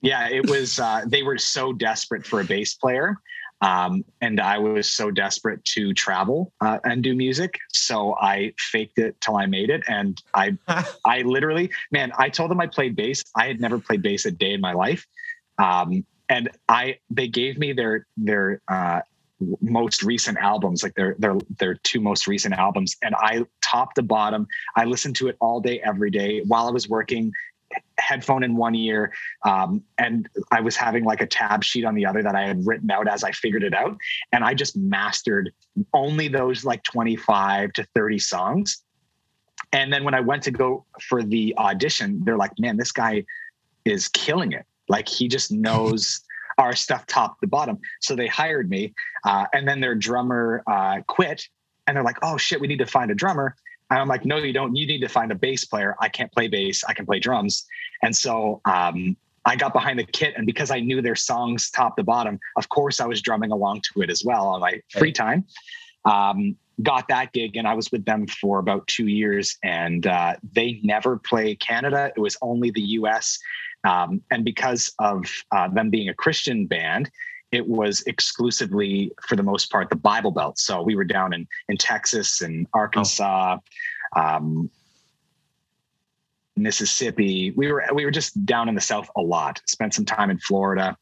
Yeah, 0.00 0.28
it 0.28 0.48
was. 0.50 0.80
Uh, 0.80 1.02
they 1.06 1.22
were 1.22 1.38
so 1.38 1.72
desperate 1.72 2.26
for 2.26 2.40
a 2.40 2.44
bass 2.44 2.74
player, 2.74 3.16
um, 3.60 4.04
and 4.20 4.40
I 4.40 4.58
was 4.58 4.90
so 4.90 5.12
desperate 5.12 5.64
to 5.66 5.94
travel 5.94 6.52
uh, 6.60 6.78
and 6.84 7.04
do 7.04 7.14
music. 7.14 7.56
So 7.72 8.16
I 8.20 8.52
faked 8.58 8.98
it 8.98 9.20
till 9.20 9.36
I 9.36 9.46
made 9.46 9.70
it, 9.70 9.82
and 9.88 10.20
I, 10.34 10.58
I 11.06 11.22
literally, 11.22 11.70
man, 11.92 12.12
I 12.18 12.28
told 12.28 12.50
them 12.50 12.60
I 12.60 12.66
played 12.66 12.96
bass. 12.96 13.22
I 13.36 13.46
had 13.46 13.60
never 13.60 13.78
played 13.78 14.02
bass 14.02 14.26
a 14.26 14.32
day 14.32 14.52
in 14.52 14.60
my 14.60 14.72
life. 14.72 15.06
Um, 15.58 16.04
and 16.32 16.48
I 16.68 16.98
they 17.10 17.28
gave 17.28 17.58
me 17.58 17.74
their 17.74 18.06
their 18.16 18.62
uh, 18.66 19.02
most 19.60 20.02
recent 20.02 20.38
albums, 20.38 20.82
like 20.82 20.94
their 20.94 21.14
their 21.18 21.36
their 21.58 21.74
two 21.74 22.00
most 22.00 22.26
recent 22.26 22.54
albums, 22.54 22.96
and 23.02 23.14
I 23.16 23.44
top 23.60 23.94
to 23.94 24.02
bottom, 24.02 24.46
I 24.74 24.86
listened 24.86 25.14
to 25.16 25.28
it 25.28 25.36
all 25.40 25.60
day, 25.60 25.80
every 25.84 26.10
day 26.10 26.40
while 26.46 26.66
I 26.66 26.70
was 26.70 26.88
working. 26.88 27.30
Headphone 27.98 28.42
in 28.42 28.54
one 28.54 28.74
ear, 28.74 29.14
um, 29.46 29.82
and 29.96 30.28
I 30.50 30.60
was 30.60 30.76
having 30.76 31.04
like 31.04 31.22
a 31.22 31.26
tab 31.26 31.64
sheet 31.64 31.86
on 31.86 31.94
the 31.94 32.04
other 32.04 32.22
that 32.22 32.34
I 32.34 32.46
had 32.46 32.66
written 32.66 32.90
out 32.90 33.08
as 33.08 33.24
I 33.24 33.32
figured 33.32 33.62
it 33.62 33.72
out, 33.72 33.96
and 34.32 34.44
I 34.44 34.52
just 34.52 34.76
mastered 34.76 35.50
only 35.94 36.28
those 36.28 36.66
like 36.66 36.82
twenty 36.82 37.16
five 37.16 37.72
to 37.74 37.86
thirty 37.94 38.18
songs. 38.18 38.82
And 39.72 39.90
then 39.90 40.04
when 40.04 40.12
I 40.12 40.20
went 40.20 40.42
to 40.42 40.50
go 40.50 40.84
for 41.00 41.22
the 41.22 41.54
audition, 41.56 42.22
they're 42.24 42.36
like, 42.36 42.52
"Man, 42.58 42.76
this 42.76 42.92
guy 42.92 43.24
is 43.86 44.08
killing 44.08 44.52
it! 44.52 44.66
Like 44.92 45.08
he 45.08 45.26
just 45.26 45.50
knows." 45.50 46.20
our 46.58 46.74
stuff 46.74 47.06
top 47.06 47.40
to 47.40 47.46
bottom. 47.46 47.78
So 48.00 48.14
they 48.14 48.26
hired 48.26 48.68
me, 48.68 48.94
uh, 49.24 49.46
and 49.52 49.66
then 49.66 49.80
their 49.80 49.94
drummer 49.94 50.62
uh, 50.66 51.00
quit, 51.06 51.48
and 51.86 51.96
they're 51.96 52.04
like, 52.04 52.18
"Oh 52.22 52.36
shit, 52.36 52.60
we 52.60 52.66
need 52.66 52.78
to 52.78 52.86
find 52.86 53.10
a 53.10 53.14
drummer." 53.14 53.56
And 53.90 54.00
I'm 54.00 54.08
like, 54.08 54.24
"No, 54.24 54.36
you 54.36 54.52
don't. 54.52 54.74
You 54.76 54.86
need 54.86 55.00
to 55.00 55.08
find 55.08 55.32
a 55.32 55.34
bass 55.34 55.64
player. 55.64 55.96
I 56.00 56.08
can't 56.08 56.30
play 56.32 56.48
bass. 56.48 56.84
I 56.88 56.94
can 56.94 57.06
play 57.06 57.18
drums." 57.18 57.66
And 58.02 58.14
so 58.14 58.60
um, 58.64 59.16
I 59.44 59.56
got 59.56 59.72
behind 59.72 59.98
the 59.98 60.04
kit, 60.04 60.34
and 60.36 60.46
because 60.46 60.70
I 60.70 60.80
knew 60.80 61.02
their 61.02 61.16
songs 61.16 61.70
top 61.70 61.96
to 61.96 62.04
bottom, 62.04 62.38
of 62.56 62.68
course 62.68 63.00
I 63.00 63.06
was 63.06 63.20
drumming 63.22 63.52
along 63.52 63.82
to 63.92 64.02
it 64.02 64.10
as 64.10 64.24
well 64.24 64.46
on 64.48 64.60
my 64.60 64.80
free 64.90 65.12
time. 65.12 65.44
Um, 66.04 66.56
got 66.82 67.06
that 67.08 67.32
gig, 67.32 67.56
and 67.56 67.66
I 67.66 67.74
was 67.74 67.92
with 67.92 68.04
them 68.04 68.26
for 68.26 68.58
about 68.58 68.86
two 68.86 69.06
years, 69.06 69.56
and 69.62 70.06
uh, 70.06 70.34
they 70.52 70.80
never 70.82 71.18
play 71.18 71.54
Canada. 71.54 72.12
It 72.16 72.20
was 72.20 72.36
only 72.42 72.70
the 72.70 72.82
U.S. 72.82 73.38
Um, 73.84 74.22
and 74.30 74.44
because 74.44 74.92
of 74.98 75.24
uh, 75.50 75.68
them 75.68 75.90
being 75.90 76.08
a 76.08 76.14
Christian 76.14 76.66
band, 76.66 77.10
it 77.50 77.66
was 77.66 78.02
exclusively, 78.06 79.12
for 79.26 79.36
the 79.36 79.42
most 79.42 79.70
part, 79.70 79.90
the 79.90 79.96
Bible 79.96 80.30
Belt. 80.30 80.58
So 80.58 80.82
we 80.82 80.94
were 80.94 81.04
down 81.04 81.34
in 81.34 81.46
in 81.68 81.76
Texas 81.76 82.40
and 82.40 82.66
Arkansas, 82.72 83.58
oh. 84.16 84.20
um, 84.20 84.70
Mississippi. 86.56 87.50
We 87.50 87.70
were 87.70 87.84
we 87.92 88.04
were 88.04 88.10
just 88.10 88.44
down 88.46 88.68
in 88.68 88.74
the 88.74 88.80
South 88.80 89.10
a 89.16 89.20
lot. 89.20 89.60
Spent 89.66 89.94
some 89.94 90.06
time 90.06 90.30
in 90.30 90.38
Florida. 90.38 90.96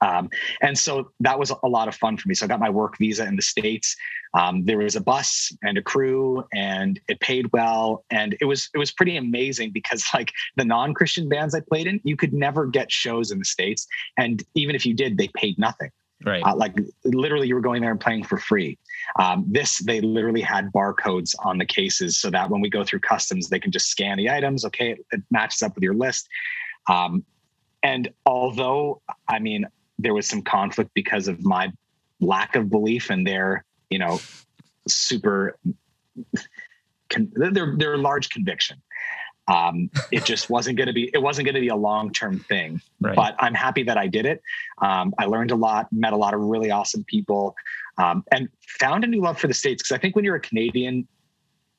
Um, 0.00 0.28
and 0.62 0.78
so 0.78 1.10
that 1.20 1.38
was 1.38 1.52
a 1.62 1.68
lot 1.68 1.88
of 1.88 1.94
fun 1.94 2.16
for 2.16 2.28
me. 2.28 2.34
So 2.34 2.44
I 2.44 2.48
got 2.48 2.60
my 2.60 2.70
work 2.70 2.98
visa 2.98 3.26
in 3.26 3.36
the 3.36 3.42
States. 3.42 3.96
Um, 4.34 4.64
there 4.64 4.78
was 4.78 4.96
a 4.96 5.00
bus 5.00 5.52
and 5.62 5.78
a 5.78 5.82
crew 5.82 6.44
and 6.52 7.00
it 7.08 7.20
paid 7.20 7.46
well. 7.52 8.04
And 8.10 8.36
it 8.40 8.44
was, 8.44 8.68
it 8.74 8.78
was 8.78 8.92
pretty 8.92 9.16
amazing 9.16 9.70
because 9.72 10.04
like 10.14 10.32
the 10.56 10.64
non-Christian 10.64 11.28
bands 11.28 11.54
I 11.54 11.60
played 11.60 11.86
in, 11.86 12.00
you 12.04 12.16
could 12.16 12.32
never 12.32 12.66
get 12.66 12.92
shows 12.92 13.30
in 13.30 13.38
the 13.38 13.44
States. 13.44 13.86
And 14.16 14.42
even 14.54 14.74
if 14.74 14.84
you 14.84 14.94
did, 14.94 15.16
they 15.16 15.28
paid 15.28 15.58
nothing. 15.58 15.90
Right. 16.24 16.42
Uh, 16.42 16.56
like 16.56 16.74
literally 17.04 17.46
you 17.46 17.54
were 17.54 17.60
going 17.60 17.82
there 17.82 17.90
and 17.90 18.00
playing 18.00 18.24
for 18.24 18.38
free. 18.38 18.78
Um, 19.20 19.44
this, 19.46 19.78
they 19.80 20.00
literally 20.00 20.40
had 20.40 20.72
barcodes 20.72 21.34
on 21.44 21.58
the 21.58 21.66
cases 21.66 22.18
so 22.18 22.30
that 22.30 22.48
when 22.48 22.62
we 22.62 22.70
go 22.70 22.84
through 22.84 23.00
customs, 23.00 23.48
they 23.48 23.58
can 23.58 23.70
just 23.70 23.88
scan 23.88 24.16
the 24.16 24.30
items. 24.30 24.64
Okay. 24.64 24.92
It, 24.92 25.06
it 25.12 25.22
matches 25.30 25.62
up 25.62 25.74
with 25.74 25.84
your 25.84 25.94
list. 25.94 26.26
Um, 26.88 27.24
and 27.82 28.08
although, 28.24 29.02
I 29.28 29.38
mean, 29.38 29.66
there 29.98 30.14
was 30.14 30.28
some 30.28 30.42
conflict 30.42 30.90
because 30.94 31.28
of 31.28 31.44
my 31.44 31.72
lack 32.20 32.56
of 32.56 32.70
belief 32.70 33.10
and 33.10 33.26
their, 33.26 33.64
you 33.90 33.98
know, 33.98 34.20
super 34.88 35.58
con- 37.08 37.32
their 37.34 37.76
their 37.76 37.96
large 37.96 38.30
conviction. 38.30 38.80
Um, 39.48 39.90
it 40.10 40.24
just 40.24 40.50
wasn't 40.56 40.76
going 40.76 40.88
to 40.88 40.92
be 40.92 41.10
it 41.12 41.22
wasn't 41.22 41.46
going 41.46 41.54
to 41.54 41.60
be 41.60 41.68
a 41.68 41.76
long 41.76 42.12
term 42.12 42.40
thing. 42.40 42.80
Right. 43.00 43.16
But 43.16 43.36
I'm 43.38 43.54
happy 43.54 43.82
that 43.84 43.98
I 43.98 44.06
did 44.06 44.26
it. 44.26 44.42
Um, 44.82 45.14
I 45.18 45.26
learned 45.26 45.50
a 45.50 45.56
lot, 45.56 45.92
met 45.92 46.12
a 46.12 46.16
lot 46.16 46.34
of 46.34 46.40
really 46.40 46.70
awesome 46.70 47.04
people, 47.04 47.54
um, 47.98 48.24
and 48.32 48.48
found 48.60 49.04
a 49.04 49.06
new 49.06 49.20
love 49.20 49.38
for 49.38 49.46
the 49.46 49.54
states. 49.54 49.82
Because 49.82 49.94
I 49.94 49.98
think 49.98 50.16
when 50.16 50.24
you're 50.24 50.36
a 50.36 50.40
Canadian, 50.40 51.06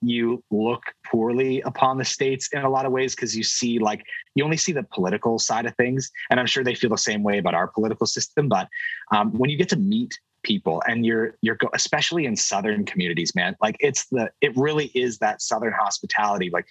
you 0.02 0.44
look 0.52 0.84
poorly 1.06 1.62
upon 1.62 1.98
the 1.98 2.06
states 2.06 2.50
in 2.54 2.62
a 2.62 2.70
lot 2.70 2.86
of 2.86 2.92
ways 2.92 3.16
because 3.16 3.36
you 3.36 3.44
see 3.44 3.80
like 3.80 4.04
you 4.36 4.44
only 4.44 4.58
see 4.58 4.72
the 4.72 4.84
political 4.84 5.40
side 5.40 5.66
of 5.66 5.76
things 5.76 6.12
and 6.30 6.40
i'm 6.40 6.46
sure 6.46 6.64
they 6.64 6.76
feel 6.76 6.90
the 6.90 6.98
same 6.98 7.24
way 7.24 7.38
about 7.40 7.56
our 7.56 7.68
political 7.68 8.06
system 8.06 8.48
but 8.48 8.68
um, 9.12 9.32
when 9.38 9.50
you 9.50 9.58
get 9.58 9.70
to 9.70 9.78
meet 9.78 10.18
people 10.44 10.82
and 10.88 11.06
you're 11.06 11.36
you're 11.42 11.58
especially 11.74 12.26
in 12.26 12.36
southern 12.36 12.86
communities 12.86 13.34
man 13.36 13.56
like 13.62 13.76
it's 13.80 14.06
the 14.08 14.30
it 14.42 14.56
really 14.56 14.92
is 14.94 15.18
that 15.18 15.42
southern 15.42 15.74
hospitality 15.74 16.50
like 16.52 16.66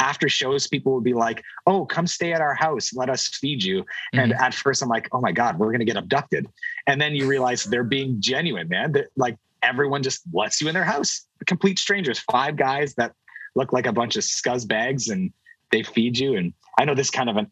after 0.00 0.28
shows 0.28 0.66
people 0.66 0.94
would 0.94 1.04
be 1.04 1.14
like 1.14 1.42
oh 1.66 1.84
come 1.84 2.06
stay 2.06 2.32
at 2.32 2.40
our 2.40 2.54
house 2.54 2.92
let 2.94 3.08
us 3.10 3.28
feed 3.28 3.62
you 3.62 3.82
mm-hmm. 3.82 4.18
and 4.20 4.32
at 4.32 4.54
first 4.54 4.82
i'm 4.82 4.88
like 4.88 5.08
oh 5.12 5.20
my 5.20 5.32
god 5.32 5.58
we're 5.58 5.68
going 5.68 5.80
to 5.80 5.84
get 5.84 5.96
abducted 5.96 6.46
and 6.86 7.00
then 7.00 7.14
you 7.14 7.28
realize 7.28 7.64
they're 7.64 7.84
being 7.84 8.20
genuine 8.20 8.68
man 8.68 8.90
they're, 8.90 9.08
like 9.16 9.36
everyone 9.64 10.02
just 10.02 10.22
lets 10.32 10.60
you 10.60 10.68
in 10.68 10.74
their 10.74 10.84
house. 10.84 11.26
Complete 11.46 11.78
strangers, 11.78 12.18
five 12.18 12.56
guys 12.56 12.94
that 12.94 13.12
look 13.56 13.72
like 13.72 13.86
a 13.86 13.92
bunch 13.92 14.16
of 14.16 14.22
scuzz 14.22 14.66
bags, 14.66 15.08
and 15.08 15.32
they 15.72 15.82
feed 15.82 16.18
you. 16.18 16.36
And 16.36 16.52
I 16.78 16.84
know 16.84 16.94
this 16.94 17.10
kind 17.10 17.30
of 17.30 17.36
an 17.36 17.50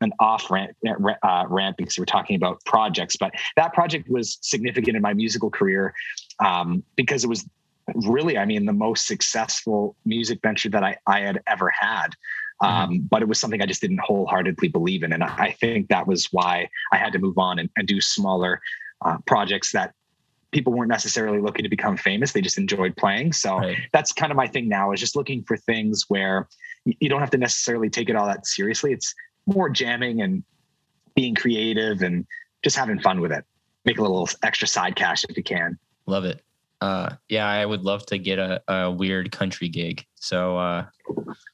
an 0.00 0.12
off 0.20 0.50
rant, 0.50 0.76
uh, 1.22 1.44
rant 1.48 1.76
because 1.76 1.98
we're 1.98 2.04
talking 2.04 2.36
about 2.36 2.62
projects, 2.64 3.16
but 3.16 3.32
that 3.56 3.72
project 3.72 4.08
was 4.08 4.38
significant 4.42 4.96
in 4.96 5.02
my 5.02 5.14
musical 5.14 5.50
career 5.50 5.94
um, 6.44 6.82
because 6.96 7.24
it 7.24 7.28
was 7.28 7.48
really, 7.94 8.36
I 8.36 8.44
mean, 8.44 8.66
the 8.66 8.72
most 8.72 9.06
successful 9.06 9.96
music 10.04 10.40
venture 10.42 10.68
that 10.70 10.82
I, 10.82 10.96
I 11.06 11.20
had 11.20 11.40
ever 11.46 11.70
had. 11.70 12.08
Mm-hmm. 12.62 12.66
Um, 12.66 12.90
mm-hmm. 12.90 13.06
But 13.06 13.22
it 13.22 13.28
was 13.28 13.40
something 13.40 13.62
I 13.62 13.66
just 13.66 13.80
didn't 13.80 14.00
wholeheartedly 14.00 14.68
believe 14.68 15.02
in. 15.02 15.12
And 15.12 15.24
I 15.24 15.56
think 15.60 15.88
that 15.88 16.06
was 16.06 16.26
why 16.32 16.68
I 16.92 16.96
had 16.96 17.12
to 17.12 17.18
move 17.18 17.38
on 17.38 17.58
and, 17.58 17.70
and 17.76 17.86
do 17.86 18.00
smaller 18.00 18.60
uh, 19.04 19.18
projects 19.26 19.72
that 19.72 19.94
people 20.54 20.72
weren't 20.72 20.88
necessarily 20.88 21.40
looking 21.40 21.64
to 21.64 21.68
become 21.68 21.96
famous 21.96 22.32
they 22.32 22.40
just 22.40 22.56
enjoyed 22.56 22.96
playing. 22.96 23.32
So 23.32 23.58
right. 23.58 23.76
that's 23.92 24.12
kind 24.12 24.30
of 24.30 24.36
my 24.36 24.46
thing 24.46 24.68
now 24.68 24.92
is 24.92 25.00
just 25.00 25.16
looking 25.16 25.42
for 25.42 25.56
things 25.56 26.04
where 26.08 26.48
you 26.84 27.08
don't 27.08 27.20
have 27.20 27.30
to 27.30 27.38
necessarily 27.38 27.90
take 27.90 28.08
it 28.08 28.16
all 28.16 28.26
that 28.26 28.46
seriously. 28.46 28.92
It's 28.92 29.14
more 29.46 29.68
jamming 29.68 30.22
and 30.22 30.44
being 31.14 31.34
creative 31.34 32.02
and 32.02 32.24
just 32.62 32.76
having 32.76 33.00
fun 33.00 33.20
with 33.20 33.32
it. 33.32 33.44
Make 33.84 33.98
a 33.98 34.02
little 34.02 34.28
extra 34.42 34.66
side 34.66 34.96
cash 34.96 35.24
if 35.28 35.36
you 35.36 35.42
can. 35.42 35.76
Love 36.06 36.24
it. 36.24 36.40
Uh 36.80 37.10
yeah 37.28 37.48
i 37.48 37.64
would 37.64 37.82
love 37.82 38.04
to 38.06 38.18
get 38.18 38.38
a, 38.38 38.62
a 38.68 38.90
weird 38.90 39.32
country 39.32 39.68
gig. 39.68 40.04
So 40.14 40.56
uh 40.56 40.86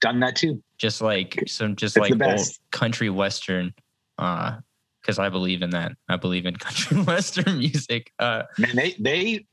done 0.00 0.20
that 0.20 0.36
too. 0.36 0.62
just 0.78 1.00
like 1.00 1.42
some 1.46 1.76
just 1.76 1.96
it's 1.96 2.10
like 2.10 2.22
old 2.22 2.46
country 2.70 3.10
western 3.10 3.72
uh 4.18 4.58
because 5.00 5.18
I 5.18 5.28
believe 5.28 5.62
in 5.62 5.70
that. 5.70 5.92
I 6.08 6.16
believe 6.16 6.46
in 6.46 6.56
country 6.56 7.02
western 7.02 7.58
music. 7.58 8.12
Uh, 8.18 8.44
Man, 8.58 8.76
they 8.76 8.96
they 8.98 9.46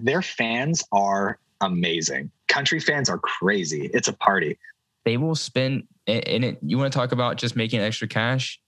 their 0.00 0.22
fans 0.22 0.84
are 0.92 1.38
amazing. 1.60 2.30
Country 2.48 2.80
fans 2.80 3.08
are 3.08 3.18
crazy. 3.18 3.90
It's 3.92 4.08
a 4.08 4.12
party. 4.12 4.58
They 5.04 5.16
will 5.16 5.34
spend 5.34 5.84
and 6.06 6.44
it. 6.44 6.58
You 6.62 6.78
want 6.78 6.92
to 6.92 6.98
talk 6.98 7.12
about 7.12 7.36
just 7.36 7.56
making 7.56 7.80
extra 7.80 8.08
cash? 8.08 8.60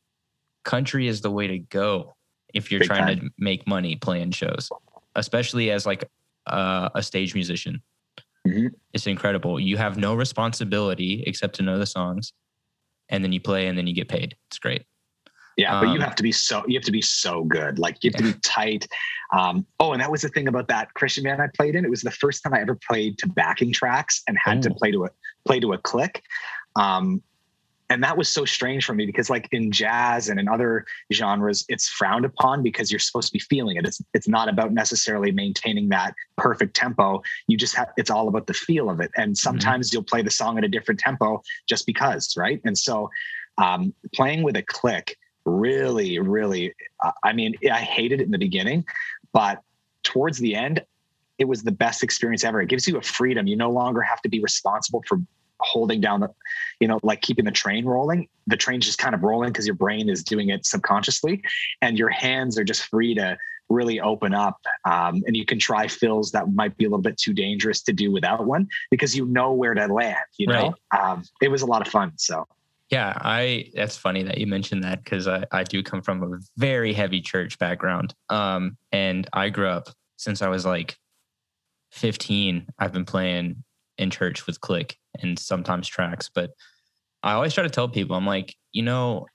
Country 0.65 1.07
is 1.07 1.21
the 1.21 1.31
way 1.31 1.47
to 1.47 1.59
go 1.59 2.17
if 2.53 2.71
you're 2.71 2.81
Big 2.81 2.89
trying 2.89 3.07
time. 3.07 3.21
to 3.21 3.31
make 3.39 3.67
money 3.67 3.97
playing 3.97 4.33
shows, 4.33 4.71
especially 5.15 5.71
as 5.71 5.87
like 5.87 6.09
uh, 6.47 6.89
a 6.95 7.03
stage 7.03 7.35
musician. 7.35 7.83
Mm-hmm. 8.47 8.69
It's 8.93 9.07
incredible. 9.07 9.59
You 9.61 9.77
have 9.77 9.97
no 9.97 10.15
responsibility 10.15 11.25
except 11.27 11.57
to 11.57 11.63
know 11.63 11.79
the 11.79 11.87
songs, 11.87 12.33
and 13.09 13.23
then 13.23 13.33
you 13.33 13.41
play, 13.41 13.67
and 13.67 13.77
then 13.77 13.87
you 13.87 13.95
get 13.95 14.09
paid. 14.09 14.37
It's 14.49 14.59
great. 14.59 14.85
Yeah, 15.57 15.81
but 15.81 15.89
um, 15.89 15.95
you 15.95 16.01
have 16.01 16.15
to 16.17 16.23
be 16.23 16.33
so 16.33 16.63
you 16.67 16.75
have 16.79 16.85
to 16.85 16.93
be 16.93 17.03
so 17.03 17.45
good. 17.45 17.79
Like 17.79 18.05
you 18.05 18.11
have 18.11 18.19
to 18.19 18.33
be 18.33 18.39
tight. 18.41 18.87
Um, 19.33 19.67
oh, 19.81 19.93
and 19.93 20.01
that 20.03 20.11
was 20.11 20.23
the 20.23 20.29
thing 20.29 20.49
about 20.49 20.69
that 20.69 20.93
Christian 20.95 21.25
band 21.25 21.41
I 21.41 21.49
played 21.57 21.75
in. 21.75 21.85
It 21.85 21.91
was 21.91 22.03
the 22.03 22.11
first 22.11 22.43
time 22.43 22.53
I 22.53 22.61
ever 22.61 22.79
played 22.89 23.19
to 23.19 23.29
backing 23.29 23.73
tracks 23.73 24.23
and 24.29 24.37
had 24.43 24.63
to 24.63 24.71
play 24.71 24.91
to 24.93 25.07
a 25.07 25.11
play 25.47 25.61
to 25.61 25.73
a 25.73 25.79
click. 25.79 26.23
Um, 26.77 27.23
and 27.89 28.03
that 28.03 28.17
was 28.17 28.29
so 28.29 28.45
strange 28.45 28.85
for 28.85 28.95
me 28.95 29.07
because 29.07 29.31
like 29.31 29.49
in 29.53 29.71
jazz 29.71 30.29
and 30.29 30.41
in 30.41 30.49
other 30.49 30.85
genres 31.13 31.65
it's 31.69 31.89
frowned 31.89 32.25
upon 32.25 32.63
because 32.63 32.91
you're 32.91 32.99
supposed 32.99 33.29
to 33.29 33.33
be 33.33 33.39
feeling 33.39 33.77
it 33.77 33.87
it's 33.87 34.01
it's 34.13 34.29
not 34.29 34.49
about 34.49 34.73
necessarily 34.73 35.31
maintaining 35.31 35.89
that 35.89 36.15
perfect 36.37 36.75
tempo 36.75 37.23
you 37.47 37.57
just 37.57 37.75
have 37.75 37.89
it's 37.97 38.11
all 38.11 38.29
about 38.29 38.47
the 38.47 38.55
feel 38.55 38.91
of 38.91 39.01
it 39.01 39.11
and 39.17 39.29
mm-hmm. 39.29 39.35
sometimes 39.35 39.89
mm-hmm. 39.89 39.97
you'll 39.97 40.05
play 40.05 40.23
the 40.23 40.31
song 40.31 40.59
at 40.59 40.65
a 40.65 40.69
different 40.69 40.99
tempo 40.99 41.41
just 41.69 41.87
because 41.87 42.35
right 42.37 42.61
and 42.65 42.77
so 42.77 43.09
um, 43.59 43.95
playing 44.15 44.43
with 44.43 44.57
a 44.57 44.63
click 44.63 45.17
really, 45.47 46.19
really, 46.19 46.75
I 47.23 47.33
mean, 47.33 47.55
I 47.73 47.79
hated 47.79 48.21
it 48.21 48.25
in 48.25 48.31
the 48.31 48.39
beginning, 48.39 48.85
but 49.33 49.63
towards 50.03 50.39
the 50.39 50.55
end, 50.55 50.85
it 51.39 51.47
was 51.47 51.63
the 51.63 51.73
best 51.73 52.03
experience 52.03 52.45
ever. 52.45 52.61
It 52.61 52.69
gives 52.69 52.87
you 52.87 52.97
a 52.97 53.03
freedom. 53.03 53.47
You 53.47 53.57
no 53.57 53.71
longer 53.71 54.01
have 54.03 54.21
to 54.23 54.29
be 54.29 54.41
responsible 54.41 55.03
for 55.07 55.19
holding 55.61 56.01
down 56.01 56.21
the, 56.21 56.29
you 56.81 56.89
know, 56.89 57.01
like 57.03 57.23
keeping 57.23 57.45
the 57.45 57.51
train 57.51 57.85
rolling. 57.85 58.29
The 58.47 58.57
train's 58.57 58.87
just 58.87 58.99
kind 58.99 59.15
of 59.15 59.23
rolling 59.23 59.51
because 59.51 59.67
your 59.67 59.77
brain 59.77 60.09
is 60.09 60.23
doing 60.23 60.51
it 60.51 60.67
subconsciously, 60.67 61.43
and 61.83 61.99
your 61.99 62.11
hands 62.11 62.59
are 62.59 62.65
just 62.65 62.85
free 62.85 63.15
to 63.15 63.39
really 63.69 64.01
open 64.01 64.33
up. 64.33 64.61
Um, 64.85 65.23
and 65.27 65.37
you 65.37 65.45
can 65.45 65.59
try 65.59 65.89
fills 65.89 66.33
that 66.33 66.53
might 66.53 66.77
be 66.77 66.85
a 66.85 66.89
little 66.89 67.03
bit 67.03 67.19
too 67.19 67.33
dangerous 67.33 67.83
to 67.83 67.93
do 67.93 68.13
without 68.13 68.47
one 68.47 68.69
because 68.91 69.17
you 69.17 69.27
know 69.27 69.53
where 69.53 69.75
to 69.75 69.87
land. 69.87 70.17
You 70.39 70.47
know, 70.49 70.75
right. 70.93 71.03
um, 71.03 71.25
it 71.43 71.49
was 71.49 71.63
a 71.63 71.67
lot 71.67 71.85
of 71.85 71.93
fun. 71.93 72.13
So 72.17 72.47
yeah, 72.91 73.15
I 73.17 73.71
that's 73.75 73.97
funny 73.97 74.23
that 74.23 74.39
you 74.39 74.47
mentioned 74.47 74.85
that 74.85 75.03
because 75.03 75.27
I, 75.27 75.45
I 75.51 75.65
do 75.65 75.83
come 75.83 76.03
from 76.03 76.23
a 76.23 76.39
very 76.57 76.93
heavy 76.93 77.21
church 77.21 77.59
background. 77.59 78.15
Um, 78.29 78.77
and 78.93 79.29
I 79.33 79.49
grew 79.49 79.69
up 79.69 79.89
since 80.17 80.41
I 80.41 80.49
was 80.49 80.65
like 80.65 80.97
15, 81.93 82.67
I've 82.79 82.93
been 82.93 83.05
playing 83.05 83.65
in 83.99 84.11
church 84.11 84.47
with 84.47 84.61
click 84.61 84.97
and 85.21 85.39
sometimes 85.39 85.89
tracks. 85.89 86.31
But 86.33 86.51
I 87.23 87.33
always 87.33 87.55
try 87.55 87.65
to 87.65 87.71
tell 87.71 87.89
people, 87.89 88.15
I'm 88.15 88.27
like, 88.27 88.55
you 88.73 88.83
know, 88.83 89.27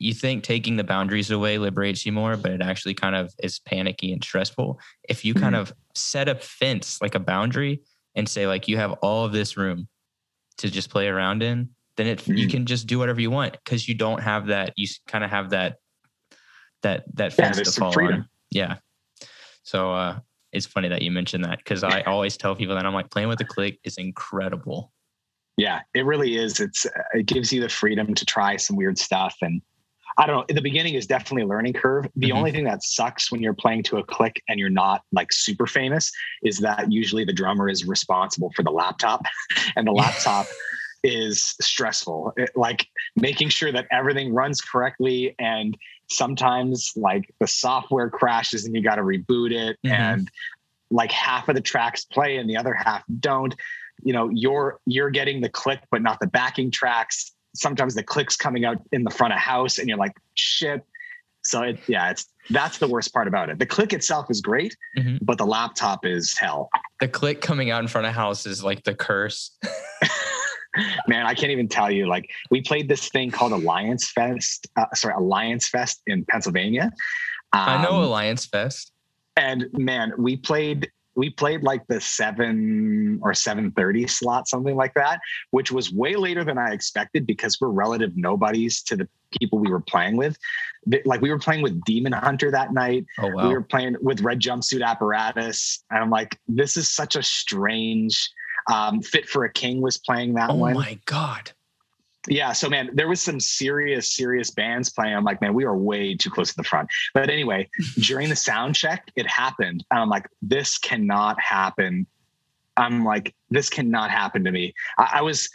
you 0.00 0.14
think 0.14 0.44
taking 0.44 0.76
the 0.76 0.84
boundaries 0.84 1.30
away 1.30 1.58
liberates 1.58 2.06
you 2.06 2.12
more, 2.12 2.36
but 2.36 2.52
it 2.52 2.62
actually 2.62 2.94
kind 2.94 3.14
of 3.14 3.32
is 3.42 3.58
panicky 3.60 4.12
and 4.12 4.22
stressful. 4.22 4.78
If 5.08 5.24
you 5.24 5.34
kind 5.34 5.54
Mm-hmm. 5.54 5.62
of 5.62 5.72
set 5.94 6.28
a 6.28 6.36
fence, 6.36 7.00
like 7.02 7.14
a 7.14 7.20
boundary, 7.20 7.82
and 8.14 8.28
say, 8.28 8.46
like, 8.46 8.66
you 8.68 8.76
have 8.76 8.92
all 9.02 9.24
of 9.24 9.32
this 9.32 9.56
room 9.56 9.88
to 10.58 10.70
just 10.70 10.90
play 10.90 11.08
around 11.08 11.42
in, 11.42 11.70
then 11.98 12.06
it 12.06 12.26
you 12.26 12.46
Mhm. 12.46 12.50
can 12.50 12.66
just 12.66 12.86
do 12.86 12.98
whatever 12.98 13.20
you 13.20 13.30
want 13.30 13.52
because 13.64 13.88
you 13.88 13.94
don't 13.94 14.22
have 14.22 14.46
that. 14.46 14.72
You 14.76 14.88
kind 15.08 15.24
of 15.24 15.30
have 15.30 15.50
that 15.50 15.76
that 16.82 17.04
that 17.16 17.32
Yeah, 17.32 17.44
fence 17.46 17.56
there's 17.56 17.74
to 17.74 17.80
fall 17.80 18.00
on. 18.00 18.28
Yeah. 18.50 18.76
So 19.64 19.92
uh, 19.92 20.20
it's 20.52 20.64
funny 20.64 20.88
that 20.88 21.02
you 21.02 21.10
mentioned 21.10 21.44
that 21.44 21.58
because 21.58 21.82
I 21.82 22.00
always 22.02 22.36
tell 22.38 22.54
people 22.54 22.76
that 22.76 22.86
I'm 22.86 22.94
like 22.94 23.10
playing 23.10 23.28
with 23.28 23.38
the 23.38 23.44
click 23.44 23.78
is 23.84 23.98
incredible. 23.98 24.92
Yeah, 25.56 25.80
it 25.92 26.06
really 26.06 26.36
is. 26.36 26.60
It's 26.60 26.86
it 27.12 27.26
gives 27.26 27.52
you 27.52 27.60
the 27.60 27.68
freedom 27.68 28.14
to 28.14 28.24
try 28.24 28.56
some 28.56 28.76
weird 28.76 28.96
stuff 28.96 29.36
and 29.42 29.60
I 30.20 30.26
don't 30.26 30.36
know. 30.36 30.44
In 30.48 30.56
the 30.56 30.62
beginning 30.62 30.94
is 30.94 31.06
definitely 31.06 31.42
a 31.42 31.46
learning 31.46 31.74
curve. 31.74 32.08
The 32.16 32.30
Mhm. 32.30 32.36
only 32.36 32.50
thing 32.50 32.64
that 32.64 32.82
sucks 32.82 33.30
when 33.30 33.40
you're 33.40 33.54
playing 33.54 33.84
to 33.84 33.98
a 33.98 34.04
click 34.04 34.42
and 34.48 34.58
you're 34.58 34.68
not 34.68 35.02
like 35.12 35.32
super 35.32 35.66
famous 35.66 36.10
is 36.42 36.58
that 36.58 36.90
usually 36.90 37.24
the 37.24 37.32
drummer 37.32 37.68
is 37.68 37.86
responsible 37.86 38.50
for 38.56 38.64
the 38.64 38.70
laptop 38.70 39.24
and 39.76 39.86
the 39.86 39.92
laptop 39.92 40.48
is 41.04 41.54
stressful. 41.60 42.32
It- 42.36 42.50
like 42.56 42.86
making 43.16 43.48
sure 43.50 43.70
that 43.72 43.86
everything 43.90 44.32
runs 44.34 44.60
correctly 44.60 45.34
and 45.38 45.76
sometimes 46.10 46.92
like 46.96 47.32
the 47.40 47.46
software 47.46 48.10
crashes 48.10 48.64
and 48.64 48.74
you 48.74 48.82
got 48.82 48.96
to 48.96 49.02
reboot 49.02 49.52
it 49.52 49.76
Mhm. 49.84 49.90
and 49.92 50.30
like 50.90 51.12
half 51.12 51.48
of 51.48 51.54
the 51.54 51.60
tracks 51.60 52.04
play 52.06 52.38
and 52.38 52.48
the 52.48 52.56
other 52.56 52.72
half 52.74 53.02
don't 53.20 53.54
you 54.02 54.12
know 54.12 54.30
you're 54.32 54.80
you're 54.86 55.10
getting 55.10 55.40
the 55.42 55.48
click 55.50 55.80
but 55.90 56.00
not 56.00 56.18
the 56.20 56.26
backing 56.28 56.70
tracks 56.70 57.32
sometimes 57.54 57.94
the 57.94 58.02
clicks 58.02 58.36
coming 58.36 58.64
out 58.64 58.80
in 58.92 59.04
the 59.04 59.10
front 59.10 59.34
of 59.34 59.38
house 59.38 59.76
and 59.78 59.86
you're 59.88 59.98
like 59.98 60.16
shit 60.34 60.82
so 61.44 61.60
it 61.62 61.78
yeah 61.88 62.10
it's 62.10 62.26
that's 62.48 62.78
the 62.78 62.88
worst 62.88 63.12
part 63.12 63.28
about 63.28 63.50
it 63.50 63.58
the 63.58 63.66
click 63.66 63.92
itself 63.92 64.30
is 64.30 64.40
great 64.40 64.74
Mhm. 64.96 65.18
but 65.20 65.36
the 65.36 65.44
laptop 65.46 66.06
is 66.06 66.34
hell 66.38 66.70
The 67.00 67.08
click 67.08 67.42
coming 67.42 67.70
out 67.70 67.82
in 67.82 67.88
front 67.88 68.06
of 68.06 68.14
house 68.14 68.46
is 68.46 68.64
like 68.64 68.82
the 68.84 68.94
curse. 68.94 69.56
man 71.06 71.26
i 71.26 71.34
can't 71.34 71.50
even 71.52 71.68
tell 71.68 71.90
you 71.90 72.06
like 72.06 72.28
we 72.50 72.60
played 72.60 72.88
this 72.88 73.08
thing 73.08 73.30
called 73.30 73.52
alliance 73.52 74.10
fest 74.10 74.66
uh, 74.76 74.84
sorry 74.94 75.14
alliance 75.16 75.68
fest 75.68 76.02
in 76.06 76.24
pennsylvania 76.24 76.90
I 77.52 77.82
know 77.82 77.94
Um, 77.96 78.04
Alliance 78.04 78.44
Fest. 78.44 78.92
and 79.36 79.66
man 79.72 80.12
we 80.18 80.36
played 80.36 80.90
we 81.16 81.30
played 81.30 81.62
like 81.64 81.84
the 81.88 82.00
7 82.00 83.18
or 83.22 83.32
7:30 83.32 84.08
slot 84.08 84.46
something 84.48 84.76
like 84.76 84.92
that 84.94 85.18
which 85.50 85.72
was 85.72 85.90
way 85.92 86.14
later 86.14 86.44
than 86.44 86.58
i 86.58 86.72
expected 86.72 87.26
because 87.26 87.58
we're 87.60 87.68
relative 87.70 88.12
nobodies 88.16 88.82
to 88.82 88.96
the 88.96 89.08
people 89.40 89.58
we 89.58 89.70
were 89.70 89.80
playing 89.80 90.16
with 90.16 90.36
like 91.04 91.20
we 91.20 91.30
were 91.30 91.38
playing 91.38 91.62
with 91.62 91.82
demon 91.84 92.12
hunter 92.12 92.50
that 92.50 92.72
night 92.72 93.04
Oh 93.18 93.28
wow. 93.34 93.48
we 93.48 93.54
were 93.54 93.62
playing 93.62 93.96
with 94.02 94.20
red 94.20 94.40
jumpsuit 94.40 94.82
apparatus 94.84 95.84
and 95.90 96.00
i'm 96.02 96.10
like 96.10 96.38
this 96.48 96.76
is 96.76 96.88
such 96.90 97.16
a 97.16 97.22
strange 97.22 98.30
um, 98.68 99.00
fit 99.02 99.28
for 99.28 99.44
a 99.44 99.52
king 99.52 99.80
was 99.80 99.98
playing 99.98 100.34
that 100.34 100.50
Oh 100.50 100.54
one. 100.54 100.74
my 100.74 100.98
god. 101.06 101.52
yeah 102.28 102.52
so 102.52 102.68
man 102.68 102.90
there 102.92 103.08
was 103.08 103.20
some 103.20 103.40
serious 103.40 104.14
serious 104.14 104.50
bands 104.50 104.90
playing. 104.90 105.14
I'm 105.14 105.24
like 105.24 105.40
man 105.40 105.54
we 105.54 105.64
are 105.64 105.76
way 105.76 106.14
too 106.14 106.30
close 106.30 106.50
to 106.50 106.56
the 106.56 106.64
front. 106.64 106.88
But 107.14 107.30
anyway 107.30 107.68
during 108.00 108.28
the 108.28 108.36
sound 108.36 108.74
check 108.74 109.10
it 109.16 109.26
happened 109.26 109.84
and 109.90 110.00
i'm 110.00 110.08
like 110.10 110.26
this 110.42 110.78
cannot 110.78 111.40
happen. 111.40 112.06
I'm 112.76 113.04
like 113.04 113.34
this 113.50 113.68
cannot 113.70 114.10
happen 114.10 114.44
to 114.44 114.52
me. 114.52 114.74
I, 114.98 115.10
I 115.14 115.22
was 115.22 115.48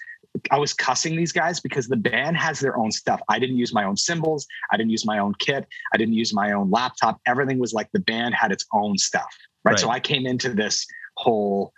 i 0.49 0.57
was 0.57 0.73
cussing 0.73 1.15
these 1.15 1.31
guys 1.31 1.59
because 1.59 1.87
the 1.87 1.95
band 1.95 2.35
has 2.37 2.59
their 2.59 2.75
own 2.77 2.91
stuff. 2.91 3.21
I 3.29 3.37
didn't 3.37 3.57
use 3.57 3.71
my 3.73 3.83
own 3.83 3.95
cymbals. 3.95 4.47
I 4.71 4.77
didn't 4.77 4.89
use 4.89 5.05
my 5.05 5.19
own 5.19 5.33
kit. 5.37 5.67
I 5.93 5.97
didn't 5.97 6.15
use 6.15 6.33
my 6.33 6.53
own 6.53 6.71
laptop. 6.71 7.21
Everything 7.27 7.59
was 7.59 7.71
like 7.73 7.89
the 7.93 7.99
band 7.99 8.33
had 8.33 8.51
its 8.51 8.65
own 8.73 8.97
stuff 8.97 9.31
right, 9.63 9.77
so 9.79 9.89
i 9.89 9.99
came 9.99 10.25
into 10.25 10.49
this 10.53 10.85
whole 11.17 11.71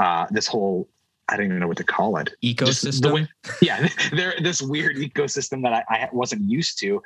uh 0.00 0.26
this 0.30 0.46
whole 0.48 0.88
i 1.28 1.36
don't 1.36 1.46
even 1.46 1.60
know 1.60 1.68
what 1.68 1.76
to 1.76 1.84
call 1.84 2.16
it 2.16 2.30
Just 2.42 2.82
the 2.82 2.88
Ecosystem. 2.90 3.12
way- 3.14 3.28
yeah, 3.62 3.86
they're 4.12 4.34
this 4.42 4.60
weird 4.60 4.96
ecosystem 4.96 5.62
that 5.62 5.84
I, 5.88 5.94
I 5.94 6.08
wasn't 6.12 6.42
used 6.50 6.78
to. 6.80 7.00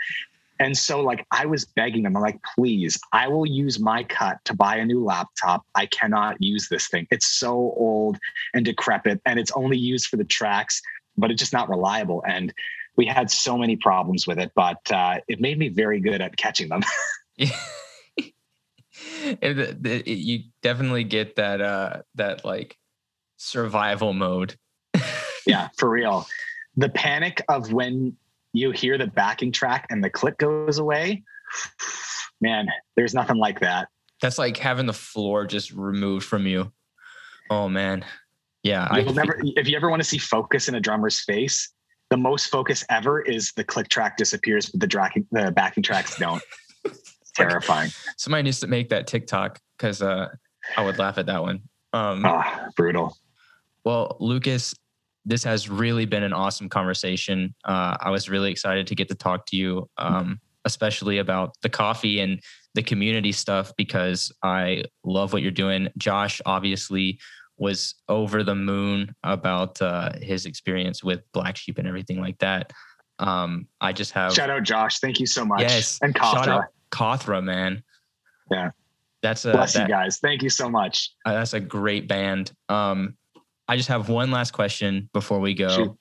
And 0.60 0.78
so, 0.78 1.00
like, 1.00 1.26
I 1.32 1.46
was 1.46 1.64
begging 1.64 2.04
them, 2.04 2.16
I'm 2.16 2.22
like, 2.22 2.38
please, 2.56 2.96
I 3.12 3.26
will 3.26 3.44
use 3.44 3.80
my 3.80 4.04
cut 4.04 4.36
to 4.44 4.54
buy 4.54 4.76
a 4.76 4.84
new 4.84 5.02
laptop. 5.02 5.64
I 5.74 5.86
cannot 5.86 6.40
use 6.40 6.68
this 6.68 6.86
thing. 6.86 7.08
It's 7.10 7.26
so 7.26 7.50
old 7.76 8.18
and 8.54 8.64
decrepit, 8.64 9.20
and 9.26 9.40
it's 9.40 9.50
only 9.56 9.76
used 9.76 10.06
for 10.06 10.16
the 10.16 10.22
tracks, 10.24 10.80
but 11.16 11.32
it's 11.32 11.40
just 11.40 11.52
not 11.52 11.68
reliable. 11.68 12.22
And 12.24 12.54
we 12.96 13.04
had 13.04 13.32
so 13.32 13.58
many 13.58 13.74
problems 13.74 14.28
with 14.28 14.38
it, 14.38 14.52
but 14.54 14.78
uh, 14.92 15.16
it 15.26 15.40
made 15.40 15.58
me 15.58 15.70
very 15.70 15.98
good 15.98 16.20
at 16.20 16.36
catching 16.36 16.68
them. 16.68 16.82
You 20.06 20.40
definitely 20.62 21.04
get 21.04 21.36
that 21.36 21.60
uh 21.60 22.02
that 22.14 22.44
like 22.44 22.76
survival 23.44 24.12
mode. 24.12 24.56
yeah, 25.46 25.68
for 25.76 25.90
real. 25.90 26.26
The 26.76 26.88
panic 26.88 27.42
of 27.48 27.72
when 27.72 28.16
you 28.52 28.70
hear 28.70 28.98
the 28.98 29.06
backing 29.06 29.52
track 29.52 29.86
and 29.90 30.02
the 30.02 30.10
click 30.10 30.38
goes 30.38 30.78
away, 30.78 31.22
man, 32.40 32.68
there's 32.96 33.14
nothing 33.14 33.36
like 33.36 33.60
that. 33.60 33.88
That's 34.22 34.38
like 34.38 34.56
having 34.56 34.86
the 34.86 34.92
floor 34.92 35.46
just 35.46 35.72
removed 35.72 36.24
from 36.24 36.46
you. 36.46 36.72
Oh 37.50 37.68
man. 37.68 38.04
Yeah. 38.62 38.88
I 38.90 39.02
never, 39.02 39.38
if 39.42 39.68
you 39.68 39.76
ever 39.76 39.90
want 39.90 40.00
to 40.00 40.08
see 40.08 40.18
focus 40.18 40.68
in 40.68 40.74
a 40.74 40.80
drummer's 40.80 41.20
face, 41.20 41.70
the 42.10 42.16
most 42.16 42.46
focus 42.46 42.84
ever 42.88 43.20
is 43.20 43.52
the 43.56 43.64
click 43.64 43.88
track 43.88 44.16
disappears, 44.16 44.70
but 44.70 44.80
the, 44.80 44.86
tracking, 44.86 45.26
the 45.32 45.50
backing 45.50 45.82
tracks 45.82 46.16
don't. 46.16 46.42
Terrifying. 47.34 47.90
somebody 48.16 48.44
needs 48.44 48.60
to 48.60 48.68
make 48.68 48.88
that 48.90 49.08
TikTok 49.08 49.60
because 49.76 50.00
uh 50.00 50.28
I 50.76 50.84
would 50.84 50.98
laugh 50.98 51.18
at 51.18 51.26
that 51.26 51.42
one. 51.42 51.62
Um 51.92 52.24
Ah, 52.24 52.68
brutal. 52.76 53.16
Well, 53.84 54.16
Lucas, 54.20 54.74
this 55.24 55.44
has 55.44 55.68
really 55.68 56.04
been 56.06 56.22
an 56.22 56.32
awesome 56.32 56.68
conversation. 56.68 57.54
Uh, 57.64 57.96
I 58.00 58.10
was 58.10 58.28
really 58.28 58.50
excited 58.50 58.86
to 58.88 58.94
get 58.94 59.08
to 59.08 59.14
talk 59.14 59.46
to 59.46 59.56
you, 59.56 59.88
um, 59.98 60.40
especially 60.64 61.18
about 61.18 61.54
the 61.62 61.68
coffee 61.68 62.20
and 62.20 62.40
the 62.74 62.82
community 62.82 63.32
stuff, 63.32 63.72
because 63.76 64.32
I 64.42 64.84
love 65.04 65.32
what 65.32 65.42
you're 65.42 65.50
doing. 65.50 65.88
Josh 65.98 66.40
obviously 66.44 67.18
was 67.56 67.94
over 68.08 68.42
the 68.42 68.54
moon 68.54 69.14
about 69.22 69.80
uh, 69.80 70.10
his 70.20 70.44
experience 70.46 71.04
with 71.04 71.20
Black 71.32 71.56
Sheep 71.56 71.78
and 71.78 71.86
everything 71.86 72.20
like 72.20 72.38
that. 72.38 72.72
Um, 73.20 73.68
I 73.80 73.92
just 73.92 74.10
have 74.12 74.32
Shout 74.34 74.50
out 74.50 74.64
Josh. 74.64 74.98
Thank 74.98 75.20
you 75.20 75.26
so 75.26 75.44
much. 75.44 75.60
yes, 75.60 76.00
And 76.02 76.16
out 76.18 76.64
Kothra, 76.90 77.42
man. 77.42 77.82
Yeah. 78.50 78.70
that's 79.22 79.44
a 79.44 79.52
Bless 79.52 79.74
that- 79.74 79.88
you 79.88 79.94
guys. 79.94 80.18
Thank 80.18 80.42
you 80.42 80.50
so 80.50 80.68
much. 80.68 81.10
uh, 81.24 81.32
that's 81.34 81.54
a 81.54 81.60
great 81.60 82.08
band. 82.08 82.52
Um, 82.68 83.16
I 83.68 83.76
just 83.76 83.88
have 83.88 84.08
one 84.08 84.30
last 84.30 84.52
question 84.52 85.08
before 85.12 85.40
we 85.40 85.54
go. 85.54 85.96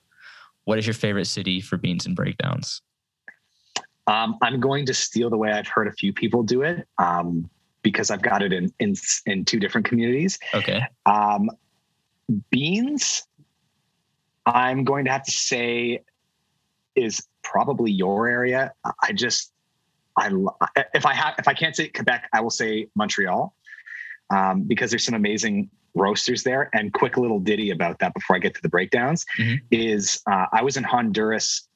What 0.66 0.80
is 0.80 0.88
your 0.88 0.94
favorite 0.94 1.26
city 1.26 1.62
for 1.62 1.78
beans 1.78 2.06
and 2.06 2.16
breakdowns? 2.16 2.82
Um, 4.08 4.38
I'm 4.42 4.60
going 4.60 4.86
to 4.88 4.94
steal 4.94 5.30
the 5.30 5.38
way 5.38 5.52
I've 5.52 5.68
heard 5.68 5.88
a 5.88 5.94
few 5.94 6.12
people 6.12 6.44
do 6.44 6.62
it 6.62 6.88
um, 6.98 7.50
because 7.82 8.12
I've 8.12 8.22
got 8.22 8.42
it 8.42 8.52
in, 8.52 8.74
in, 8.80 8.96
in 9.26 9.46
two 9.46 9.60
different 9.60 9.88
communities. 9.88 10.40
Okay. 10.54 10.82
Um, 11.06 11.50
beans, 12.50 13.24
I'm 14.46 14.84
going 14.84 15.06
to 15.06 15.12
have 15.12 15.24
to 15.24 15.32
say, 15.32 16.02
is 16.96 17.26
probably 17.44 17.92
your 17.92 18.28
area. 18.28 18.74
I 19.02 19.14
just, 19.14 19.52
I 20.18 20.32
if 20.94 21.06
I 21.06 21.14
have 21.14 21.36
if 21.40 21.48
I 21.48 21.54
can't 21.54 21.76
say 21.76 21.88
Quebec, 21.88 22.30
I 22.34 22.42
will 22.42 22.52
say 22.52 22.88
Montreal, 22.96 23.56
um, 24.30 24.64
because 24.64 24.92
there's 24.92 25.06
some 25.06 25.16
amazing 25.16 25.70
roasters 25.96 26.44
there. 26.44 26.70
And 26.74 26.92
quick 26.94 27.18
little 27.18 27.40
ditty 27.40 27.70
about 27.72 28.00
that 28.00 28.14
before 28.14 28.36
I 28.36 28.40
get 28.40 28.56
to 28.56 28.62
the 28.62 28.70
breakdowns 28.70 29.26
Mhm. 29.40 29.62
is 29.72 30.22
uh, 30.30 30.48
I 30.52 30.62
was 30.64 30.78
in 30.78 30.84
Honduras 30.84 31.68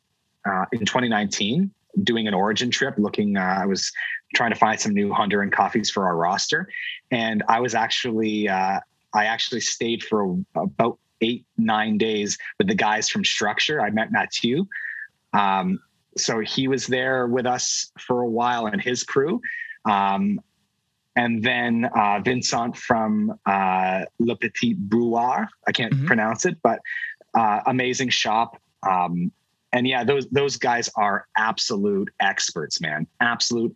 uh, 0.46 0.66
in 0.72 0.80
2019 0.86 1.72
doing 2.04 2.28
an 2.28 2.34
origin 2.34 2.70
trip, 2.72 2.96
looking. 2.98 3.38
Uh, 3.38 3.58
I 3.62 3.66
was 3.66 3.92
trying 4.36 4.52
to 4.52 4.56
find 4.58 4.80
some 4.80 4.94
new 4.94 5.10
Honduran 5.10 5.52
coffees 5.52 5.90
for 5.90 6.06
our 6.06 6.16
roster, 6.16 6.68
and 7.12 7.44
I 7.48 7.60
was 7.60 7.74
actually 7.76 8.48
uh, 8.48 8.80
I 9.14 9.26
actually 9.26 9.62
stayed 9.62 10.04
for 10.04 10.38
about 10.56 11.00
eight 11.22 11.46
nine 11.58 11.98
days 11.98 12.38
with 12.60 12.68
the 12.68 12.76
guys 12.76 13.10
from 13.10 13.24
Structure. 13.24 13.82
I 13.82 13.90
met 13.90 14.12
Mathieu. 14.12 14.66
Um, 15.34 15.80
so 16.18 16.40
he 16.40 16.68
was 16.68 16.88
there 16.88 17.28
with 17.28 17.46
us 17.46 17.92
for 18.00 18.22
a 18.22 18.28
while 18.30 18.66
and 18.68 18.82
his 18.82 19.04
crew. 19.04 19.42
Um, 19.86 20.40
and 21.18 21.44
then 21.44 21.90
uh, 21.96 22.22
Vincent 22.24 22.78
from 22.78 23.34
uh, 23.46 24.06
Le 24.20 24.36
Petit 24.38 24.76
Brouillard. 24.76 25.48
I 25.68 25.72
can't 25.74 25.94
Mhm. 25.94 26.06
pronounce 26.06 26.46
it, 26.46 26.58
but 26.62 26.80
uh, 27.38 27.60
amazing 27.66 28.10
shop. 28.10 28.62
Um, 28.88 29.32
and 29.74 29.86
yeah, 29.88 30.04
those 30.06 30.28
those 30.30 30.56
guys 30.58 30.90
are 30.96 31.26
absolute 31.36 32.10
experts, 32.22 32.80
man. 32.80 33.08
Absolute 33.20 33.74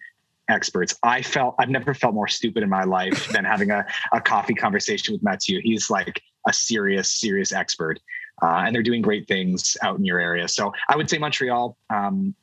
experts. 0.49 0.95
I 1.03 1.21
felt 1.21 1.55
I've 1.59 1.69
never 1.69 1.93
felt 1.93 2.13
more 2.13 2.27
stupid 2.27 2.63
in 2.63 2.69
my 2.69 2.83
life 2.85 3.27
than 3.33 3.43
having 3.43 3.71
a, 3.71 3.85
a 4.13 4.21
coffee 4.21 4.53
conversation 4.53 5.13
with 5.13 5.23
Mathieu. 5.23 5.59
He's 5.63 5.89
like 5.89 6.21
a 6.47 6.53
serious, 6.53 7.11
serious 7.11 7.51
expert. 7.51 7.99
Uh, 8.41 8.63
and 8.65 8.73
they're 8.73 8.81
doing 8.83 9.01
great 9.01 9.27
things 9.27 9.77
out 9.83 9.97
in 9.99 10.05
your 10.05 10.19
area. 10.19 10.47
So 10.47 10.73
I 10.89 10.95
would 10.95 11.09
say 11.09 11.17
Montreal 11.19 11.77
um, 11.91 12.33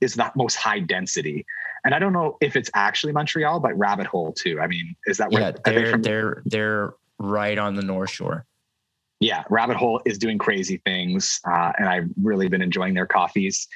is 0.00 0.14
the 0.14 0.30
most 0.36 0.56
high 0.56 0.80
density. 0.80 1.46
And 1.84 1.94
I 1.94 1.98
don't 1.98 2.12
know 2.12 2.36
if 2.40 2.56
it's 2.56 2.70
actually 2.74 3.12
Montreal, 3.12 3.60
but 3.60 3.76
Rabbit 3.78 4.06
Hole 4.06 4.32
too. 4.32 4.60
I 4.60 4.66
mean, 4.66 4.94
is 5.06 5.18
that 5.18 5.30
where 5.30 5.42
yeah, 5.42 5.52
they're 5.64 5.84
they 5.84 5.90
from- 5.90 6.02
they're 6.02 6.42
they're 6.46 6.94
right 7.18 7.58
on 7.58 7.74
the 7.74 7.82
North 7.82 8.10
Shore. 8.10 8.44
Yeah, 9.20 9.42
Rabbit 9.50 9.76
Hole 9.76 10.00
is 10.04 10.16
doing 10.16 10.38
crazy 10.38 10.80
things, 10.84 11.40
uh, 11.44 11.72
and 11.78 11.88
I've 11.88 12.08
really 12.22 12.48
been 12.48 12.62
enjoying 12.62 12.94
their 12.94 13.06
coffees. 13.06 13.66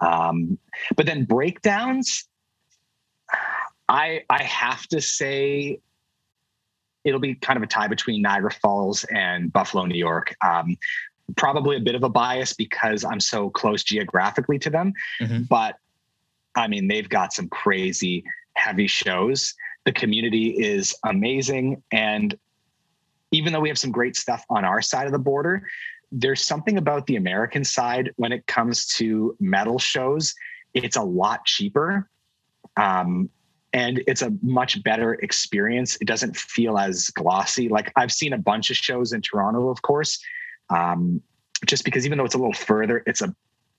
Um, 0.00 0.58
but 0.96 1.06
then 1.06 1.24
breakdowns, 1.24 2.28
I 3.88 4.22
I 4.30 4.42
have 4.42 4.86
to 4.88 5.00
say 5.00 5.80
it'll 7.04 7.20
be 7.20 7.34
kind 7.36 7.56
of 7.56 7.62
a 7.62 7.66
tie 7.66 7.88
between 7.88 8.22
Niagara 8.22 8.50
Falls 8.50 9.04
and 9.04 9.52
Buffalo, 9.52 9.86
New 9.86 9.98
York. 9.98 10.34
Um, 10.44 10.76
probably 11.36 11.76
a 11.76 11.80
bit 11.80 11.94
of 11.94 12.02
a 12.04 12.08
bias 12.08 12.52
because 12.52 13.04
I'm 13.04 13.20
so 13.20 13.50
close 13.50 13.82
geographically 13.82 14.58
to 14.60 14.70
them, 14.70 14.92
mm-hmm. 15.20 15.42
but 15.48 15.76
I 16.56 16.66
mean 16.66 16.88
they've 16.88 17.08
got 17.08 17.32
some 17.32 17.48
crazy 17.48 18.24
heavy 18.54 18.86
shows. 18.86 19.54
The 19.84 19.92
community 19.92 20.50
is 20.50 20.94
amazing, 21.04 21.82
and 21.92 22.36
even 23.30 23.52
though 23.52 23.60
we 23.60 23.68
have 23.68 23.78
some 23.78 23.92
great 23.92 24.16
stuff 24.16 24.44
on 24.50 24.64
our 24.64 24.82
side 24.82 25.06
of 25.06 25.12
the 25.12 25.18
border, 25.18 25.68
there's 26.10 26.44
something 26.44 26.78
about 26.78 27.06
the 27.06 27.16
American 27.16 27.64
side 27.64 28.12
when 28.16 28.32
it 28.32 28.46
comes 28.46 28.86
to 28.86 29.36
metal 29.40 29.78
shows. 29.78 30.34
It's 30.74 30.96
a 30.96 31.02
lot 31.02 31.44
cheaper. 31.44 32.08
Um, 32.76 33.30
and 33.72 34.02
it's 34.06 34.22
a 34.22 34.32
much 34.42 34.82
better 34.82 35.14
experience. 35.14 35.98
It 36.00 36.06
doesn't 36.06 36.36
feel 36.36 36.78
as 36.78 37.10
glossy. 37.10 37.68
Like 37.68 37.92
I've 37.96 38.12
seen 38.12 38.32
a 38.32 38.38
bunch 38.38 38.70
of 38.70 38.76
shows 38.76 39.12
in 39.12 39.20
Toronto, 39.20 39.68
of 39.68 39.82
course, 39.82 40.18
um, 40.70 41.20
just 41.66 41.84
because 41.84 42.06
even 42.06 42.16
though 42.16 42.24
it's 42.24 42.34
a 42.34 42.38
little 42.38 42.54
further, 42.54 43.02
it's 43.06 43.20
a 43.20 43.34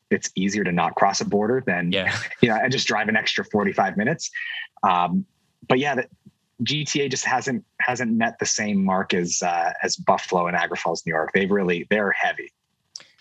it's 0.10 0.30
easier 0.36 0.64
to 0.64 0.72
not 0.72 0.96
cross 0.96 1.22
a 1.22 1.26
border 1.26 1.64
than 1.66 1.92
yeah, 1.92 2.18
you 2.42 2.50
know, 2.50 2.56
and 2.56 2.72
just 2.72 2.88
drive 2.88 3.08
an 3.08 3.16
extra 3.16 3.44
forty 3.46 3.74
five 3.74 3.98
minutes. 3.98 4.30
Um, 4.84 5.26
but 5.68 5.80
yeah, 5.80 5.96
that 5.96 6.10
GTA 6.64 7.10
just 7.10 7.26
hasn't 7.26 7.64
hasn't 7.82 8.12
met 8.12 8.40
the 8.40 8.46
same 8.46 8.84
mark 8.84 9.14
as 9.14 9.42
uh, 9.44 9.74
as 9.84 9.96
Buffalo 9.96 10.48
and 10.48 10.56
Niagara 10.56 10.78
Falls, 10.78 11.06
New 11.06 11.14
York. 11.14 11.32
They've 11.34 11.52
really 11.52 11.88
they're 11.90 12.12
heavy. 12.12 12.52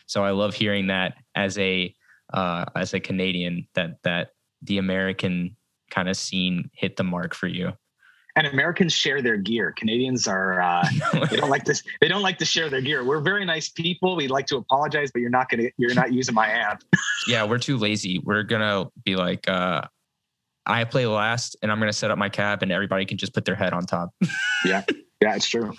So 0.06 0.24
I 0.24 0.30
love 0.30 0.54
hearing 0.54 0.86
that 0.86 1.14
as 1.34 1.58
a 1.58 1.94
uh, 2.32 2.64
as 2.74 2.94
a 2.94 3.00
Canadian 3.00 3.66
that 3.74 4.02
that 4.04 4.30
the 4.62 4.78
American 4.78 5.56
kind 5.90 6.08
of 6.08 6.16
scene 6.16 6.70
hit 6.72 6.96
the 6.96 7.04
mark 7.04 7.34
for 7.34 7.46
you. 7.46 7.72
And 8.36 8.46
Americans 8.46 8.92
share 8.92 9.22
their 9.22 9.38
gear. 9.38 9.72
Canadians 9.76 10.28
are 10.28 10.60
uh, 10.60 10.86
they 11.30 11.36
don't 11.36 11.50
like 11.50 11.64
this. 11.64 11.82
They 12.00 12.08
don't 12.08 12.22
like 12.22 12.38
to 12.38 12.44
share 12.44 12.68
their 12.68 12.82
gear. 12.82 13.02
We're 13.04 13.20
very 13.20 13.44
nice 13.44 13.68
people. 13.70 14.14
We'd 14.14 14.30
like 14.30 14.46
to 14.46 14.56
apologize, 14.56 15.10
but 15.10 15.20
you're 15.20 15.30
not 15.30 15.48
gonna 15.48 15.70
you're 15.78 15.94
not 15.94 16.12
using 16.12 16.34
my 16.34 16.48
amp. 16.48 16.84
yeah, 17.28 17.44
we're 17.44 17.58
too 17.58 17.78
lazy. 17.78 18.18
We're 18.18 18.42
gonna 18.42 18.90
be 19.04 19.16
like, 19.16 19.48
uh, 19.48 19.82
I 20.66 20.84
play 20.84 21.06
last 21.06 21.56
and 21.62 21.70
I'm 21.70 21.78
going 21.78 21.90
to 21.90 21.96
set 21.96 22.10
up 22.10 22.18
my 22.18 22.28
cab 22.28 22.62
and 22.62 22.72
everybody 22.72 23.06
can 23.06 23.16
just 23.16 23.32
put 23.32 23.44
their 23.44 23.54
head 23.54 23.72
on 23.72 23.86
top. 23.86 24.10
yeah. 24.64 24.82
Yeah, 25.22 25.36
it's 25.36 25.48
true. 25.48 25.72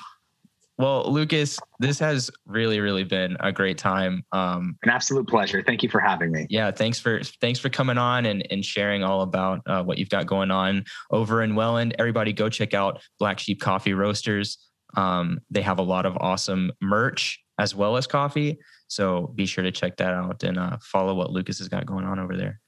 Well, 0.78 1.12
Lucas, 1.12 1.58
this 1.80 1.98
has 2.00 2.30
really, 2.46 2.80
really 2.80 3.04
been 3.04 3.36
a 3.40 3.52
great 3.52 3.80
time. 3.80 4.24
Um, 4.32 4.78
An 4.84 4.92
absolute 4.92 5.28
pleasure. 5.28 5.64
Thank 5.66 5.82
you 5.82 5.90
for 5.90 6.00
having 6.00 6.32
me. 6.32 6.46
Yeah, 6.52 6.70
thanks 6.70 7.00
for 7.00 7.22
thanks 7.42 7.60
for 7.60 7.70
coming 7.70 7.98
on 7.98 8.28
and, 8.28 8.46
and 8.52 8.64
sharing 8.64 9.04
all 9.04 9.22
about 9.22 9.62
uh, 9.66 9.84
what 9.84 9.98
you've 9.98 10.10
got 10.10 10.28
going 10.28 10.52
on 10.52 10.86
over 11.10 11.42
in 11.42 11.56
Welland. 11.56 11.96
Everybody, 11.98 12.32
go 12.32 12.48
check 12.48 12.76
out 12.76 13.02
Black 13.18 13.40
Sheep 13.40 13.60
Coffee 13.60 13.94
Roasters. 13.94 14.60
Um, 14.96 15.40
they 15.50 15.64
have 15.64 15.80
a 15.80 15.84
lot 15.84 16.06
of 16.06 16.16
awesome 16.18 16.72
merch 16.80 17.40
as 17.60 17.74
well 17.74 17.98
as 17.98 18.06
coffee. 18.06 18.60
So 18.88 19.34
be 19.36 19.48
sure 19.48 19.64
to 19.64 19.72
check 19.72 19.98
that 19.98 20.14
out 20.14 20.44
and 20.44 20.60
uh, 20.60 20.78
follow 20.82 21.16
what 21.16 21.32
Lucas 21.32 21.58
has 21.58 21.70
got 21.70 21.88
going 21.88 22.06
on 22.06 22.20
over 22.20 22.38
there. 22.38 22.62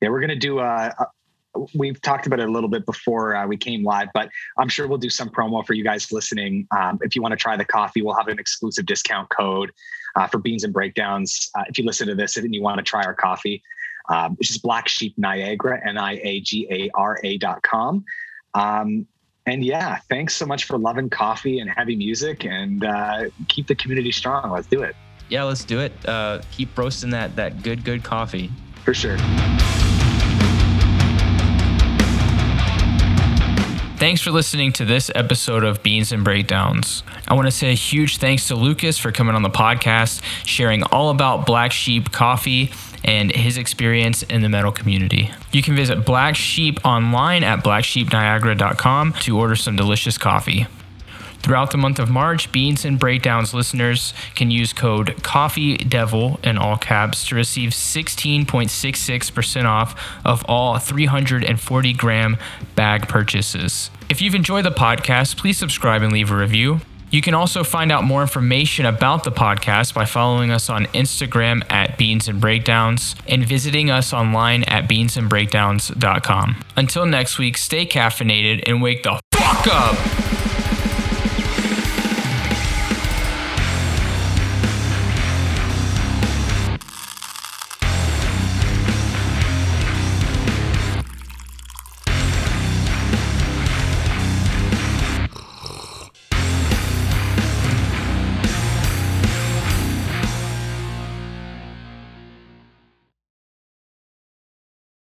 Yeah, 0.00 0.10
we're 0.10 0.20
gonna 0.20 0.36
do 0.36 0.60
a, 0.60 0.94
we've 1.74 2.00
talked 2.00 2.26
about 2.26 2.40
it 2.40 2.48
a 2.48 2.52
little 2.52 2.68
bit 2.68 2.86
before 2.86 3.36
uh, 3.36 3.46
we 3.46 3.56
came 3.56 3.84
live, 3.84 4.08
but 4.14 4.28
I'm 4.58 4.68
sure 4.68 4.86
we'll 4.86 4.98
do 4.98 5.10
some 5.10 5.28
promo 5.28 5.66
for 5.66 5.74
you 5.74 5.84
guys 5.84 6.10
listening. 6.12 6.66
Um, 6.76 6.98
if 7.02 7.14
you 7.14 7.22
want 7.22 7.32
to 7.32 7.36
try 7.36 7.56
the 7.56 7.64
coffee, 7.64 8.02
we'll 8.02 8.14
have 8.14 8.28
an 8.28 8.38
exclusive 8.38 8.86
discount 8.86 9.28
code 9.30 9.72
uh, 10.16 10.26
for 10.26 10.38
beans 10.38 10.64
and 10.64 10.72
breakdowns. 10.72 11.50
Uh, 11.54 11.64
if 11.68 11.78
you 11.78 11.84
listen 11.84 12.06
to 12.08 12.14
this 12.14 12.36
and 12.36 12.54
you 12.54 12.62
want 12.62 12.78
to 12.78 12.82
try 12.82 13.02
our 13.02 13.14
coffee, 13.14 13.62
um, 14.08 14.36
it's 14.38 14.48
just 14.48 14.62
Black 14.62 14.88
Sheep 14.88 15.14
Niagara, 15.16 15.80
N 15.86 15.98
I 15.98 16.20
A 16.22 16.40
G 16.40 16.66
A 16.70 16.90
R 16.94 17.18
A 17.24 17.38
dot 17.38 17.62
com. 17.62 18.04
Um, 18.54 19.06
and 19.46 19.64
yeah, 19.64 19.98
thanks 20.08 20.34
so 20.34 20.44
much 20.44 20.64
for 20.64 20.78
loving 20.78 21.08
coffee 21.08 21.60
and 21.60 21.70
heavy 21.70 21.94
music 21.94 22.44
and 22.44 22.84
uh, 22.84 23.24
keep 23.48 23.68
the 23.68 23.74
community 23.74 24.10
strong. 24.10 24.50
Let's 24.50 24.66
do 24.66 24.82
it. 24.82 24.96
Yeah, 25.28 25.44
let's 25.44 25.64
do 25.64 25.80
it. 25.80 25.92
Uh, 26.06 26.40
keep 26.50 26.76
roasting 26.76 27.10
that 27.10 27.36
that 27.36 27.62
good, 27.62 27.84
good 27.84 28.02
coffee. 28.02 28.50
For 28.84 28.94
sure. 28.94 29.16
Thanks 34.06 34.20
for 34.20 34.30
listening 34.30 34.72
to 34.74 34.84
this 34.84 35.10
episode 35.16 35.64
of 35.64 35.82
Beans 35.82 36.12
and 36.12 36.22
Breakdowns. 36.22 37.02
I 37.26 37.34
want 37.34 37.48
to 37.48 37.50
say 37.50 37.72
a 37.72 37.74
huge 37.74 38.18
thanks 38.18 38.46
to 38.46 38.54
Lucas 38.54 38.98
for 38.98 39.10
coming 39.10 39.34
on 39.34 39.42
the 39.42 39.50
podcast, 39.50 40.22
sharing 40.44 40.84
all 40.84 41.10
about 41.10 41.44
Black 41.44 41.72
Sheep 41.72 42.12
Coffee 42.12 42.70
and 43.02 43.34
his 43.34 43.58
experience 43.58 44.22
in 44.22 44.42
the 44.42 44.48
metal 44.48 44.70
community. 44.70 45.32
You 45.50 45.60
can 45.60 45.74
visit 45.74 46.06
Black 46.06 46.36
Sheep 46.36 46.78
online 46.86 47.42
at 47.42 47.64
blacksheepniagara.com 47.64 49.14
to 49.14 49.38
order 49.40 49.56
some 49.56 49.74
delicious 49.74 50.18
coffee. 50.18 50.68
Throughout 51.46 51.70
the 51.70 51.78
month 51.78 51.98
of 52.00 52.10
March, 52.10 52.50
Beans 52.50 52.84
and 52.84 52.98
Breakdowns 52.98 53.54
listeners 53.54 54.14
can 54.34 54.50
use 54.50 54.72
code 54.72 55.22
Coffee 55.22 55.76
Devil 55.76 56.40
in 56.42 56.58
all 56.58 56.76
caps 56.76 57.26
to 57.28 57.34
receive 57.36 57.70
16.66% 57.70 59.64
off 59.64 60.20
of 60.24 60.44
all 60.46 60.78
340 60.78 61.92
gram 61.92 62.36
bag 62.74 63.06
purchases. 63.08 63.90
If 64.08 64.22
you've 64.22 64.34
enjoyed 64.34 64.64
the 64.64 64.70
podcast, 64.70 65.36
please 65.36 65.58
subscribe 65.58 66.02
and 66.02 66.12
leave 66.12 66.30
a 66.30 66.36
review. 66.36 66.80
You 67.10 67.22
can 67.22 67.34
also 67.34 67.64
find 67.64 67.92
out 67.92 68.04
more 68.04 68.22
information 68.22 68.84
about 68.84 69.24
the 69.24 69.30
podcast 69.30 69.94
by 69.94 70.04
following 70.04 70.50
us 70.50 70.68
on 70.68 70.86
Instagram 70.86 71.62
at 71.70 71.96
Beans 71.96 72.28
and 72.28 72.40
Breakdowns 72.40 73.14
and 73.28 73.44
visiting 73.46 73.90
us 73.90 74.12
online 74.12 74.64
at 74.64 74.88
beansandbreakdowns.com. 74.88 76.64
Until 76.76 77.06
next 77.06 77.38
week, 77.38 77.56
stay 77.56 77.86
caffeinated 77.86 78.64
and 78.66 78.82
wake 78.82 79.04
the 79.04 79.20
fuck 79.32 79.66
up! 79.68 80.25